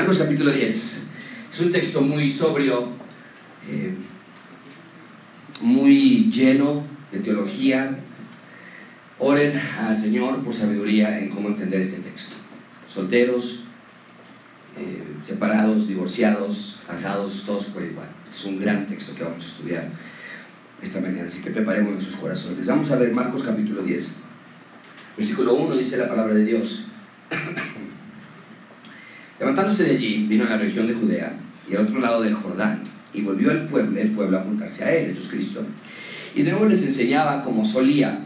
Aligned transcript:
Marcos 0.00 0.16
capítulo 0.16 0.50
10. 0.50 1.02
Es 1.52 1.60
un 1.60 1.70
texto 1.70 2.00
muy 2.00 2.26
sobrio, 2.26 2.88
eh, 3.68 3.94
muy 5.60 6.30
lleno 6.30 6.82
de 7.12 7.18
teología. 7.18 7.98
Oren 9.18 9.60
al 9.78 9.98
Señor 9.98 10.42
por 10.42 10.54
sabiduría 10.54 11.18
en 11.18 11.28
cómo 11.28 11.48
entender 11.48 11.82
este 11.82 12.00
texto. 12.00 12.34
Solteros, 12.88 13.64
eh, 14.78 15.02
separados, 15.22 15.86
divorciados, 15.86 16.80
casados, 16.86 17.44
todos 17.44 17.66
por 17.66 17.82
igual. 17.82 18.08
Es 18.26 18.42
un 18.46 18.58
gran 18.58 18.86
texto 18.86 19.14
que 19.14 19.22
vamos 19.22 19.44
a 19.44 19.48
estudiar 19.48 19.90
esta 20.80 21.02
mañana, 21.02 21.28
así 21.28 21.42
que 21.42 21.50
preparemos 21.50 21.92
nuestros 21.92 22.16
corazones. 22.16 22.64
Vamos 22.64 22.90
a 22.90 22.96
ver 22.96 23.12
Marcos 23.12 23.42
capítulo 23.42 23.82
10. 23.82 24.16
Versículo 25.18 25.56
1 25.56 25.76
dice 25.76 25.98
la 25.98 26.08
palabra 26.08 26.32
de 26.32 26.46
Dios. 26.46 26.86
Levantándose 29.40 29.84
de 29.84 29.92
allí, 29.92 30.26
vino 30.28 30.44
a 30.44 30.50
la 30.50 30.58
región 30.58 30.86
de 30.86 30.92
Judea 30.92 31.32
y 31.68 31.74
al 31.74 31.82
otro 31.82 31.98
lado 31.98 32.22
del 32.22 32.34
Jordán, 32.34 32.82
y 33.14 33.22
volvió 33.22 33.50
el 33.50 33.62
pueblo, 33.66 33.98
el 33.98 34.10
pueblo 34.10 34.38
a 34.38 34.42
juntarse 34.42 34.84
a 34.84 34.94
él, 34.94 35.06
esto 35.06 35.22
es 35.22 35.28
Cristo. 35.28 35.64
Y 36.34 36.42
de 36.42 36.50
nuevo 36.50 36.66
les 36.66 36.82
enseñaba 36.82 37.42
como 37.42 37.64
solía. 37.64 38.20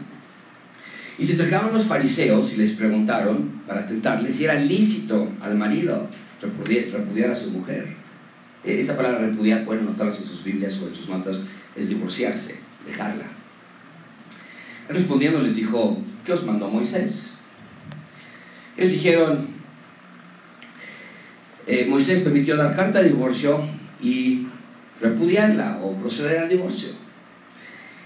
Y 1.17 1.23
se 1.23 1.33
acercaron 1.33 1.73
los 1.73 1.85
fariseos 1.85 2.51
y 2.53 2.57
les 2.57 2.73
preguntaron, 2.73 3.61
para 3.65 3.85
tentarles, 3.85 4.35
si 4.35 4.43
era 4.43 4.55
lícito 4.55 5.31
al 5.41 5.55
marido 5.55 6.07
repudiar, 6.41 7.31
a 7.31 7.35
su 7.35 7.49
mujer. 7.51 7.87
E, 8.63 8.79
esa 8.79 8.97
palabra 8.97 9.19
repudiar, 9.19 9.63
pueden 9.65 9.85
notarlas 9.85 10.19
en 10.19 10.25
sus 10.25 10.43
Biblias 10.43 10.79
o 10.83 10.87
en 10.87 10.93
sus 10.93 11.07
notas, 11.07 11.43
es 11.75 11.89
divorciarse, 11.89 12.59
dejarla. 12.85 13.25
Respondiendo 14.89 15.41
les 15.41 15.55
dijo, 15.55 16.03
¿qué 16.25 16.33
os 16.33 16.45
mandó 16.45 16.69
Moisés? 16.69 17.31
Ellos 18.77 18.91
dijeron, 18.91 19.54
eh, 21.67 21.85
Moisés 21.89 22.19
permitió 22.19 22.55
dar 22.55 22.75
carta 22.75 23.01
de 23.01 23.09
divorcio 23.09 23.67
y 24.01 24.47
repudiarla 25.01 25.79
o 25.81 25.95
proceder 25.95 26.39
al 26.39 26.49
divorcio. 26.49 26.89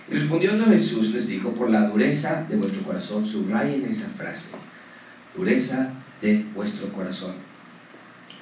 Y 0.09 0.13
respondiendo 0.13 0.65
Jesús 0.65 1.11
les 1.11 1.27
dijo, 1.27 1.51
por 1.51 1.69
la 1.69 1.87
dureza 1.87 2.45
de 2.49 2.55
vuestro 2.55 2.81
corazón, 2.83 3.25
subrayen 3.25 3.85
esa 3.85 4.07
frase, 4.07 4.49
dureza 5.35 5.91
de 6.21 6.45
vuestro 6.55 6.89
corazón. 6.89 7.33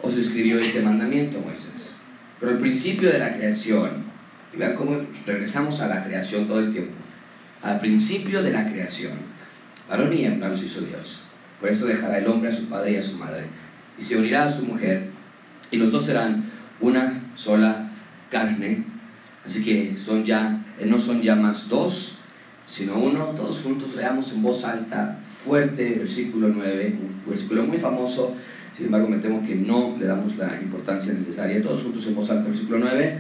Os 0.02 0.16
escribió 0.16 0.60
este 0.60 0.82
mandamiento 0.82 1.40
Moisés. 1.40 1.90
Pero 2.40 2.52
el 2.52 2.60
principio 2.60 3.12
de 3.12 3.18
la 3.18 3.32
creación, 3.32 4.06
y 4.54 4.58
vean 4.58 4.76
cómo 4.76 5.02
regresamos 5.26 5.82
a 5.82 5.88
la 5.88 6.04
creación 6.04 6.46
todo 6.46 6.60
el 6.60 6.72
tiempo, 6.72 6.94
al 7.64 7.80
principio 7.80 8.44
de 8.44 8.52
la 8.52 8.72
creación, 8.72 9.14
varón 9.90 10.14
y 10.14 10.26
hembra 10.26 10.50
los 10.50 10.64
hizo 10.64 10.82
Dios. 10.82 11.22
Por 11.60 11.70
esto 11.70 11.88
dejará 11.88 12.20
el 12.20 12.28
hombre 12.28 12.50
a 12.50 12.52
su 12.52 12.68
padre 12.68 12.92
y 12.92 12.96
a 12.98 13.04
su 13.04 13.18
madre 13.18 13.48
y 13.98 14.02
se 14.04 14.18
unirá 14.18 14.46
a 14.46 14.50
su 14.50 14.66
mujer, 14.66 15.10
y 15.72 15.78
los 15.78 15.92
dos 15.92 16.06
serán 16.06 16.46
una 16.80 17.32
sola 17.36 17.92
carne. 18.30 18.84
Así 19.46 19.64
que 19.64 19.98
son 19.98 20.24
ya, 20.24 20.66
eh, 20.80 20.86
no 20.86 21.00
son 21.00 21.22
ya 21.22 21.36
más 21.36 21.70
dos, 21.70 22.18
sino 22.66 22.98
uno. 22.98 23.26
Todos 23.36 23.62
juntos 23.62 23.96
leamos 23.96 24.32
en 24.34 24.42
voz 24.42 24.66
alta, 24.66 25.20
fuerte, 25.24 25.96
versículo 26.00 26.50
9, 26.50 27.00
un 27.02 27.30
versículo 27.30 27.64
muy 27.64 27.78
famoso. 27.78 28.36
Sin 28.76 28.88
embargo, 28.88 29.08
me 29.08 29.18
temo 29.18 29.42
que 29.46 29.56
no 29.56 29.96
le 30.00 30.06
damos 30.06 30.36
la 30.38 30.60
importancia 30.62 31.14
necesaria. 31.14 31.62
Todos 31.62 31.82
juntos 31.84 32.06
en 32.06 32.16
voz 32.16 32.30
alta, 32.30 32.48
versículo 32.48 32.80
9. 32.80 33.20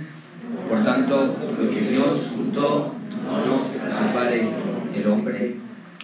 Por 0.69 0.83
tanto, 0.83 1.35
lo 1.59 1.69
que 1.71 1.81
Dios 1.81 2.31
juntó, 2.35 2.93
no 3.25 3.59
separe 3.97 4.47
el 4.95 5.07
hombre. 5.07 5.55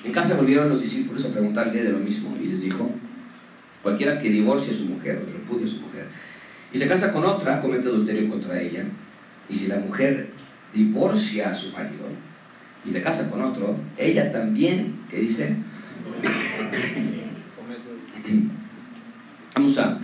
En 0.04 0.12
casa 0.12 0.36
volvieron 0.36 0.70
los 0.70 0.82
discípulos 0.82 1.24
a 1.26 1.30
preguntarle 1.30 1.84
de 1.84 1.92
lo 1.92 2.00
mismo 2.00 2.36
y 2.42 2.48
les 2.48 2.62
dijo, 2.62 2.90
Cualquiera 3.84 4.20
que 4.20 4.30
divorcie 4.30 4.74
a 4.74 4.76
su 4.76 4.86
mujer 4.86 5.22
o 5.22 5.32
repudie 5.32 5.66
a 5.66 5.68
su 5.68 5.82
mujer 5.82 6.08
y 6.74 6.78
se 6.78 6.88
casa 6.88 7.14
con 7.14 7.24
otra, 7.24 7.62
comete 7.62 7.88
adulterio 7.88 8.28
contra 8.28 8.60
ella. 8.60 8.84
Y 9.48 9.56
si 9.56 9.68
la 9.68 9.78
mujer 9.78 10.32
divorcia 10.74 11.52
a 11.52 11.54
su 11.54 11.72
marido 11.72 12.08
y 12.84 12.90
se 12.90 13.02
casa 13.02 13.30
con 13.30 13.42
otro, 13.42 13.78
ella 13.98 14.32
también, 14.32 14.96
¿qué 15.10 15.20
dice? 15.20 15.56
Vamos 19.56 19.78
a 19.78 20.00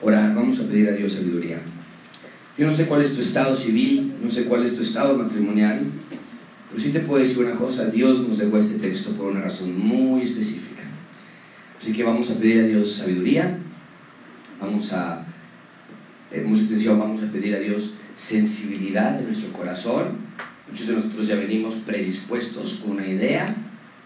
orar, 0.00 0.32
vamos 0.32 0.60
a 0.60 0.68
pedir 0.68 0.88
a 0.88 0.92
Dios 0.92 1.12
sabiduría. 1.12 1.58
Yo 2.56 2.66
no 2.66 2.72
sé 2.72 2.86
cuál 2.86 3.02
es 3.02 3.14
tu 3.14 3.20
estado 3.20 3.56
civil, 3.56 4.14
no 4.22 4.30
sé 4.30 4.44
cuál 4.44 4.64
es 4.64 4.74
tu 4.74 4.82
estado 4.82 5.16
matrimonial, 5.16 5.80
pero 6.70 6.80
sí 6.80 6.90
te 6.90 7.00
puedo 7.00 7.18
decir 7.18 7.38
una 7.38 7.56
cosa, 7.56 7.86
Dios 7.86 8.20
nos 8.20 8.38
dejó 8.38 8.58
este 8.58 8.74
texto 8.74 9.10
por 9.10 9.32
una 9.32 9.40
razón 9.40 9.76
muy 9.76 10.22
específica. 10.22 10.71
Así 11.82 11.92
que 11.92 12.04
vamos 12.04 12.30
a 12.30 12.34
pedir 12.34 12.60
a 12.60 12.66
Dios 12.68 12.92
sabiduría, 12.92 13.58
vamos 14.60 14.92
a, 14.92 15.26
eh, 16.30 16.40
mucha 16.46 16.62
atención, 16.62 16.96
vamos 16.96 17.20
a 17.24 17.26
pedir 17.26 17.56
a 17.56 17.58
Dios 17.58 17.94
sensibilidad 18.14 19.18
de 19.18 19.24
nuestro 19.24 19.52
corazón. 19.52 20.18
Muchos 20.68 20.86
de 20.86 20.94
nosotros 20.94 21.26
ya 21.26 21.34
venimos 21.34 21.74
predispuestos 21.74 22.74
con 22.74 22.92
una 22.92 23.04
idea, 23.04 23.52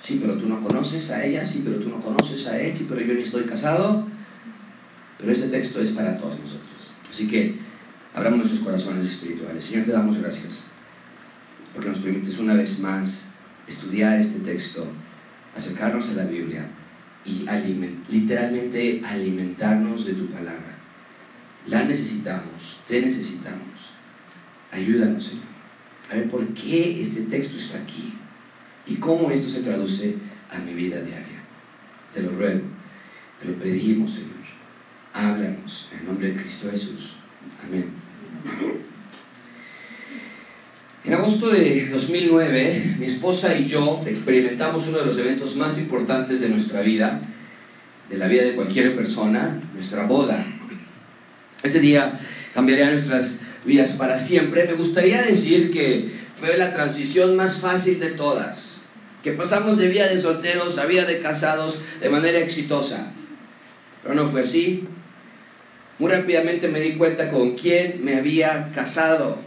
sí, 0.00 0.16
pero 0.18 0.38
tú 0.38 0.48
no 0.48 0.58
conoces 0.60 1.10
a 1.10 1.22
ella, 1.22 1.44
sí, 1.44 1.60
pero 1.62 1.78
tú 1.78 1.90
no 1.90 2.00
conoces 2.00 2.46
a 2.46 2.58
él, 2.58 2.74
sí, 2.74 2.86
pero 2.88 3.02
yo 3.02 3.12
ni 3.12 3.20
estoy 3.20 3.42
casado. 3.42 4.06
Pero 5.18 5.30
este 5.30 5.48
texto 5.48 5.78
es 5.82 5.90
para 5.90 6.16
todos 6.16 6.38
nosotros. 6.38 6.88
Así 7.10 7.28
que 7.28 7.58
abramos 8.14 8.38
nuestros 8.38 8.60
corazones 8.60 9.04
espirituales. 9.04 9.62
Señor, 9.62 9.84
te 9.84 9.92
damos 9.92 10.16
gracias 10.16 10.62
porque 11.74 11.90
nos 11.90 11.98
permites 11.98 12.38
una 12.38 12.54
vez 12.54 12.78
más 12.78 13.32
estudiar 13.68 14.18
este 14.18 14.38
texto, 14.38 14.86
acercarnos 15.54 16.08
a 16.08 16.14
la 16.14 16.24
Biblia 16.24 16.70
y 17.26 17.44
literalmente 18.08 19.02
alimentarnos 19.04 20.06
de 20.06 20.14
tu 20.14 20.26
palabra. 20.28 20.76
La 21.66 21.84
necesitamos, 21.84 22.80
te 22.86 23.00
necesitamos. 23.00 23.90
Ayúdanos, 24.70 25.24
Señor. 25.24 25.44
A 26.10 26.14
ver 26.14 26.30
por 26.30 26.46
qué 26.54 27.00
este 27.00 27.22
texto 27.22 27.56
está 27.56 27.78
aquí 27.78 28.14
y 28.86 28.96
cómo 28.96 29.30
esto 29.30 29.48
se 29.48 29.62
traduce 29.62 30.16
a 30.50 30.58
mi 30.58 30.74
vida 30.74 31.00
diaria. 31.00 31.42
Te 32.14 32.22
lo 32.22 32.30
ruego, 32.30 32.62
te 33.40 33.48
lo 33.48 33.58
pedimos, 33.58 34.12
Señor. 34.12 34.36
Háblanos 35.12 35.88
en 35.98 36.06
nombre 36.06 36.28
de 36.28 36.40
Cristo 36.40 36.70
Jesús. 36.70 37.14
Amén. 37.66 38.75
En 41.06 41.14
agosto 41.14 41.50
de 41.50 41.88
2009, 41.88 42.96
mi 42.98 43.06
esposa 43.06 43.56
y 43.56 43.64
yo 43.64 44.02
experimentamos 44.08 44.88
uno 44.88 44.98
de 44.98 45.06
los 45.06 45.16
eventos 45.16 45.54
más 45.54 45.78
importantes 45.78 46.40
de 46.40 46.48
nuestra 46.48 46.80
vida, 46.80 47.20
de 48.10 48.18
la 48.18 48.26
vida 48.26 48.42
de 48.42 48.56
cualquier 48.56 48.96
persona, 48.96 49.62
nuestra 49.72 50.04
boda. 50.04 50.44
Ese 51.62 51.78
día 51.78 52.18
cambiaría 52.52 52.90
nuestras 52.90 53.38
vidas 53.64 53.92
para 53.92 54.18
siempre. 54.18 54.66
Me 54.66 54.72
gustaría 54.72 55.22
decir 55.22 55.70
que 55.70 56.10
fue 56.34 56.58
la 56.58 56.72
transición 56.72 57.36
más 57.36 57.58
fácil 57.58 58.00
de 58.00 58.10
todas, 58.10 58.78
que 59.22 59.30
pasamos 59.30 59.78
de 59.78 59.86
vida 59.86 60.08
de 60.08 60.18
solteros 60.18 60.76
a 60.76 60.86
vida 60.86 61.04
de 61.04 61.20
casados 61.20 61.78
de 62.00 62.08
manera 62.08 62.40
exitosa. 62.40 63.12
Pero 64.02 64.16
no 64.16 64.28
fue 64.28 64.40
así. 64.40 64.88
Muy 66.00 66.10
rápidamente 66.10 66.66
me 66.66 66.80
di 66.80 66.94
cuenta 66.94 67.30
con 67.30 67.54
quién 67.54 68.04
me 68.04 68.16
había 68.16 68.72
casado 68.74 69.45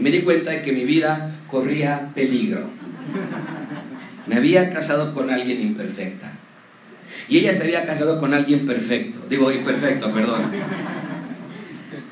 y 0.00 0.02
me 0.02 0.10
di 0.10 0.22
cuenta 0.22 0.50
de 0.50 0.62
que 0.62 0.72
mi 0.72 0.84
vida 0.84 1.42
corría 1.46 2.10
peligro. 2.14 2.70
Me 4.26 4.36
había 4.36 4.70
casado 4.70 5.12
con 5.12 5.28
alguien 5.28 5.60
imperfecta. 5.60 6.32
Y 7.28 7.38
ella 7.38 7.54
se 7.54 7.64
había 7.64 7.84
casado 7.84 8.18
con 8.18 8.32
alguien 8.32 8.66
perfecto. 8.66 9.18
Digo, 9.28 9.52
imperfecto, 9.52 10.10
perdón. 10.10 10.52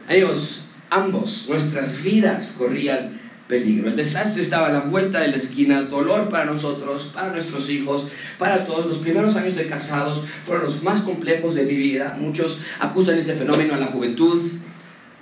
Ellos, 0.07 0.73
ambos, 0.91 1.47
nuestras 1.49 2.03
vidas 2.03 2.57
corrían 2.59 3.19
peligro. 3.49 3.89
El 3.89 3.97
desastre 3.97 4.43
estaba 4.43 4.67
a 4.67 4.73
la 4.73 4.81
vuelta 4.81 5.21
de 5.21 5.29
la 5.29 5.37
esquina, 5.37 5.81
dolor 5.81 6.29
para 6.29 6.45
nosotros, 6.45 7.13
para 7.15 7.33
nuestros 7.33 7.71
hijos, 7.71 8.09
para 8.39 8.65
todos. 8.65 8.85
Los 8.85 8.99
primeros 8.99 9.35
años 9.37 9.57
de 9.57 9.67
casados 9.67 10.25
fueron 10.45 10.65
los 10.65 10.83
más 10.83 11.01
complejos 11.01 11.55
de 11.55 11.65
mi 11.65 11.75
vida. 11.75 12.19
Muchos 12.21 12.61
acusan 12.81 13.19
ese 13.19 13.35
fenómeno 13.35 13.75
a 13.75 13.79
la 13.79 13.87
juventud, 13.87 14.43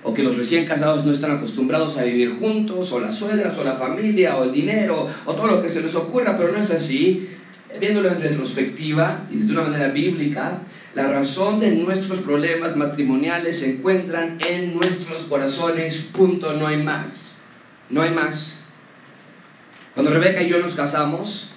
o 0.06 0.14
que 0.14 0.22
los 0.22 0.36
recién 0.36 0.64
casados 0.66 1.04
no 1.04 1.10
están 1.10 1.32
acostumbrados 1.32 1.98
a 1.98 2.04
vivir 2.04 2.30
juntos, 2.38 2.92
o 2.92 3.00
las 3.00 3.16
suegras, 3.16 3.58
o 3.58 3.64
la 3.64 3.74
familia, 3.74 4.36
o 4.36 4.44
el 4.44 4.52
dinero, 4.52 5.08
o 5.24 5.34
todo 5.34 5.48
lo 5.48 5.60
que 5.60 5.68
se 5.68 5.82
les 5.82 5.96
ocurra, 5.96 6.36
pero 6.38 6.52
no 6.52 6.58
es 6.58 6.70
así. 6.70 7.28
Viéndolo 7.80 8.10
en 8.10 8.20
retrospectiva 8.20 9.26
y 9.32 9.38
desde 9.38 9.52
una 9.52 9.62
manera 9.62 9.88
bíblica, 9.88 10.60
la 10.94 11.08
razón 11.08 11.58
de 11.58 11.72
nuestros 11.72 12.20
problemas 12.20 12.76
matrimoniales 12.76 13.58
se 13.58 13.72
encuentran 13.72 14.38
en 14.48 14.74
nuestros 14.74 15.24
corazones, 15.24 15.96
punto, 16.12 16.52
no 16.52 16.68
hay 16.68 16.76
más. 16.76 17.38
No 17.90 18.02
hay 18.02 18.10
más. 18.12 18.60
Cuando 19.92 20.12
Rebeca 20.12 20.40
y 20.40 20.48
yo 20.48 20.60
nos 20.60 20.76
casamos, 20.76 21.50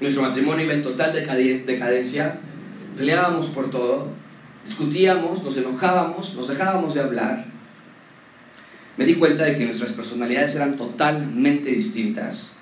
nuestro 0.00 0.22
matrimonio 0.22 0.64
iba 0.64 0.74
en 0.74 0.82
total 0.82 1.12
decadencia, 1.12 2.40
peleábamos 2.96 3.46
por 3.46 3.70
todo, 3.70 4.08
discutíamos, 4.64 5.44
nos 5.44 5.56
enojábamos, 5.56 6.34
nos 6.34 6.48
dejábamos 6.48 6.94
de 6.94 7.00
hablar 7.00 7.53
me 8.96 9.04
di 9.04 9.14
cuenta 9.14 9.44
de 9.44 9.56
que 9.56 9.64
nuestras 9.64 9.92
personalidades 9.92 10.54
eran 10.54 10.76
totalmente 10.76 11.70
distintas. 11.70 12.52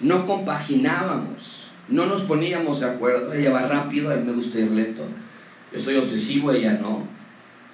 No 0.00 0.24
compaginábamos, 0.24 1.68
no 1.88 2.06
nos 2.06 2.22
poníamos 2.22 2.80
de 2.80 2.86
acuerdo. 2.86 3.32
Ella 3.32 3.50
va 3.50 3.62
rápido, 3.62 4.10
a 4.10 4.16
mí 4.16 4.24
me 4.24 4.32
gusta 4.32 4.58
ir 4.58 4.70
lento. 4.70 5.02
Yo 5.72 5.80
soy 5.80 5.96
obsesivo, 5.96 6.52
ella 6.52 6.78
no. 6.80 7.06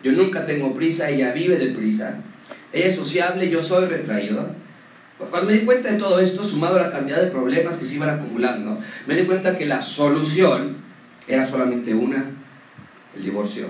Yo 0.03 0.13
nunca 0.13 0.45
tengo 0.47 0.75
prisa, 0.75 1.11
ella 1.11 1.33
vive 1.33 1.57
de 1.57 1.75
prisa. 1.75 2.21
Ella 2.73 2.87
es 2.87 2.97
sociable, 2.97 3.49
yo 3.49 3.63
soy 3.63 3.87
retraído. 3.87 4.55
Cuando 5.31 5.51
me 5.51 5.57
di 5.57 5.65
cuenta 5.65 5.93
de 5.93 5.99
todo 5.99 6.19
esto, 6.19 6.43
sumado 6.43 6.77
a 6.77 6.83
la 6.83 6.91
cantidad 6.91 7.23
de 7.23 7.31
problemas 7.31 7.77
que 7.77 7.85
se 7.85 7.95
iban 7.95 8.11
acumulando, 8.11 8.79
me 9.07 9.15
di 9.15 9.25
cuenta 9.25 9.57
que 9.57 9.67
la 9.67 9.81
solución 9.81 10.79
era 11.29 11.47
solamente 11.47 11.95
una, 11.95 12.31
el 13.15 13.23
divorcio. 13.23 13.67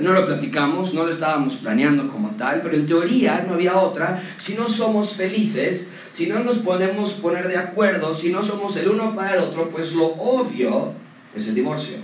No 0.00 0.12
lo 0.12 0.24
platicamos, 0.24 0.94
no 0.94 1.04
lo 1.04 1.12
estábamos 1.12 1.56
planeando 1.56 2.08
como 2.08 2.30
tal, 2.36 2.62
pero 2.62 2.74
en 2.74 2.86
teoría 2.86 3.44
no 3.46 3.54
había 3.54 3.76
otra. 3.76 4.22
Si 4.38 4.54
no 4.54 4.70
somos 4.70 5.12
felices, 5.12 5.90
si 6.10 6.26
no 6.26 6.38
nos 6.38 6.56
podemos 6.58 7.12
poner 7.12 7.48
de 7.48 7.58
acuerdo, 7.58 8.14
si 8.14 8.30
no 8.30 8.42
somos 8.42 8.76
el 8.76 8.88
uno 8.88 9.14
para 9.14 9.34
el 9.34 9.40
otro, 9.40 9.68
pues 9.68 9.92
lo 9.92 10.06
obvio 10.06 10.92
es 11.34 11.48
el 11.48 11.54
divorcio. 11.54 11.96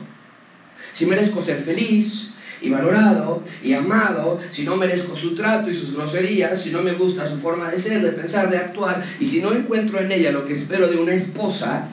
Si 0.92 1.06
merezco 1.06 1.40
ser 1.40 1.62
feliz 1.62 2.32
y 2.60 2.68
valorado 2.68 3.42
y 3.62 3.72
amado, 3.72 4.40
si 4.50 4.64
no 4.64 4.76
merezco 4.76 5.14
su 5.14 5.34
trato 5.34 5.70
y 5.70 5.74
sus 5.74 5.94
groserías, 5.94 6.60
si 6.60 6.70
no 6.70 6.82
me 6.82 6.92
gusta 6.92 7.24
su 7.24 7.38
forma 7.38 7.70
de 7.70 7.78
ser, 7.78 8.02
de 8.02 8.12
pensar, 8.12 8.50
de 8.50 8.58
actuar, 8.58 9.02
y 9.18 9.24
si 9.24 9.40
no 9.40 9.54
encuentro 9.54 9.98
en 9.98 10.12
ella 10.12 10.32
lo 10.32 10.44
que 10.44 10.52
espero 10.52 10.88
de 10.88 10.98
una 10.98 11.14
esposa, 11.14 11.88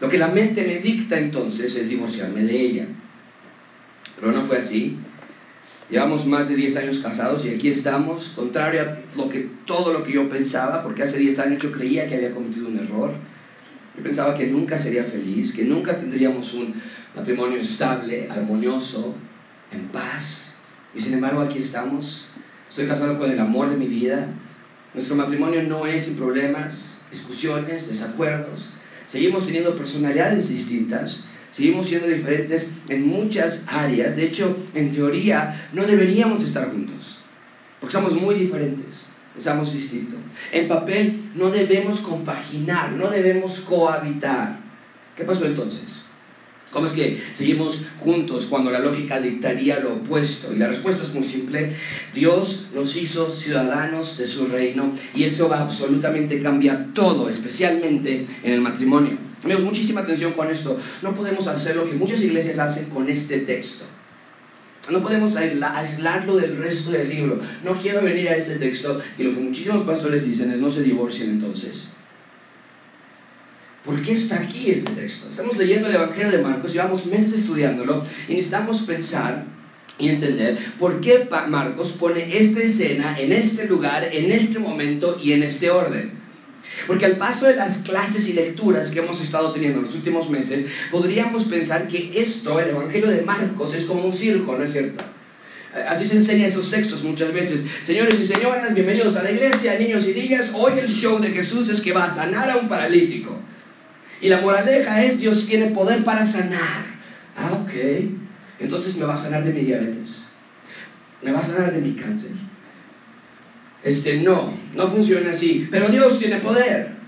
lo 0.00 0.08
que 0.08 0.18
la 0.18 0.28
mente 0.28 0.64
me 0.66 0.78
dicta 0.78 1.18
entonces 1.18 1.76
es 1.76 1.88
divorciarme 1.88 2.42
de 2.42 2.60
ella. 2.60 2.86
Pero 4.18 4.32
no 4.32 4.42
fue 4.42 4.58
así. 4.58 4.98
Llevamos 5.90 6.26
más 6.26 6.50
de 6.50 6.56
10 6.56 6.76
años 6.76 6.98
casados 6.98 7.46
y 7.46 7.50
aquí 7.50 7.68
estamos, 7.68 8.32
contrario 8.36 8.82
a 8.82 9.16
lo 9.16 9.30
que, 9.30 9.48
todo 9.64 9.92
lo 9.92 10.02
que 10.02 10.12
yo 10.12 10.28
pensaba, 10.28 10.82
porque 10.82 11.02
hace 11.02 11.18
10 11.18 11.38
años 11.38 11.62
yo 11.62 11.72
creía 11.72 12.06
que 12.06 12.16
había 12.16 12.30
cometido 12.30 12.68
un 12.68 12.78
error. 12.78 13.12
Yo 13.96 14.02
pensaba 14.02 14.34
que 14.36 14.46
nunca 14.46 14.76
sería 14.76 15.02
feliz, 15.04 15.52
que 15.52 15.64
nunca 15.64 15.96
tendríamos 15.96 16.52
un 16.52 16.74
matrimonio 17.16 17.58
estable, 17.58 18.28
armonioso, 18.30 19.14
en 19.72 19.88
paz. 19.88 20.56
Y 20.94 21.00
sin 21.00 21.14
embargo 21.14 21.40
aquí 21.40 21.58
estamos. 21.58 22.28
Estoy 22.68 22.86
casado 22.86 23.18
con 23.18 23.30
el 23.30 23.40
amor 23.40 23.70
de 23.70 23.76
mi 23.76 23.86
vida. 23.86 24.28
Nuestro 24.92 25.16
matrimonio 25.16 25.62
no 25.62 25.86
es 25.86 26.04
sin 26.04 26.16
problemas, 26.16 26.98
discusiones, 27.10 27.88
desacuerdos. 27.88 28.70
Seguimos 29.06 29.46
teniendo 29.46 29.74
personalidades 29.74 30.50
distintas, 30.50 31.27
Seguimos 31.50 31.86
siendo 31.86 32.06
diferentes 32.06 32.70
en 32.88 33.06
muchas 33.06 33.64
áreas. 33.68 34.16
De 34.16 34.24
hecho, 34.24 34.56
en 34.74 34.90
teoría, 34.90 35.68
no 35.72 35.84
deberíamos 35.84 36.44
estar 36.44 36.70
juntos. 36.70 37.18
Porque 37.80 37.92
somos 37.92 38.14
muy 38.14 38.34
diferentes. 38.34 39.06
Pensamos 39.32 39.72
distinto. 39.72 40.16
En 40.52 40.66
papel, 40.68 41.30
no 41.34 41.50
debemos 41.50 42.00
compaginar, 42.00 42.92
no 42.92 43.08
debemos 43.08 43.60
cohabitar. 43.60 44.58
¿Qué 45.16 45.24
pasó 45.24 45.46
entonces? 45.46 46.02
¿Cómo 46.70 46.86
es 46.86 46.92
que 46.92 47.22
seguimos 47.32 47.82
juntos 47.98 48.46
cuando 48.46 48.70
la 48.70 48.78
lógica 48.78 49.20
dictaría 49.20 49.80
lo 49.80 49.94
opuesto? 49.94 50.52
Y 50.52 50.58
la 50.58 50.68
respuesta 50.68 51.02
es 51.02 51.14
muy 51.14 51.24
simple. 51.24 51.72
Dios 52.12 52.66
nos 52.74 52.94
hizo 52.96 53.30
ciudadanos 53.30 54.18
de 54.18 54.26
su 54.26 54.46
reino 54.46 54.92
y 55.14 55.24
eso 55.24 55.48
va 55.48 55.62
absolutamente 55.62 56.40
cambia 56.40 56.88
todo, 56.92 57.28
especialmente 57.28 58.26
en 58.42 58.52
el 58.52 58.60
matrimonio. 58.60 59.27
Amigos, 59.42 59.64
muchísima 59.64 60.00
atención 60.00 60.32
con 60.32 60.50
esto. 60.50 60.78
No 61.02 61.14
podemos 61.14 61.46
hacer 61.46 61.76
lo 61.76 61.88
que 61.88 61.94
muchas 61.94 62.20
iglesias 62.20 62.58
hacen 62.58 62.90
con 62.90 63.08
este 63.08 63.40
texto. 63.40 63.84
No 64.90 65.02
podemos 65.02 65.36
aislarlo 65.36 66.36
del 66.36 66.56
resto 66.56 66.90
del 66.90 67.08
libro. 67.08 67.40
No 67.62 67.78
quiero 67.78 68.02
venir 68.02 68.28
a 68.28 68.36
este 68.36 68.56
texto 68.56 69.00
y 69.18 69.22
lo 69.22 69.34
que 69.34 69.40
muchísimos 69.40 69.82
pastores 69.82 70.24
dicen 70.24 70.50
es 70.50 70.58
no 70.58 70.70
se 70.70 70.82
divorcien 70.82 71.30
entonces. 71.30 71.88
¿Por 73.84 74.02
qué 74.02 74.12
está 74.12 74.36
aquí 74.36 74.70
este 74.70 74.90
texto? 74.92 75.28
Estamos 75.30 75.56
leyendo 75.56 75.88
el 75.88 75.94
Evangelio 75.94 76.30
de 76.32 76.42
Marcos, 76.42 76.72
llevamos 76.72 77.06
meses 77.06 77.32
estudiándolo 77.32 78.04
y 78.28 78.34
necesitamos 78.34 78.82
pensar 78.82 79.44
y 79.98 80.08
entender 80.08 80.74
por 80.78 81.00
qué 81.00 81.28
Marcos 81.48 81.92
pone 81.92 82.36
esta 82.36 82.60
escena 82.60 83.18
en 83.18 83.32
este 83.32 83.66
lugar, 83.66 84.08
en 84.12 84.32
este 84.32 84.58
momento 84.58 85.18
y 85.22 85.32
en 85.32 85.42
este 85.42 85.70
orden. 85.70 86.17
Porque 86.88 87.04
al 87.04 87.18
paso 87.18 87.46
de 87.46 87.54
las 87.54 87.78
clases 87.78 88.26
y 88.30 88.32
lecturas 88.32 88.90
que 88.90 89.00
hemos 89.00 89.20
estado 89.20 89.52
teniendo 89.52 89.78
en 89.78 89.84
los 89.84 89.94
últimos 89.94 90.30
meses, 90.30 90.64
podríamos 90.90 91.44
pensar 91.44 91.86
que 91.86 92.12
esto, 92.18 92.58
el 92.58 92.70
Evangelio 92.70 93.10
de 93.10 93.20
Marcos, 93.20 93.74
es 93.74 93.84
como 93.84 94.06
un 94.06 94.12
circo, 94.14 94.56
¿no 94.56 94.64
es 94.64 94.72
cierto? 94.72 95.04
Así 95.86 96.06
se 96.06 96.16
enseña 96.16 96.46
estos 96.46 96.70
textos 96.70 97.04
muchas 97.04 97.30
veces. 97.34 97.66
Señores 97.82 98.18
y 98.18 98.24
señoras, 98.24 98.72
bienvenidos 98.72 99.16
a 99.16 99.22
la 99.22 99.30
iglesia, 99.30 99.78
niños 99.78 100.08
y 100.08 100.14
niñas. 100.14 100.52
Hoy 100.54 100.78
el 100.78 100.88
show 100.88 101.18
de 101.18 101.28
Jesús 101.28 101.68
es 101.68 101.82
que 101.82 101.92
va 101.92 102.04
a 102.04 102.10
sanar 102.10 102.50
a 102.50 102.56
un 102.56 102.68
paralítico. 102.68 103.38
Y 104.22 104.30
la 104.30 104.40
moraleja 104.40 105.04
es, 105.04 105.20
Dios 105.20 105.44
tiene 105.44 105.66
poder 105.66 106.04
para 106.04 106.24
sanar. 106.24 106.86
Ah, 107.36 107.52
ok. 107.52 107.70
Entonces 108.60 108.96
me 108.96 109.04
va 109.04 109.12
a 109.12 109.18
sanar 109.18 109.44
de 109.44 109.52
mi 109.52 109.60
diabetes. 109.60 110.22
Me 111.22 111.32
va 111.32 111.40
a 111.40 111.44
sanar 111.44 111.70
de 111.70 111.82
mi 111.82 111.92
cáncer 111.92 112.47
este, 113.82 114.20
no, 114.20 114.52
no 114.74 114.90
funciona 114.90 115.30
así. 115.30 115.68
Pero 115.70 115.88
Dios 115.88 116.18
tiene 116.18 116.36
poder. 116.38 116.98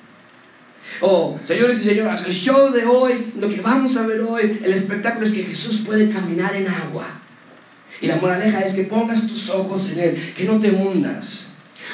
Oh, 1.01 1.39
señores 1.45 1.81
y 1.81 1.85
señoras, 1.85 2.25
el 2.27 2.33
show 2.33 2.73
de 2.73 2.85
hoy, 2.85 3.33
lo 3.39 3.49
que 3.49 3.61
vamos 3.61 3.97
a 3.97 4.07
ver 4.07 4.21
hoy, 4.21 4.59
el 4.63 4.73
espectáculo 4.73 5.27
es 5.27 5.33
que 5.33 5.45
Jesús 5.45 5.83
puede 5.87 6.09
caminar 6.09 6.55
en 6.57 6.69
agua. 6.69 7.07
Y 8.01 8.07
la 8.07 8.17
moraleja 8.17 8.61
es 8.61 8.75
que 8.75 8.85
pongas 8.85 9.27
tus 9.27 9.51
ojos 9.51 9.91
en 9.93 9.99
Él, 9.99 10.35
que 10.37 10.45
no 10.45 10.59
te 10.59 10.71
hundas. 10.71 11.49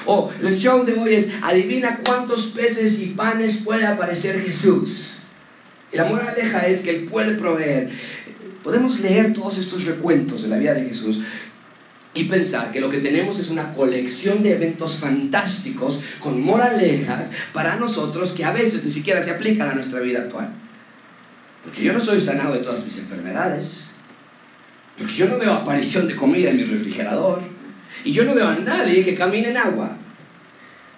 Oh, 0.05 0.31
el 0.41 0.57
show 0.57 0.85
de 0.85 0.95
hoy 0.95 1.15
es 1.15 1.31
adivina 1.43 2.01
cuántos 2.05 2.47
peces 2.47 3.01
y 3.01 3.07
panes 3.07 3.59
puede 3.65 3.87
aparecer 3.87 4.41
Jesús. 4.43 5.23
Y 5.93 5.97
la 5.97 6.05
moraleja 6.05 6.67
es 6.67 6.81
que 6.81 6.91
Él 6.91 7.05
puede 7.07 7.35
proveer. 7.35 7.91
Podemos 8.63 9.01
leer 9.01 9.33
todos 9.33 9.59
estos 9.59 9.85
recuentos 9.85 10.43
de 10.43 10.49
la 10.49 10.59
vida 10.59 10.75
de 10.75 10.85
Jesús 10.85 11.21
y 12.17 12.25
pensar 12.25 12.73
que 12.73 12.81
lo 12.81 12.91
que 12.91 12.99
tenemos 12.99 13.39
es 13.39 13.49
una 13.49 13.73
colección 13.73 14.43
de 14.43 14.53
eventos 14.53 14.99
fantásticos 14.99 16.01
con 16.19 16.41
moralejas 16.41 17.31
para 17.53 17.77
nosotros 17.77 18.33
que 18.33 18.45
a 18.45 18.53
veces 18.53 18.85
ni 18.85 18.91
siquiera 18.91 19.23
se 19.23 19.31
aplican 19.31 19.69
a 19.69 19.75
nuestra 19.75 20.01
vida 20.01 20.21
actual. 20.21 20.51
Porque 21.63 21.83
yo 21.83 21.93
no 21.93 22.01
soy 22.01 22.21
sanado 22.21 22.55
de 22.55 22.61
todas 22.61 22.85
mis 22.85 22.97
enfermedades. 22.99 23.87
Porque 24.97 25.13
yo 25.13 25.29
no 25.29 25.39
veo 25.39 25.53
aparición 25.53 26.09
de 26.09 26.17
comida 26.17 26.51
en 26.51 26.57
mi 26.57 26.65
refrigerador. 26.65 27.43
Y 28.05 28.13
yo 28.13 28.25
no 28.25 28.35
veo 28.35 28.49
a 28.49 28.55
nadie 28.55 29.05
que 29.05 29.15
camine 29.15 29.51
en 29.51 29.57
agua. 29.57 29.97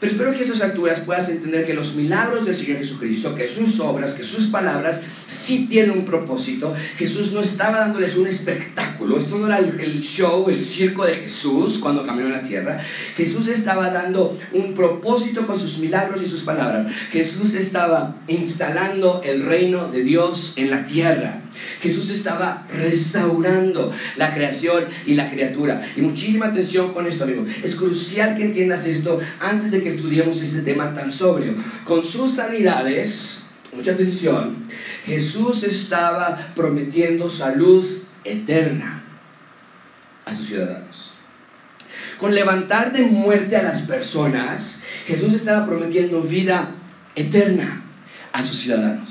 Pero 0.00 0.12
espero 0.12 0.32
que 0.32 0.38
a 0.38 0.42
esas 0.42 0.60
alturas 0.60 1.00
puedas 1.00 1.28
entender 1.28 1.66
que 1.66 1.74
los 1.74 1.94
milagros 1.94 2.46
del 2.46 2.54
Señor 2.54 2.78
Jesucristo, 2.78 3.34
que 3.34 3.48
sus 3.48 3.80
obras, 3.80 4.14
que 4.14 4.22
sus 4.22 4.46
palabras 4.46 5.00
sí 5.26 5.66
tienen 5.68 5.90
un 5.90 6.04
propósito. 6.04 6.72
Jesús 6.96 7.32
no 7.32 7.40
estaba 7.40 7.80
dándoles 7.80 8.16
un 8.16 8.28
espectáculo. 8.28 9.18
Esto 9.18 9.38
no 9.38 9.46
era 9.46 9.58
el 9.58 10.00
show, 10.00 10.48
el 10.48 10.60
circo 10.60 11.04
de 11.04 11.14
Jesús 11.14 11.78
cuando 11.78 12.04
caminó 12.04 12.28
la 12.28 12.42
tierra. 12.42 12.80
Jesús 13.16 13.48
estaba 13.48 13.90
dando 13.90 14.38
un 14.52 14.72
propósito 14.74 15.44
con 15.46 15.58
sus 15.58 15.78
milagros 15.78 16.22
y 16.22 16.26
sus 16.26 16.42
palabras. 16.42 16.86
Jesús 17.10 17.54
estaba 17.54 18.16
instalando 18.28 19.22
el 19.24 19.44
reino 19.44 19.88
de 19.88 20.02
Dios 20.04 20.54
en 20.56 20.70
la 20.70 20.84
tierra. 20.84 21.42
Jesús 21.80 22.10
estaba 22.10 22.66
restaurando 22.72 23.92
la 24.16 24.34
creación 24.34 24.86
y 25.06 25.14
la 25.14 25.30
criatura. 25.30 25.80
Y 25.96 26.00
muchísima 26.00 26.46
atención 26.46 26.92
con 26.92 27.06
esto, 27.06 27.24
amigo. 27.24 27.44
Es 27.62 27.74
crucial 27.74 28.36
que 28.36 28.44
entiendas 28.44 28.86
esto 28.86 29.20
antes 29.40 29.70
de 29.70 29.82
que 29.82 29.90
estudiemos 29.90 30.40
este 30.40 30.62
tema 30.62 30.94
tan 30.94 31.12
sobrio. 31.12 31.54
Con 31.84 32.04
sus 32.04 32.32
sanidades, 32.32 33.40
mucha 33.74 33.92
atención, 33.92 34.56
Jesús 35.04 35.62
estaba 35.62 36.52
prometiendo 36.54 37.30
salud 37.30 37.84
eterna 38.24 39.02
a 40.24 40.34
sus 40.34 40.48
ciudadanos. 40.48 41.12
Con 42.18 42.34
levantar 42.34 42.92
de 42.92 43.02
muerte 43.02 43.56
a 43.56 43.62
las 43.62 43.82
personas, 43.82 44.82
Jesús 45.06 45.32
estaba 45.34 45.64
prometiendo 45.64 46.20
vida 46.20 46.74
eterna 47.14 47.82
a 48.32 48.42
sus 48.42 48.58
ciudadanos. 48.58 49.07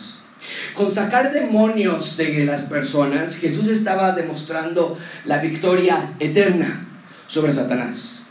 Con 0.77 0.91
sacar 0.91 1.33
demonios 1.33 2.17
de 2.17 2.45
las 2.45 2.61
personas, 2.61 3.35
Jesús 3.37 3.67
estaba 3.67 4.11
demostrando 4.11 4.95
la 5.25 5.39
victoria 5.39 6.13
eterna 6.19 6.85
sobre 7.25 7.51
Satanás. 7.51 8.25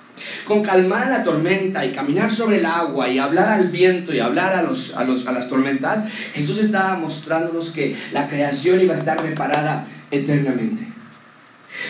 Con 0.44 0.62
calmar 0.62 1.08
la 1.08 1.24
tormenta 1.24 1.84
y 1.84 1.90
caminar 1.90 2.30
sobre 2.30 2.58
el 2.58 2.66
agua 2.66 3.08
y 3.08 3.18
hablar 3.18 3.48
al 3.48 3.66
viento 3.66 4.14
y 4.14 4.20
hablar 4.20 4.52
a, 4.52 4.62
los, 4.62 4.94
a, 4.94 5.02
los, 5.02 5.26
a 5.26 5.32
las 5.32 5.48
tormentas, 5.48 6.04
Jesús 6.34 6.58
estaba 6.58 6.96
mostrándonos 6.96 7.70
que 7.70 7.96
la 8.12 8.28
creación 8.28 8.80
iba 8.80 8.94
a 8.94 8.98
estar 8.98 9.20
reparada 9.20 9.84
eternamente 10.12 10.95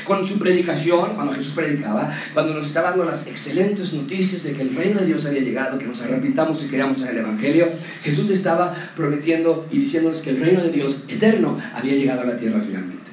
con 0.05 0.27
su 0.27 0.39
predicación, 0.39 1.15
cuando 1.15 1.33
Jesús 1.33 1.53
predicaba, 1.53 2.13
cuando 2.35 2.55
nos 2.55 2.67
estaba 2.67 2.91
dando 2.91 3.05
las 3.05 3.27
excelentes 3.27 3.93
noticias 3.93 4.43
de 4.43 4.53
que 4.53 4.63
el 4.63 4.75
reino 4.75 5.01
de 5.01 5.07
Dios 5.07 5.27
había 5.27 5.41
llegado, 5.41 5.79
que 5.79 5.87
nos 5.87 6.01
arrepintamos 6.03 6.63
y 6.63 6.69
creamos 6.69 7.03
en 7.03 7.09
el 7.09 7.19
Evangelio, 7.19 7.71
Jesús 8.03 8.31
estaba 8.31 8.75
prometiendo 8.95 9.67
y 9.71 9.79
diciéndonos 9.79 10.23
que 10.23 10.31
el 10.31 10.41
reino 10.41 10.63
de 10.63 10.71
Dios 10.71 11.05
eterno 11.09 11.59
había 11.75 11.95
llegado 11.95 12.23
a 12.23 12.25
la 12.27 12.37
tierra 12.37 12.61
finalmente. 12.61 13.11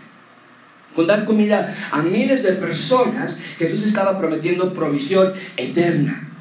Con 0.96 1.08
dar 1.08 1.26
comida 1.26 1.76
a 1.92 2.02
miles 2.04 2.44
de 2.44 2.54
personas, 2.54 3.40
Jesús 3.58 3.84
estaba 3.84 4.18
prometiendo 4.18 4.74
provisión 4.74 5.34
eterna 5.58 6.33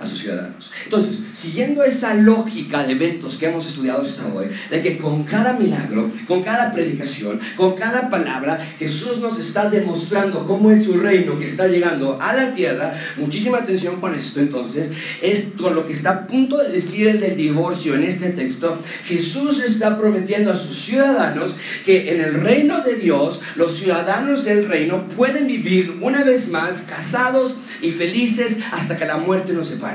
a 0.00 0.06
sus 0.06 0.20
ciudadanos. 0.20 0.70
Entonces, 0.84 1.24
siguiendo 1.32 1.84
esa 1.84 2.14
lógica 2.14 2.82
de 2.84 2.92
eventos 2.92 3.36
que 3.36 3.46
hemos 3.46 3.66
estudiado 3.66 4.02
hasta 4.02 4.26
hoy, 4.28 4.46
de 4.70 4.82
que 4.82 4.96
con 4.96 5.24
cada 5.24 5.52
milagro, 5.52 6.10
con 6.26 6.42
cada 6.42 6.72
predicación, 6.72 7.38
con 7.54 7.74
cada 7.74 8.08
palabra, 8.08 8.58
Jesús 8.78 9.18
nos 9.18 9.38
está 9.38 9.68
demostrando 9.68 10.46
cómo 10.46 10.70
es 10.70 10.84
su 10.84 10.94
reino 10.94 11.38
que 11.38 11.46
está 11.46 11.66
llegando 11.66 12.18
a 12.20 12.32
la 12.32 12.52
tierra, 12.52 12.94
muchísima 13.18 13.58
atención 13.58 14.00
con 14.00 14.14
esto 14.14 14.40
entonces, 14.40 14.90
es 15.20 15.44
con 15.60 15.74
lo 15.74 15.86
que 15.86 15.92
está 15.92 16.10
a 16.10 16.26
punto 16.26 16.56
de 16.56 16.70
decir 16.70 17.08
el 17.08 17.20
del 17.20 17.36
divorcio 17.36 17.94
en 17.94 18.04
este 18.04 18.30
texto, 18.30 18.78
Jesús 19.04 19.62
está 19.62 19.98
prometiendo 19.98 20.50
a 20.50 20.56
sus 20.56 20.76
ciudadanos 20.76 21.56
que 21.84 22.10
en 22.12 22.22
el 22.22 22.34
reino 22.34 22.80
de 22.80 22.96
Dios, 22.96 23.42
los 23.56 23.76
ciudadanos 23.76 24.44
del 24.44 24.66
reino 24.66 25.08
pueden 25.08 25.46
vivir 25.46 25.98
una 26.00 26.24
vez 26.24 26.48
más 26.48 26.82
casados 26.82 27.58
y 27.82 27.90
felices 27.90 28.58
hasta 28.72 28.96
que 28.96 29.04
la 29.04 29.16
muerte 29.16 29.52
nos 29.52 29.68
separe. 29.68 29.89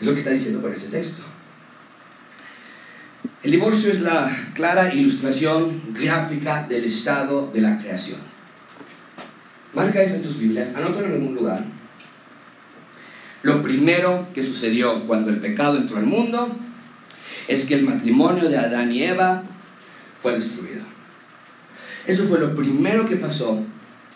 Es 0.00 0.06
lo 0.06 0.12
que 0.12 0.18
está 0.18 0.30
diciendo 0.30 0.60
con 0.60 0.72
este 0.72 0.88
texto. 0.88 1.22
El 3.42 3.50
divorcio 3.50 3.90
es 3.90 4.00
la 4.00 4.34
clara 4.54 4.94
ilustración 4.94 5.82
gráfica 5.92 6.66
del 6.66 6.84
estado 6.84 7.50
de 7.52 7.60
la 7.60 7.78
creación. 7.78 8.18
Marca 9.74 10.02
eso 10.02 10.14
en 10.14 10.22
tus 10.22 10.38
Biblias, 10.38 10.74
anótalo 10.74 11.06
en 11.06 11.12
algún 11.12 11.34
lugar. 11.34 11.64
Lo 13.42 13.60
primero 13.60 14.28
que 14.32 14.42
sucedió 14.42 15.06
cuando 15.06 15.30
el 15.30 15.40
pecado 15.40 15.76
entró 15.76 15.98
al 15.98 16.06
mundo 16.06 16.56
es 17.46 17.66
que 17.66 17.74
el 17.74 17.84
matrimonio 17.84 18.48
de 18.48 18.56
Adán 18.56 18.90
y 18.92 19.02
Eva 19.02 19.42
fue 20.22 20.32
destruido. 20.32 20.82
Eso 22.06 22.24
fue 22.24 22.38
lo 22.38 22.54
primero 22.54 23.04
que 23.04 23.16
pasó 23.16 23.62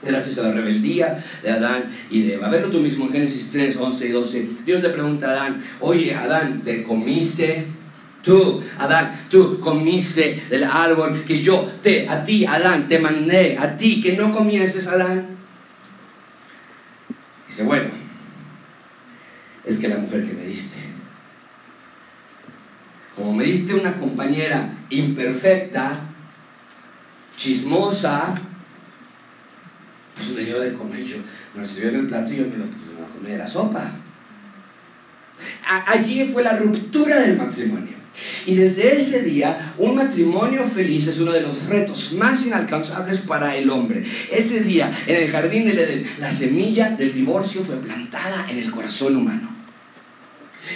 gracias 0.02 0.38
a 0.38 0.42
la 0.42 0.52
rebeldía 0.52 1.24
de 1.42 1.50
Adán 1.50 1.84
y 2.10 2.22
de 2.22 2.34
Eva. 2.34 2.48
Verlo 2.48 2.70
tú 2.70 2.80
mismo 2.80 3.06
en 3.06 3.12
Génesis 3.12 3.50
3, 3.50 3.76
11 3.76 4.06
y 4.06 4.10
12. 4.10 4.48
Dios 4.64 4.82
le 4.82 4.90
pregunta 4.90 5.28
a 5.28 5.30
Adán, 5.32 5.64
oye 5.80 6.14
Adán, 6.14 6.62
¿te 6.62 6.82
comiste? 6.82 7.66
Tú, 8.22 8.62
Adán, 8.78 9.26
tú 9.30 9.58
comiste 9.60 10.44
del 10.50 10.64
árbol 10.64 11.24
que 11.24 11.40
yo 11.40 11.72
te, 11.82 12.08
a 12.08 12.24
ti, 12.24 12.44
Adán, 12.44 12.86
te 12.86 12.98
mandé, 12.98 13.56
a 13.58 13.76
ti 13.76 14.00
que 14.00 14.16
no 14.16 14.32
comieses, 14.32 14.86
Adán. 14.86 15.38
Dice, 17.46 17.62
bueno, 17.62 17.88
es 19.64 19.78
que 19.78 19.88
la 19.88 19.96
mujer 19.96 20.26
que 20.26 20.34
me 20.34 20.44
diste, 20.44 20.76
como 23.16 23.32
me 23.32 23.44
diste 23.44 23.74
una 23.74 23.94
compañera 23.94 24.74
imperfecta, 24.90 26.00
chismosa, 27.36 28.34
pues 30.18 30.36
me 30.36 30.44
dio 30.44 30.60
de 30.60 30.72
comer. 30.74 31.04
Yo 31.04 31.16
me 31.54 31.62
recibió 31.62 31.90
en 31.90 31.96
el 31.96 32.06
plato 32.08 32.32
y 32.32 32.36
yo 32.36 32.42
me 32.44 32.56
lo 32.56 32.64
puse 32.64 33.02
a 33.02 33.14
comer 33.14 33.32
de 33.32 33.38
la 33.38 33.46
sopa. 33.46 33.92
allí 35.86 36.30
fue 36.32 36.42
la 36.42 36.56
ruptura 36.56 37.20
del 37.20 37.36
matrimonio. 37.36 37.96
Y 38.46 38.56
desde 38.56 38.96
ese 38.96 39.22
día, 39.22 39.74
un 39.78 39.94
matrimonio 39.94 40.64
feliz 40.64 41.06
es 41.06 41.20
uno 41.20 41.32
de 41.32 41.40
los 41.40 41.66
retos 41.66 42.12
más 42.14 42.44
inalcanzables 42.44 43.18
para 43.18 43.56
el 43.56 43.70
hombre. 43.70 44.02
Ese 44.32 44.60
día, 44.60 44.92
en 45.06 45.16
el 45.16 45.30
jardín 45.30 45.66
del 45.66 45.78
Edén, 45.78 46.10
la 46.18 46.30
semilla 46.30 46.90
del 46.90 47.12
divorcio 47.12 47.62
fue 47.62 47.76
plantada 47.76 48.46
en 48.50 48.58
el 48.58 48.72
corazón 48.72 49.16
humano. 49.16 49.57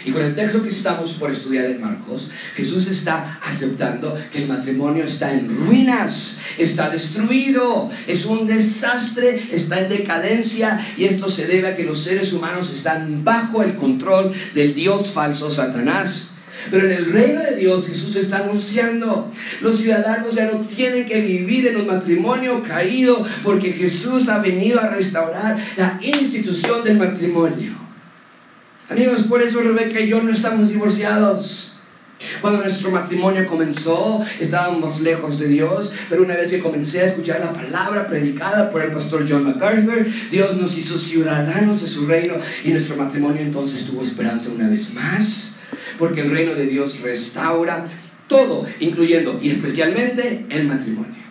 Y 0.04 0.10
con 0.10 0.22
el 0.22 0.34
texto 0.34 0.62
que 0.62 0.68
estamos 0.68 1.12
por 1.12 1.30
estudiar 1.30 1.66
en 1.66 1.80
Marcos, 1.80 2.30
Jesús 2.54 2.88
está 2.88 3.38
aceptando 3.42 4.16
que 4.32 4.42
el 4.42 4.48
matrimonio 4.48 5.04
está 5.04 5.32
en 5.32 5.48
ruinas, 5.48 6.38
está 6.58 6.90
destruido, 6.90 7.90
es 8.06 8.24
un 8.26 8.46
desastre, 8.46 9.48
está 9.52 9.80
en 9.80 9.88
decadencia 9.88 10.80
y 10.96 11.04
esto 11.04 11.28
se 11.28 11.46
debe 11.46 11.68
a 11.68 11.76
que 11.76 11.84
los 11.84 12.02
seres 12.02 12.32
humanos 12.32 12.70
están 12.72 13.24
bajo 13.24 13.62
el 13.62 13.74
control 13.74 14.32
del 14.54 14.74
Dios 14.74 15.12
falso 15.12 15.50
Satanás. 15.50 16.28
Pero 16.70 16.88
en 16.88 16.96
el 16.96 17.12
reino 17.12 17.40
de 17.40 17.56
Dios 17.56 17.88
Jesús 17.88 18.14
está 18.16 18.38
anunciando, 18.38 19.32
los 19.60 19.78
ciudadanos 19.78 20.34
ya 20.34 20.50
no 20.50 20.60
tienen 20.66 21.06
que 21.06 21.20
vivir 21.20 21.66
en 21.66 21.76
un 21.76 21.86
matrimonio 21.86 22.62
caído 22.62 23.24
porque 23.42 23.72
Jesús 23.72 24.28
ha 24.28 24.38
venido 24.38 24.80
a 24.80 24.88
restaurar 24.88 25.58
la 25.76 25.98
institución 26.00 26.84
del 26.84 26.98
matrimonio. 26.98 27.81
Amigos, 28.88 29.22
por 29.22 29.42
eso 29.42 29.60
Rebeca 29.60 30.00
y 30.00 30.08
yo 30.08 30.22
no 30.22 30.32
estamos 30.32 30.70
divorciados. 30.70 31.68
Cuando 32.40 32.60
nuestro 32.60 32.90
matrimonio 32.90 33.46
comenzó, 33.46 34.24
estábamos 34.38 35.00
lejos 35.00 35.38
de 35.38 35.48
Dios, 35.48 35.92
pero 36.08 36.22
una 36.22 36.36
vez 36.36 36.50
que 36.50 36.60
comencé 36.60 37.00
a 37.00 37.06
escuchar 37.06 37.40
la 37.40 37.52
palabra 37.52 38.06
predicada 38.06 38.70
por 38.70 38.82
el 38.82 38.92
pastor 38.92 39.24
John 39.28 39.44
MacArthur, 39.44 40.06
Dios 40.30 40.56
nos 40.56 40.76
hizo 40.76 40.98
ciudadanos 40.98 41.80
de 41.80 41.86
su 41.86 42.06
reino 42.06 42.34
y 42.64 42.70
nuestro 42.70 42.96
matrimonio 42.96 43.42
entonces 43.42 43.84
tuvo 43.84 44.02
esperanza 44.02 44.50
una 44.50 44.68
vez 44.68 44.94
más, 44.94 45.54
porque 45.98 46.20
el 46.20 46.30
reino 46.30 46.54
de 46.54 46.66
Dios 46.66 47.00
restaura 47.00 47.86
todo, 48.28 48.66
incluyendo 48.80 49.38
y 49.42 49.50
especialmente 49.50 50.46
el 50.50 50.66
matrimonio. 50.66 51.21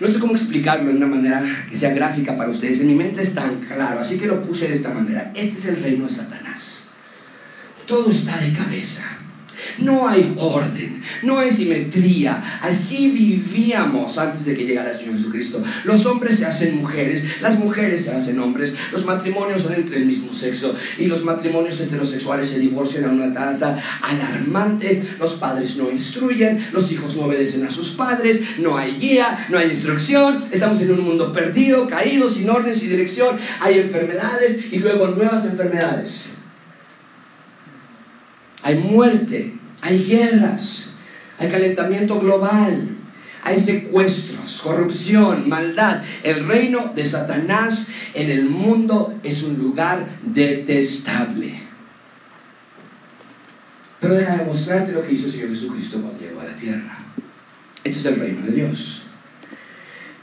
No 0.00 0.08
sé 0.08 0.18
cómo 0.18 0.32
explicarlo 0.32 0.90
de 0.90 0.96
una 0.96 1.06
manera 1.06 1.66
que 1.68 1.76
sea 1.76 1.94
gráfica 1.94 2.36
para 2.36 2.50
ustedes. 2.50 2.80
En 2.80 2.88
mi 2.88 2.94
mente 2.94 3.22
es 3.22 3.34
tan 3.34 3.60
claro, 3.60 4.00
así 4.00 4.18
que 4.18 4.26
lo 4.26 4.42
puse 4.42 4.66
de 4.66 4.74
esta 4.74 4.92
manera. 4.92 5.32
Este 5.34 5.56
es 5.56 5.66
el 5.66 5.82
reino 5.82 6.06
de 6.06 6.12
Satanás. 6.12 6.88
Todo 7.86 8.10
está 8.10 8.36
de 8.38 8.52
cabeza. 8.52 9.02
No 9.78 10.08
hay 10.08 10.34
orden, 10.38 11.02
no 11.22 11.38
hay 11.38 11.50
simetría. 11.50 12.60
Así 12.62 13.10
vivíamos 13.10 14.18
antes 14.18 14.44
de 14.44 14.54
que 14.54 14.64
llegara 14.64 14.90
el 14.90 14.98
Señor 14.98 15.14
Jesucristo. 15.14 15.62
Los 15.84 16.06
hombres 16.06 16.38
se 16.38 16.46
hacen 16.46 16.76
mujeres, 16.76 17.24
las 17.40 17.58
mujeres 17.58 18.04
se 18.04 18.12
hacen 18.12 18.38
hombres, 18.38 18.74
los 18.92 19.04
matrimonios 19.04 19.62
son 19.62 19.74
entre 19.74 19.96
el 19.98 20.06
mismo 20.06 20.34
sexo 20.34 20.74
y 20.98 21.06
los 21.06 21.24
matrimonios 21.24 21.80
heterosexuales 21.80 22.48
se 22.48 22.58
divorcian 22.58 23.04
a 23.04 23.08
una 23.08 23.32
tasa 23.32 23.78
alarmante. 24.02 25.16
Los 25.18 25.34
padres 25.34 25.76
no 25.76 25.90
instruyen, 25.90 26.68
los 26.72 26.90
hijos 26.92 27.16
no 27.16 27.22
obedecen 27.22 27.64
a 27.64 27.70
sus 27.70 27.90
padres, 27.90 28.42
no 28.58 28.76
hay 28.76 28.96
guía, 28.98 29.46
no 29.50 29.58
hay 29.58 29.70
instrucción. 29.70 30.44
Estamos 30.50 30.80
en 30.80 30.92
un 30.92 31.00
mundo 31.00 31.32
perdido, 31.32 31.86
caído, 31.86 32.28
sin 32.28 32.48
orden, 32.48 32.74
sin 32.74 32.88
dirección. 32.88 33.38
Hay 33.60 33.78
enfermedades 33.78 34.72
y 34.72 34.78
luego 34.78 35.08
nuevas 35.08 35.44
enfermedades. 35.44 36.34
Hay 38.64 38.76
muerte, 38.76 39.52
hay 39.82 40.04
guerras, 40.04 40.94
hay 41.38 41.50
calentamiento 41.50 42.18
global, 42.18 42.96
hay 43.42 43.58
secuestros, 43.58 44.62
corrupción, 44.62 45.46
maldad. 45.50 46.02
El 46.22 46.48
reino 46.48 46.90
de 46.94 47.04
Satanás 47.04 47.88
en 48.14 48.30
el 48.30 48.46
mundo 48.46 49.20
es 49.22 49.42
un 49.42 49.58
lugar 49.58 50.18
detestable. 50.22 51.60
Pero 54.00 54.14
deja 54.14 54.38
de 54.38 54.46
mostrarte 54.46 54.92
lo 54.92 55.06
que 55.06 55.12
hizo 55.12 55.26
el 55.26 55.32
Señor 55.32 55.48
Jesucristo 55.50 56.00
cuando 56.00 56.20
llegó 56.20 56.40
a 56.40 56.44
la 56.44 56.56
tierra. 56.56 56.98
Este 57.84 57.98
es 57.98 58.06
el 58.06 58.16
reino 58.16 58.46
de 58.46 58.52
Dios. 58.52 59.02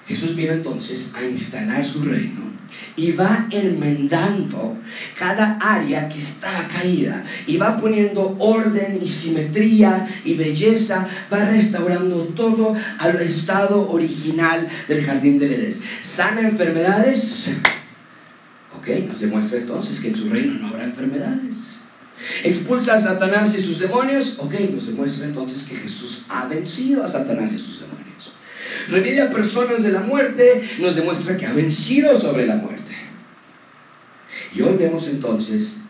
Jesús 0.08 0.36
vino 0.36 0.54
entonces 0.54 1.14
a 1.16 1.24
instalar 1.24 1.86
su 1.86 2.02
reino 2.02 2.51
y 2.96 3.12
va 3.12 3.48
enmendando 3.52 4.78
cada 5.18 5.58
área 5.60 6.10
que 6.10 6.20
estaba 6.20 6.68
caída 6.68 7.24
y 7.48 7.58
va 7.58 7.78
poniendo 7.78 8.36
orden 8.40 9.00
y 9.02 9.08
simetría 9.08 10.08
y 10.26 10.36
belleza, 10.36 11.08
va 11.32 11.46
restaurando 11.46 12.26
todo 12.36 12.76
al 13.00 13.22
estado 13.22 13.90
original 13.90 14.68
del 14.88 15.06
jardín 15.06 15.40
del 15.40 15.54
Edén. 15.54 15.74
Sana 16.02 16.42
enfermedades, 16.42 17.50
ok, 18.78 18.88
nos 19.08 19.20
demuestra 19.20 19.60
entonces 19.60 20.00
que 20.00 20.10
en 20.10 20.16
su 20.16 20.30
reino 20.30 20.54
no 20.60 20.68
habrá 20.68 20.84
enfermedades. 20.84 21.80
Expulsa 22.44 22.96
a 22.96 23.00
Satanás 23.00 23.56
y 23.56 23.62
sus 23.62 23.80
demonios, 23.80 24.38
ok, 24.38 24.54
nos 24.72 24.86
demuestra 24.88 25.26
entonces 25.26 25.64
que 25.64 25.76
Jesús 25.76 26.26
ha 26.30 26.48
vencido 26.48 27.04
a 27.04 27.08
Satanás 27.08 27.52
y 27.52 27.58
sus 27.58 27.80
demonios 27.80 28.02
revive 28.90 29.22
a 29.22 29.32
personas 29.32 29.84
de 29.84 29.92
la 29.92 30.02
muerte, 30.02 30.70
nos 30.80 30.96
demuestra 30.96 31.38
que 31.38 31.46
ha 31.46 31.54
vencido 31.54 32.20
sobre 32.20 32.46
la 32.46 32.56
muerte. 32.56 32.92
Y 34.54 34.62
hoy 34.62 34.76
vemos 34.78 35.08
entonces 35.08 35.82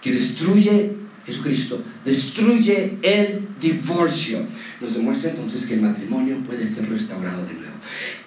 que 0.00 0.12
destruye 0.12 0.92
Jesucristo, 1.28 1.82
destruye 2.06 2.96
el 3.02 3.48
divorcio. 3.60 4.46
Nos 4.80 4.94
demuestra 4.94 5.30
entonces 5.30 5.66
que 5.66 5.74
el 5.74 5.82
matrimonio 5.82 6.38
puede 6.46 6.66
ser 6.66 6.88
restaurado 6.88 7.44
de 7.44 7.52
nuevo. 7.52 7.74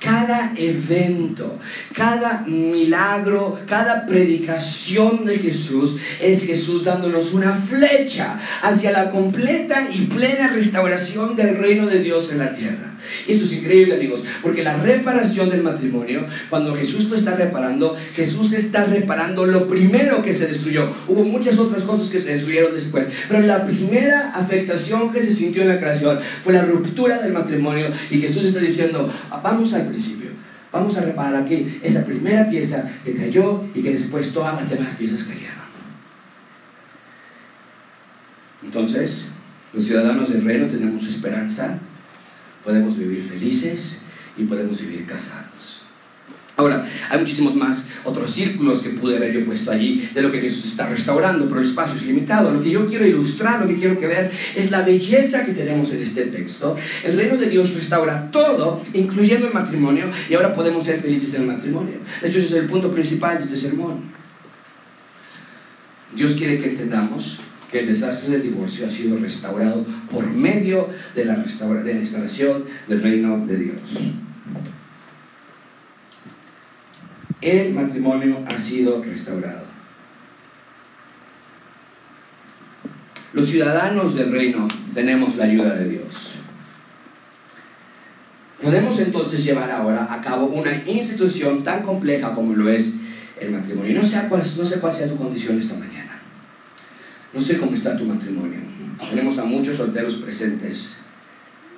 Cada 0.02 0.54
evento, 0.58 1.60
cada 1.94 2.44
milagro, 2.48 3.60
cada 3.68 4.08
predicación 4.08 5.26
de 5.26 5.38
Jesús 5.38 5.98
es 6.20 6.44
Jesús 6.44 6.84
dándonos 6.84 7.34
una 7.34 7.54
flecha 7.54 8.40
hacia 8.64 8.92
la 8.92 9.12
completa 9.12 9.90
y 9.94 10.08
plena 10.08 10.48
restauración 10.48 11.36
del 11.36 11.56
reino 11.56 11.86
de 11.86 12.00
Dios 12.00 12.32
en 12.32 12.40
la 12.40 12.52
tierra. 12.52 12.92
Y 13.28 13.34
esto 13.34 13.46
es 13.46 13.54
increíble, 13.54 13.96
amigos, 13.96 14.24
porque 14.42 14.64
la 14.64 14.78
reparación 14.78 15.50
del 15.50 15.64
matrimonio, 15.64 16.26
cuando 16.50 16.76
Jesús 16.76 17.10
lo 17.10 17.16
está 17.16 17.36
reparando, 17.36 17.96
Jesús 18.14 18.54
está 18.54 18.86
reparando 18.86 19.46
lo 19.46 19.68
primero 19.68 20.24
que 20.24 20.34
se 20.34 20.48
destruyó. 20.48 20.92
Hubo 21.08 21.24
muchas 21.24 21.58
otras 21.60 21.84
cosas 21.84 22.10
que 22.10 22.20
se 22.20 22.34
destruyeron 22.34 22.74
después, 22.74 23.12
pero 23.28 23.42
la 23.42 23.66
primera 23.66 24.32
afectación 24.34 25.12
que 25.12 25.22
se 25.22 25.32
sintió 25.32 25.64
en 25.64 25.70
la 25.70 25.78
creación 25.78 26.20
fue 26.44 26.54
la 26.54 26.64
ruptura 26.64 27.22
del 27.22 27.34
matrimonio 27.34 27.88
y 28.10 28.20
Jesús 28.20 28.46
está 28.46 28.60
diciendo, 28.60 29.12
vamos 29.44 29.74
al 29.74 29.91
principio. 29.92 30.32
Vamos 30.72 30.98
a 30.98 31.02
reparar 31.02 31.36
aquí 31.44 31.80
esa 31.84 32.06
primera 32.06 32.50
pieza 32.50 32.90
que 33.04 33.16
cayó 33.16 33.66
y 33.76 33.84
que 33.84 33.92
después 33.92 34.34
todas 34.34 34.56
las 34.56 34.70
demás 34.70 34.94
piezas 34.96 35.24
cayeron. 35.24 35.62
Entonces, 38.64 39.32
los 39.74 39.84
ciudadanos 39.84 40.32
del 40.32 40.46
reino 40.46 40.68
tenemos 40.68 41.06
esperanza, 41.06 41.80
podemos 42.64 42.98
vivir 42.98 43.24
felices 43.24 44.02
y 44.38 44.44
podemos 44.44 44.80
vivir 44.80 45.06
casados. 45.06 45.81
Ahora, 46.58 46.88
hay 47.10 47.20
muchísimos 47.20 47.56
más 47.56 47.88
otros 48.04 48.32
círculos 48.32 48.82
que 48.82 48.90
pude 48.90 49.18
haber 49.18 49.34
yo 49.34 49.46
puesto 49.46 49.72
allí 49.72 50.10
de 50.14 50.22
lo 50.22 50.32
que 50.32 50.42
Jesús 50.42 50.66
está 50.66 50.86
restaurando, 50.88 51.48
pero 51.48 51.60
el 51.62 51.66
espacio 51.66 51.96
es 51.96 52.06
limitado. 52.06 52.52
Lo 52.52 52.62
que 52.62 52.70
yo 52.70 52.86
quiero 52.86 53.06
ilustrar, 53.08 53.62
lo 53.62 53.68
que 53.68 53.76
quiero 53.76 54.00
que 54.00 54.08
veas, 54.08 54.30
es 54.56 54.70
la 54.70 54.82
belleza 54.82 55.46
que 55.46 55.54
tenemos 55.54 55.92
en 55.94 56.04
este 56.04 56.26
texto. 56.26 56.76
El 57.04 57.16
reino 57.16 57.38
de 57.38 57.48
Dios 57.48 57.74
restaura 57.74 58.30
todo, 58.32 58.84
incluyendo 58.94 59.48
el 59.48 59.54
matrimonio, 59.54 60.10
y 60.30 60.34
ahora 60.34 60.54
podemos 60.54 60.84
ser 60.84 61.00
felices 61.00 61.34
en 61.34 61.42
el 61.42 61.48
matrimonio. 61.48 61.96
De 62.22 62.28
hecho, 62.28 62.40
ese 62.40 62.48
es 62.48 62.64
el 62.64 62.66
punto 62.66 62.92
principal 62.92 63.38
de 63.38 63.44
este 63.44 63.58
sermón. 63.58 64.12
Dios 66.16 66.36
quiere 66.36 66.60
que 66.60 66.70
entendamos 66.70 67.40
que 67.72 67.80
el 67.80 67.88
desastre 67.88 68.34
del 68.34 68.44
divorcio 68.44 68.86
ha 68.86 68.92
sido 68.92 69.18
restaurado 69.18 69.86
por 70.12 70.30
medio 70.30 70.90
de 71.16 71.24
la, 71.24 71.38
de 71.38 71.94
la 71.94 72.00
instalación 72.00 72.66
del 72.88 73.02
reino 73.02 73.46
de 73.48 73.58
Dios. 73.58 73.80
El 77.42 77.74
matrimonio 77.74 78.46
ha 78.48 78.58
sido 78.58 79.04
restaurado. 79.04 79.66
Los 83.34 83.48
ciudadanos 83.48 84.16
del 84.16 84.32
reino 84.32 84.68
tenemos 84.94 85.36
la 85.36 85.46
ayuda 85.46 85.74
de 85.76 85.90
Dios. 85.90 86.34
Podemos 88.62 89.00
entonces 89.00 89.44
llevar 89.44 89.72
ahora 89.72 90.14
a 90.14 90.22
cabo 90.22 90.46
una 90.46 90.84
institución 90.86 91.64
tan 91.64 91.82
compleja 91.82 92.32
como 92.32 92.54
lo 92.54 92.70
es 92.70 92.96
el 93.40 93.52
matrimonio. 93.52 93.96
No 93.96 94.04
sé 94.04 94.22
cuál, 94.30 94.42
no 94.42 94.66
sé 94.66 94.80
cuál 94.80 94.94
sea 94.94 95.10
tu 95.10 95.16
condición 95.16 95.58
esta 95.58 95.74
mañana. 95.74 96.20
No 97.34 97.42
sé 97.42 97.58
cómo 97.58 97.74
está 97.74 97.98
tu 97.98 98.06
matrimonio. 98.06 98.60
Tenemos 99.10 99.38
a 99.40 99.46
muchos 99.46 99.78
solteros 99.78 100.16
presentes. 100.16 100.98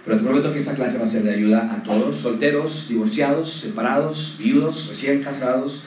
Pero 0.06 0.18
te 0.18 0.24
prometo 0.24 0.52
que 0.52 0.60
esta 0.60 0.74
clase 0.74 0.98
va 0.98 1.06
a 1.06 1.08
ser 1.08 1.24
de 1.24 1.34
ayuda 1.34 1.74
a 1.74 1.82
todos, 1.82 2.16
solteros, 2.16 2.88
divorciados, 2.90 3.54
separados, 3.54 4.36
viudos, 4.38 4.88
recién 4.90 5.24
casados, 5.24 5.82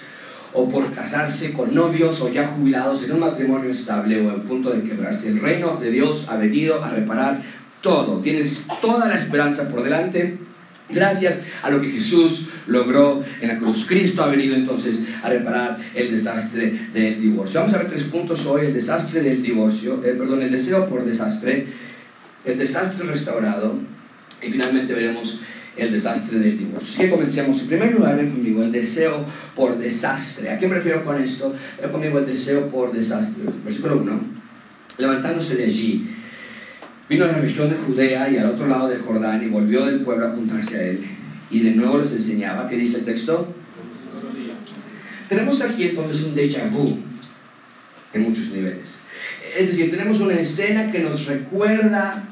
o 0.54 0.70
por 0.70 0.90
casarse 0.90 1.52
con 1.52 1.75
novios 1.75 2.20
o 2.23 2.30
ya 2.30 2.46
jubilados 2.46 3.02
en 3.02 3.12
un 3.12 3.20
matrimonio 3.20 3.70
estable 3.70 4.26
o 4.26 4.32
en 4.32 4.40
punto 4.42 4.70
de 4.70 4.82
quebrarse. 4.82 5.28
El 5.28 5.40
reino 5.40 5.76
de 5.76 5.90
Dios 5.90 6.26
ha 6.28 6.37
venido 6.37 6.82
a 6.82 6.90
reparar 6.90 7.42
todo. 7.82 8.20
Tienes 8.20 8.66
toda 8.80 9.06
la 9.06 9.16
esperanza 9.16 9.68
por 9.68 9.82
delante. 9.82 10.38
Gracias 10.88 11.40
a 11.62 11.68
lo 11.68 11.80
que 11.82 11.88
Jesús 11.88 12.46
logró 12.66 13.23
en 13.42 13.49
la 13.49 13.58
cruz. 13.58 13.85
Cristo 13.87 14.23
ha 14.23 14.28
venido 14.28 14.54
entonces 14.54 15.00
a 15.23 15.28
reparar 15.28 15.78
el 15.94 16.11
desastre 16.11 16.88
del 16.94 17.20
divorcio. 17.20 17.61
Vamos 17.61 17.75
a 17.75 17.78
ver 17.78 17.88
tres 17.88 18.04
puntos 18.04 18.46
hoy. 18.46 18.66
El 18.66 18.73
desastre 18.73 19.20
del 19.20 19.42
divorcio, 19.42 20.02
eh, 20.04 20.14
perdón, 20.16 20.42
el 20.42 20.50
deseo 20.50 20.87
por 20.87 21.04
desastre, 21.04 21.66
el 22.46 22.56
desastre 22.56 23.06
restaurado 23.06 23.96
y 24.43 24.50
finalmente 24.50 24.93
veremos 24.93 25.40
el 25.76 25.93
desastre 25.93 26.38
del 26.38 26.59
divorcio. 26.59 26.88
Así 26.88 26.99
que 26.99 27.11
comencemos. 27.11 27.61
En 27.61 27.66
primer 27.66 27.93
lugar, 27.93 28.16
ven 28.16 28.31
conmigo 28.31 28.62
el 28.62 28.73
deseo 28.73 29.25
por 29.55 29.78
desastre. 29.78 30.50
¿A 30.50 30.59
qué 30.59 30.66
me 30.66 30.76
refiero 30.76 31.05
con 31.05 31.21
esto? 31.23 31.55
Ven 31.81 31.90
conmigo 31.90 32.19
el 32.19 32.26
deseo 32.26 32.69
por 32.69 32.93
desastre. 32.93 33.45
Versículo 33.64 33.99
1. 33.99 34.21
Levantándose 34.99 35.57
de 35.57 35.64
allí, 35.64 36.11
vino 37.09 37.25
a 37.25 37.28
la 37.28 37.38
región 37.38 37.69
de 37.69 37.76
Judea 37.76 38.31
y 38.31 38.38
al 38.38 38.47
otro 38.47 38.66
lado 38.66 38.88
del 38.88 39.00
Jordán 39.00 39.43
y 39.45 39.49
volvió 39.49 39.85
del 39.85 40.00
pueblo 40.00 40.26
a 40.26 40.31
juntarse 40.31 40.78
a 40.78 40.83
él. 40.83 41.05
Y 41.50 41.61
de 41.61 41.73
nuevo 41.73 41.99
les 41.99 42.12
enseñaba. 42.12 42.69
¿Qué 42.69 42.76
dice 42.76 42.99
el 42.99 43.05
texto? 43.05 43.55
Tenemos 45.28 45.61
aquí 45.61 45.88
entonces 45.88 46.25
un 46.25 46.35
déjà 46.35 46.71
vu 46.71 46.99
en 48.14 48.23
muchos 48.23 48.50
niveles. 48.50 49.00
Es 49.59 49.69
decir, 49.69 49.90
tenemos 49.90 50.21
una 50.21 50.35
escena 50.35 50.90
que 50.90 51.00
nos 51.00 51.26
recuerda 51.26 52.25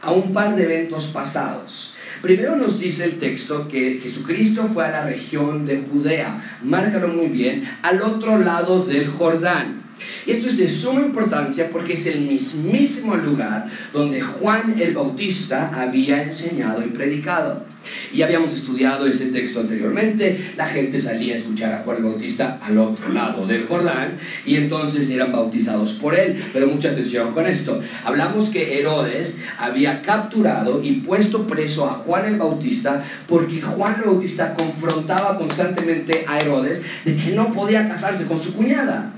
a 0.00 0.12
un 0.12 0.32
par 0.32 0.56
de 0.56 0.64
eventos 0.64 1.06
pasados. 1.08 1.94
Primero 2.22 2.56
nos 2.56 2.78
dice 2.78 3.04
el 3.04 3.18
texto 3.18 3.66
que 3.66 3.98
Jesucristo 4.02 4.68
fue 4.72 4.84
a 4.84 4.90
la 4.90 5.04
región 5.04 5.64
de 5.64 5.78
Judea, 5.78 6.58
márcalo 6.62 7.08
muy 7.08 7.28
bien, 7.28 7.68
al 7.82 8.02
otro 8.02 8.38
lado 8.38 8.84
del 8.84 9.06
Jordán. 9.08 9.84
Esto 10.26 10.48
es 10.48 10.58
de 10.58 10.68
suma 10.68 11.00
importancia 11.00 11.70
porque 11.70 11.94
es 11.94 12.06
el 12.06 12.22
mismísimo 12.22 13.16
lugar 13.16 13.66
donde 13.92 14.20
Juan 14.20 14.78
el 14.80 14.94
Bautista 14.94 15.70
había 15.74 16.22
enseñado 16.22 16.82
y 16.84 16.88
predicado. 16.88 17.69
Y 18.12 18.22
habíamos 18.22 18.54
estudiado 18.54 19.06
ese 19.06 19.26
texto 19.26 19.60
anteriormente, 19.60 20.52
la 20.56 20.66
gente 20.66 20.98
salía 20.98 21.34
a 21.34 21.38
escuchar 21.38 21.72
a 21.72 21.78
Juan 21.78 21.98
el 21.98 22.04
Bautista 22.04 22.58
al 22.62 22.78
otro 22.78 23.08
lado 23.10 23.46
del 23.46 23.66
Jordán 23.66 24.18
y 24.44 24.56
entonces 24.56 25.08
eran 25.10 25.32
bautizados 25.32 25.92
por 25.94 26.14
él. 26.18 26.42
Pero 26.52 26.66
mucha 26.66 26.90
atención 26.90 27.32
con 27.32 27.46
esto. 27.46 27.80
Hablamos 28.04 28.48
que 28.50 28.78
Herodes 28.78 29.38
había 29.58 30.02
capturado 30.02 30.82
y 30.82 30.92
puesto 31.00 31.46
preso 31.46 31.88
a 31.88 31.92
Juan 31.92 32.26
el 32.26 32.36
Bautista 32.36 33.04
porque 33.26 33.60
Juan 33.60 33.96
el 34.00 34.10
Bautista 34.10 34.54
confrontaba 34.54 35.38
constantemente 35.38 36.24
a 36.26 36.38
Herodes 36.38 36.82
de 37.04 37.16
que 37.16 37.30
no 37.30 37.50
podía 37.52 37.88
casarse 37.88 38.26
con 38.26 38.42
su 38.42 38.52
cuñada. 38.54 39.12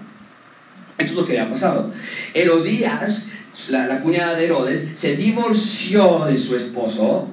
Eso 0.98 1.14
es 1.14 1.18
lo 1.18 1.26
que 1.26 1.38
había 1.38 1.50
pasado. 1.50 1.92
Herodías, 2.34 3.28
la 3.70 4.00
cuñada 4.00 4.34
de 4.34 4.44
Herodes, 4.44 4.90
se 4.94 5.16
divorció 5.16 6.26
de 6.26 6.36
su 6.36 6.54
esposo 6.54 7.28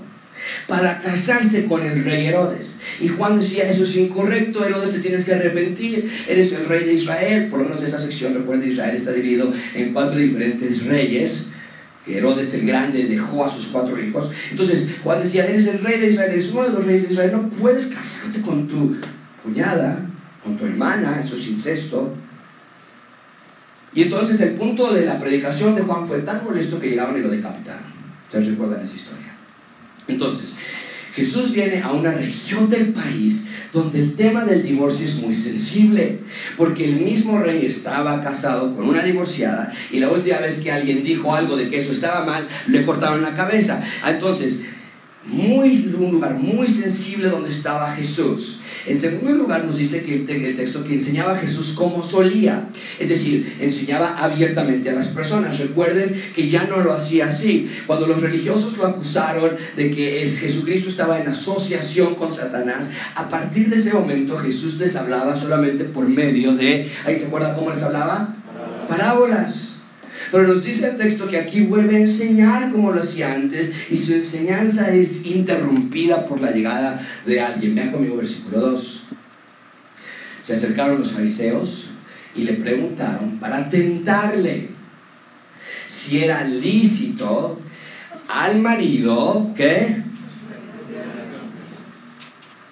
para 0.67 0.99
casarse 0.99 1.65
con 1.65 1.85
el 1.85 2.03
rey 2.03 2.27
Herodes. 2.27 2.75
Y 2.99 3.07
Juan 3.07 3.39
decía, 3.39 3.69
eso 3.69 3.83
es 3.83 3.95
incorrecto, 3.95 4.63
Herodes, 4.63 4.91
te 4.91 4.99
tienes 4.99 5.23
que 5.23 5.33
arrepentir, 5.33 6.11
eres 6.27 6.51
el 6.53 6.65
rey 6.65 6.85
de 6.85 6.93
Israel. 6.93 7.47
Por 7.49 7.59
lo 7.59 7.65
menos 7.65 7.81
esa 7.81 7.97
sección, 7.97 8.33
recuerda, 8.33 8.65
Israel 8.65 8.95
está 8.95 9.11
dividido 9.11 9.51
en 9.73 9.93
cuatro 9.93 10.17
diferentes 10.17 10.85
reyes. 10.85 11.51
Herodes 12.07 12.53
el 12.53 12.65
Grande 12.65 13.05
dejó 13.05 13.45
a 13.45 13.49
sus 13.49 13.67
cuatro 13.67 13.99
hijos. 14.01 14.29
Entonces 14.49 14.87
Juan 15.03 15.21
decía, 15.21 15.45
eres 15.45 15.65
el 15.67 15.79
rey 15.79 15.99
de 15.99 16.09
Israel, 16.09 16.31
eres 16.31 16.49
uno 16.51 16.63
de 16.63 16.69
los 16.69 16.85
reyes 16.85 17.07
de 17.07 17.13
Israel, 17.13 17.31
no 17.33 17.49
puedes 17.49 17.87
casarte 17.87 18.41
con 18.41 18.67
tu 18.67 18.95
cuñada, 19.43 20.05
con 20.43 20.57
tu 20.57 20.65
hermana, 20.65 21.19
eso 21.19 21.35
es 21.35 21.47
incesto. 21.47 22.15
Y 23.93 24.03
entonces 24.03 24.39
el 24.41 24.51
punto 24.51 24.93
de 24.93 25.05
la 25.05 25.19
predicación 25.19 25.75
de 25.75 25.81
Juan 25.81 26.05
fue 26.05 26.19
tan 26.19 26.43
molesto 26.43 26.79
que 26.79 26.89
llegaron 26.89 27.17
y 27.17 27.21
lo 27.21 27.29
decapitaron. 27.29 27.83
¿Ustedes 28.25 28.47
recuerdan 28.47 28.81
esa 28.81 28.95
historia? 28.95 29.28
Entonces, 30.09 30.55
Jesús 31.13 31.51
viene 31.51 31.81
a 31.81 31.91
una 31.91 32.11
región 32.11 32.69
del 32.69 32.87
país 32.87 33.45
donde 33.73 33.99
el 33.99 34.15
tema 34.15 34.45
del 34.45 34.63
divorcio 34.63 35.05
es 35.05 35.15
muy 35.15 35.35
sensible, 35.35 36.19
porque 36.57 36.85
el 36.85 37.01
mismo 37.01 37.39
rey 37.39 37.65
estaba 37.65 38.21
casado 38.21 38.75
con 38.75 38.87
una 38.87 39.03
divorciada 39.03 39.71
y 39.91 39.99
la 39.99 40.09
última 40.09 40.37
vez 40.39 40.59
que 40.59 40.71
alguien 40.71 41.03
dijo 41.03 41.35
algo 41.35 41.55
de 41.55 41.69
que 41.69 41.77
eso 41.79 41.91
estaba 41.91 42.25
mal, 42.25 42.47
le 42.67 42.83
cortaron 42.83 43.21
la 43.21 43.35
cabeza. 43.35 43.83
Entonces, 44.07 44.61
muy, 45.25 45.93
un 45.97 46.11
lugar 46.11 46.35
muy 46.35 46.67
sensible 46.67 47.29
donde 47.29 47.49
estaba 47.49 47.95
Jesús. 47.95 48.58
En 48.85 48.99
segundo 48.99 49.31
lugar, 49.31 49.65
nos 49.65 49.77
dice 49.77 50.03
que 50.03 50.15
el, 50.15 50.55
texto 50.55 50.83
que 50.83 50.93
enseñaba 50.93 51.33
a 51.33 51.37
Jesús 51.37 51.73
como 51.75 52.01
solía, 52.03 52.69
es 52.99 53.09
decir, 53.09 53.57
enseñaba 53.59 54.17
abiertamente 54.17 54.89
a 54.89 54.93
las 54.93 55.09
personas. 55.09 55.59
Recuerden 55.59 56.21
que 56.35 56.47
ya 56.47 56.65
no 56.65 56.77
lo 56.81 56.93
hacía 56.93 57.27
así. 57.27 57.69
Cuando 57.87 58.07
los 58.07 58.21
religiosos 58.21 58.77
lo 58.77 58.85
acusaron 58.85 59.57
de 59.75 59.91
que 59.91 60.21
es, 60.21 60.39
Jesucristo 60.39 60.89
estaba 60.89 61.19
en 61.19 61.27
asociación 61.27 62.15
con 62.15 62.33
Satanás, 62.33 62.89
a 63.15 63.29
partir 63.29 63.69
de 63.69 63.75
ese 63.75 63.93
momento 63.93 64.37
Jesús 64.37 64.77
les 64.77 64.95
hablaba 64.95 65.35
solamente 65.35 65.83
por 65.83 66.07
medio 66.07 66.55
de, 66.55 66.89
¿ahí 67.05 67.19
se 67.19 67.25
acuerda 67.25 67.53
cómo 67.53 67.71
les 67.71 67.83
hablaba? 67.83 68.35
Parábolas. 68.87 69.68
Pero 70.31 70.47
nos 70.47 70.63
dice 70.63 70.89
el 70.89 70.97
texto 70.97 71.27
que 71.27 71.37
aquí 71.37 71.61
vuelve 71.61 71.97
a 71.97 71.99
enseñar 71.99 72.71
como 72.71 72.91
lo 72.91 72.99
hacía 72.99 73.33
antes 73.33 73.71
y 73.89 73.97
su 73.97 74.13
enseñanza 74.13 74.91
es 74.91 75.25
interrumpida 75.25 76.25
por 76.25 76.41
la 76.41 76.51
llegada 76.51 77.01
de 77.25 77.41
alguien. 77.41 77.75
Vean 77.75 77.91
conmigo 77.91 78.17
versículo 78.17 78.59
2. 78.59 79.03
Se 80.41 80.53
acercaron 80.53 80.99
los 80.99 81.11
fariseos 81.11 81.89
y 82.35 82.43
le 82.43 82.53
preguntaron 82.53 83.39
para 83.39 83.67
tentarle 83.69 84.69
si 85.87 86.23
era 86.23 86.43
lícito 86.43 87.59
al 88.27 88.59
marido 88.59 89.51
que... 89.55 90.03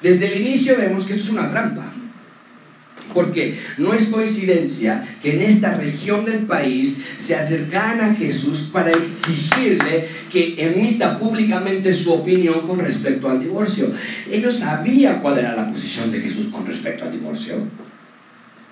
Desde 0.02 0.28
el 0.28 0.42
inicio 0.42 0.78
vemos 0.78 1.06
que 1.06 1.14
esto 1.14 1.26
es 1.26 1.30
una 1.32 1.50
trampa. 1.50 1.87
Porque 3.14 3.60
no 3.78 3.94
es 3.94 4.08
coincidencia 4.08 5.18
que 5.22 5.34
en 5.34 5.42
esta 5.42 5.76
región 5.76 6.26
del 6.26 6.40
país 6.40 6.98
se 7.18 7.36
acercan 7.36 8.02
a 8.02 8.16
Jesús 8.16 8.70
para 8.72 8.92
exigirle 8.92 10.08
que 10.32 10.56
emita 10.58 11.18
públicamente 11.18 11.94
su 11.94 12.12
opinión 12.12 12.62
con 12.68 12.80
respecto 12.80 13.30
al 13.30 13.40
divorcio. 13.40 13.92
Ellos 14.30 14.58
sabían 14.58 15.20
cuál 15.22 15.40
era 15.40 15.56
la 15.56 15.68
posición 15.68 16.12
de 16.12 16.20
Jesús 16.20 16.48
con 16.48 16.66
respecto 16.66 17.06
al 17.06 17.12
divorcio. 17.12 17.87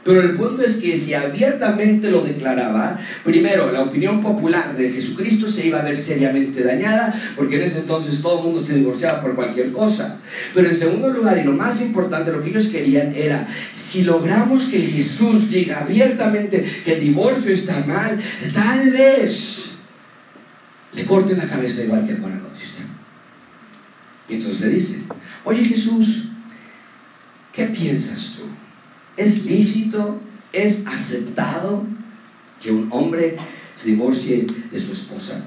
Pero 0.06 0.22
el 0.22 0.36
punto 0.36 0.62
es 0.62 0.76
que 0.76 0.96
si 0.98 1.16
abiertamente 1.16 2.12
lo 2.12 2.22
declaraba, 2.22 3.00
primero, 3.24 3.72
la 3.72 3.82
opinión 3.82 4.22
popular 4.22 4.78
de 4.78 4.92
Jesucristo 4.92 5.48
se 5.48 5.66
iba 5.66 5.80
a 5.80 5.84
ver 5.84 5.98
seriamente 5.98 6.64
dañada, 6.64 7.34
porque 7.36 7.56
en 7.56 7.64
ese 7.64 7.80
entonces 7.80 8.22
todo 8.22 8.38
el 8.38 8.44
mundo 8.46 8.64
se 8.64 8.76
divorciaba 8.76 9.20
por 9.20 9.34
cualquier 9.34 9.72
cosa. 9.72 10.20
Pero 10.54 10.68
en 10.70 10.76
segundo 10.76 11.10
lugar, 11.10 11.40
y 11.40 11.44
lo 11.44 11.54
más 11.54 11.82
importante, 11.82 12.32
lo 12.32 12.40
que 12.40 12.52
ellos 12.52 12.68
querían 12.68 13.16
era, 13.16 13.48
si 13.72 14.04
logramos 14.04 14.66
que 14.66 14.80
Jesús 14.80 15.50
diga 15.50 15.80
abiertamente 15.80 16.64
que 16.86 16.94
el 16.94 17.00
divorcio 17.00 17.52
está 17.52 17.84
mal, 17.88 18.22
tal 18.54 18.92
vez 18.92 19.72
le 20.94 21.04
corten 21.06 21.40
la 21.40 21.48
cabeza 21.48 21.84
igual 21.84 22.06
que 22.06 22.14
a 22.14 22.18
Juan 22.18 22.44
Bautista. 22.44 22.84
Y 24.30 24.36
entonces 24.36 24.62
le 24.62 24.70
dice, 24.70 24.98
oye 25.46 25.66
Jesús, 25.66 26.26
¿qué 27.52 27.66
piensas 27.66 28.36
tú? 28.38 28.65
¿Es 29.18 29.46
lícito, 29.46 30.20
es 30.52 30.86
aceptado 30.88 31.84
que 32.62 32.72
un 32.72 32.88
hombre 32.92 33.38
se 33.76 33.90
divorcie 33.90 34.48
de 34.72 34.80
su 34.80 34.92
esposa? 34.92 35.42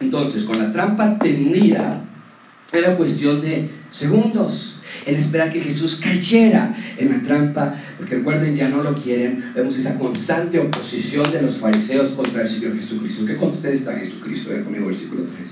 Entonces, 0.00 0.44
con 0.44 0.58
la 0.58 0.72
trampa 0.72 1.18
tendida, 1.18 2.02
era 2.72 2.96
cuestión 2.96 3.40
de 3.40 3.70
segundos 3.90 4.80
en 5.06 5.14
esperar 5.14 5.52
que 5.52 5.60
Jesús 5.60 5.96
cayera 5.96 6.74
en 6.96 7.10
la 7.10 7.22
trampa, 7.22 7.74
porque 7.96 8.16
recuerden, 8.16 8.56
ya 8.56 8.68
no 8.68 8.82
lo 8.82 8.94
quieren. 8.94 9.52
Vemos 9.54 9.76
esa 9.76 9.98
constante 9.98 10.58
oposición 10.58 11.30
de 11.32 11.42
los 11.42 11.56
fariseos 11.56 12.10
contra 12.10 12.42
el 12.42 12.48
Señor 12.48 12.76
Jesucristo. 12.76 13.26
¿Qué 13.26 13.36
contesta 13.36 13.92
Jesucristo? 13.94 14.50
Ver 14.50 14.64
conmigo, 14.64 14.86
versículo 14.86 15.24
3. 15.24 15.48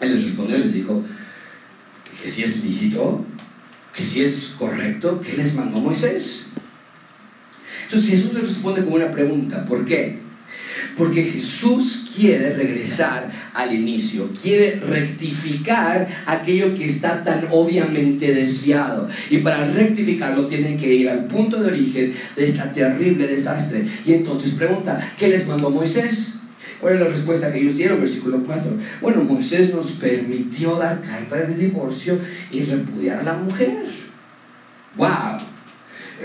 Él 0.00 0.14
les 0.14 0.24
respondió 0.24 0.56
y 0.56 0.60
les 0.60 0.72
dijo 0.72 1.02
que 2.22 2.28
si 2.28 2.42
es 2.42 2.62
lícito 2.62 3.24
si 4.04 4.22
es 4.22 4.54
correcto, 4.58 5.20
¿qué 5.20 5.36
les 5.36 5.54
mandó 5.54 5.78
Moisés? 5.78 6.46
Entonces 7.84 8.10
Jesús 8.10 8.34
les 8.34 8.42
responde 8.42 8.84
con 8.84 8.94
una 8.94 9.10
pregunta, 9.10 9.64
¿por 9.64 9.84
qué? 9.84 10.18
Porque 10.96 11.24
Jesús 11.24 12.08
quiere 12.14 12.54
regresar 12.54 13.50
al 13.54 13.74
inicio, 13.74 14.30
quiere 14.40 14.76
rectificar 14.76 16.06
aquello 16.26 16.74
que 16.74 16.86
está 16.86 17.22
tan 17.24 17.48
obviamente 17.50 18.32
desviado. 18.32 19.08
Y 19.28 19.38
para 19.38 19.66
rectificarlo 19.66 20.46
tiene 20.46 20.76
que 20.76 20.94
ir 20.94 21.10
al 21.10 21.26
punto 21.26 21.60
de 21.60 21.68
origen 21.68 22.14
de 22.36 22.46
esta 22.46 22.72
terrible 22.72 23.26
desastre. 23.26 23.86
Y 24.06 24.12
entonces 24.12 24.52
pregunta, 24.52 25.12
¿qué 25.18 25.28
les 25.28 25.46
mandó 25.46 25.70
Moisés? 25.70 26.39
¿Cuál 26.80 26.94
es 26.94 27.00
la 27.00 27.06
respuesta 27.08 27.52
que 27.52 27.60
ellos 27.60 27.76
dieron? 27.76 28.00
Versículo 28.00 28.42
4. 28.44 28.72
Bueno, 29.00 29.22
Moisés 29.24 29.74
nos 29.74 29.90
permitió 29.92 30.76
dar 30.76 31.00
carta 31.02 31.36
de 31.36 31.54
divorcio 31.54 32.18
y 32.50 32.62
repudiar 32.62 33.20
a 33.20 33.22
la 33.22 33.34
mujer. 33.34 33.84
¡Wow! 34.96 35.40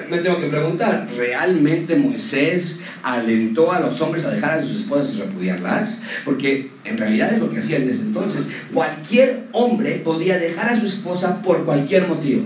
Me 0.09 0.17
tengo 0.17 0.39
que 0.39 0.47
preguntar, 0.47 1.07
¿realmente 1.17 1.95
Moisés 1.95 2.81
alentó 3.01 3.71
a 3.71 3.79
los 3.79 3.99
hombres 4.01 4.25
a 4.25 4.31
dejar 4.31 4.51
a 4.51 4.63
sus 4.63 4.81
esposas 4.81 5.15
y 5.15 5.21
repudiarlas? 5.21 5.99
Porque 6.23 6.71
en 6.83 6.97
realidad 6.97 7.33
es 7.33 7.39
lo 7.39 7.49
que 7.49 7.59
hacían 7.59 7.85
desde 7.85 8.03
entonces. 8.03 8.47
Cualquier 8.73 9.43
hombre 9.51 10.01
podía 10.03 10.37
dejar 10.37 10.69
a 10.69 10.79
su 10.79 10.85
esposa 10.85 11.41
por 11.41 11.65
cualquier 11.65 12.07
motivo 12.07 12.45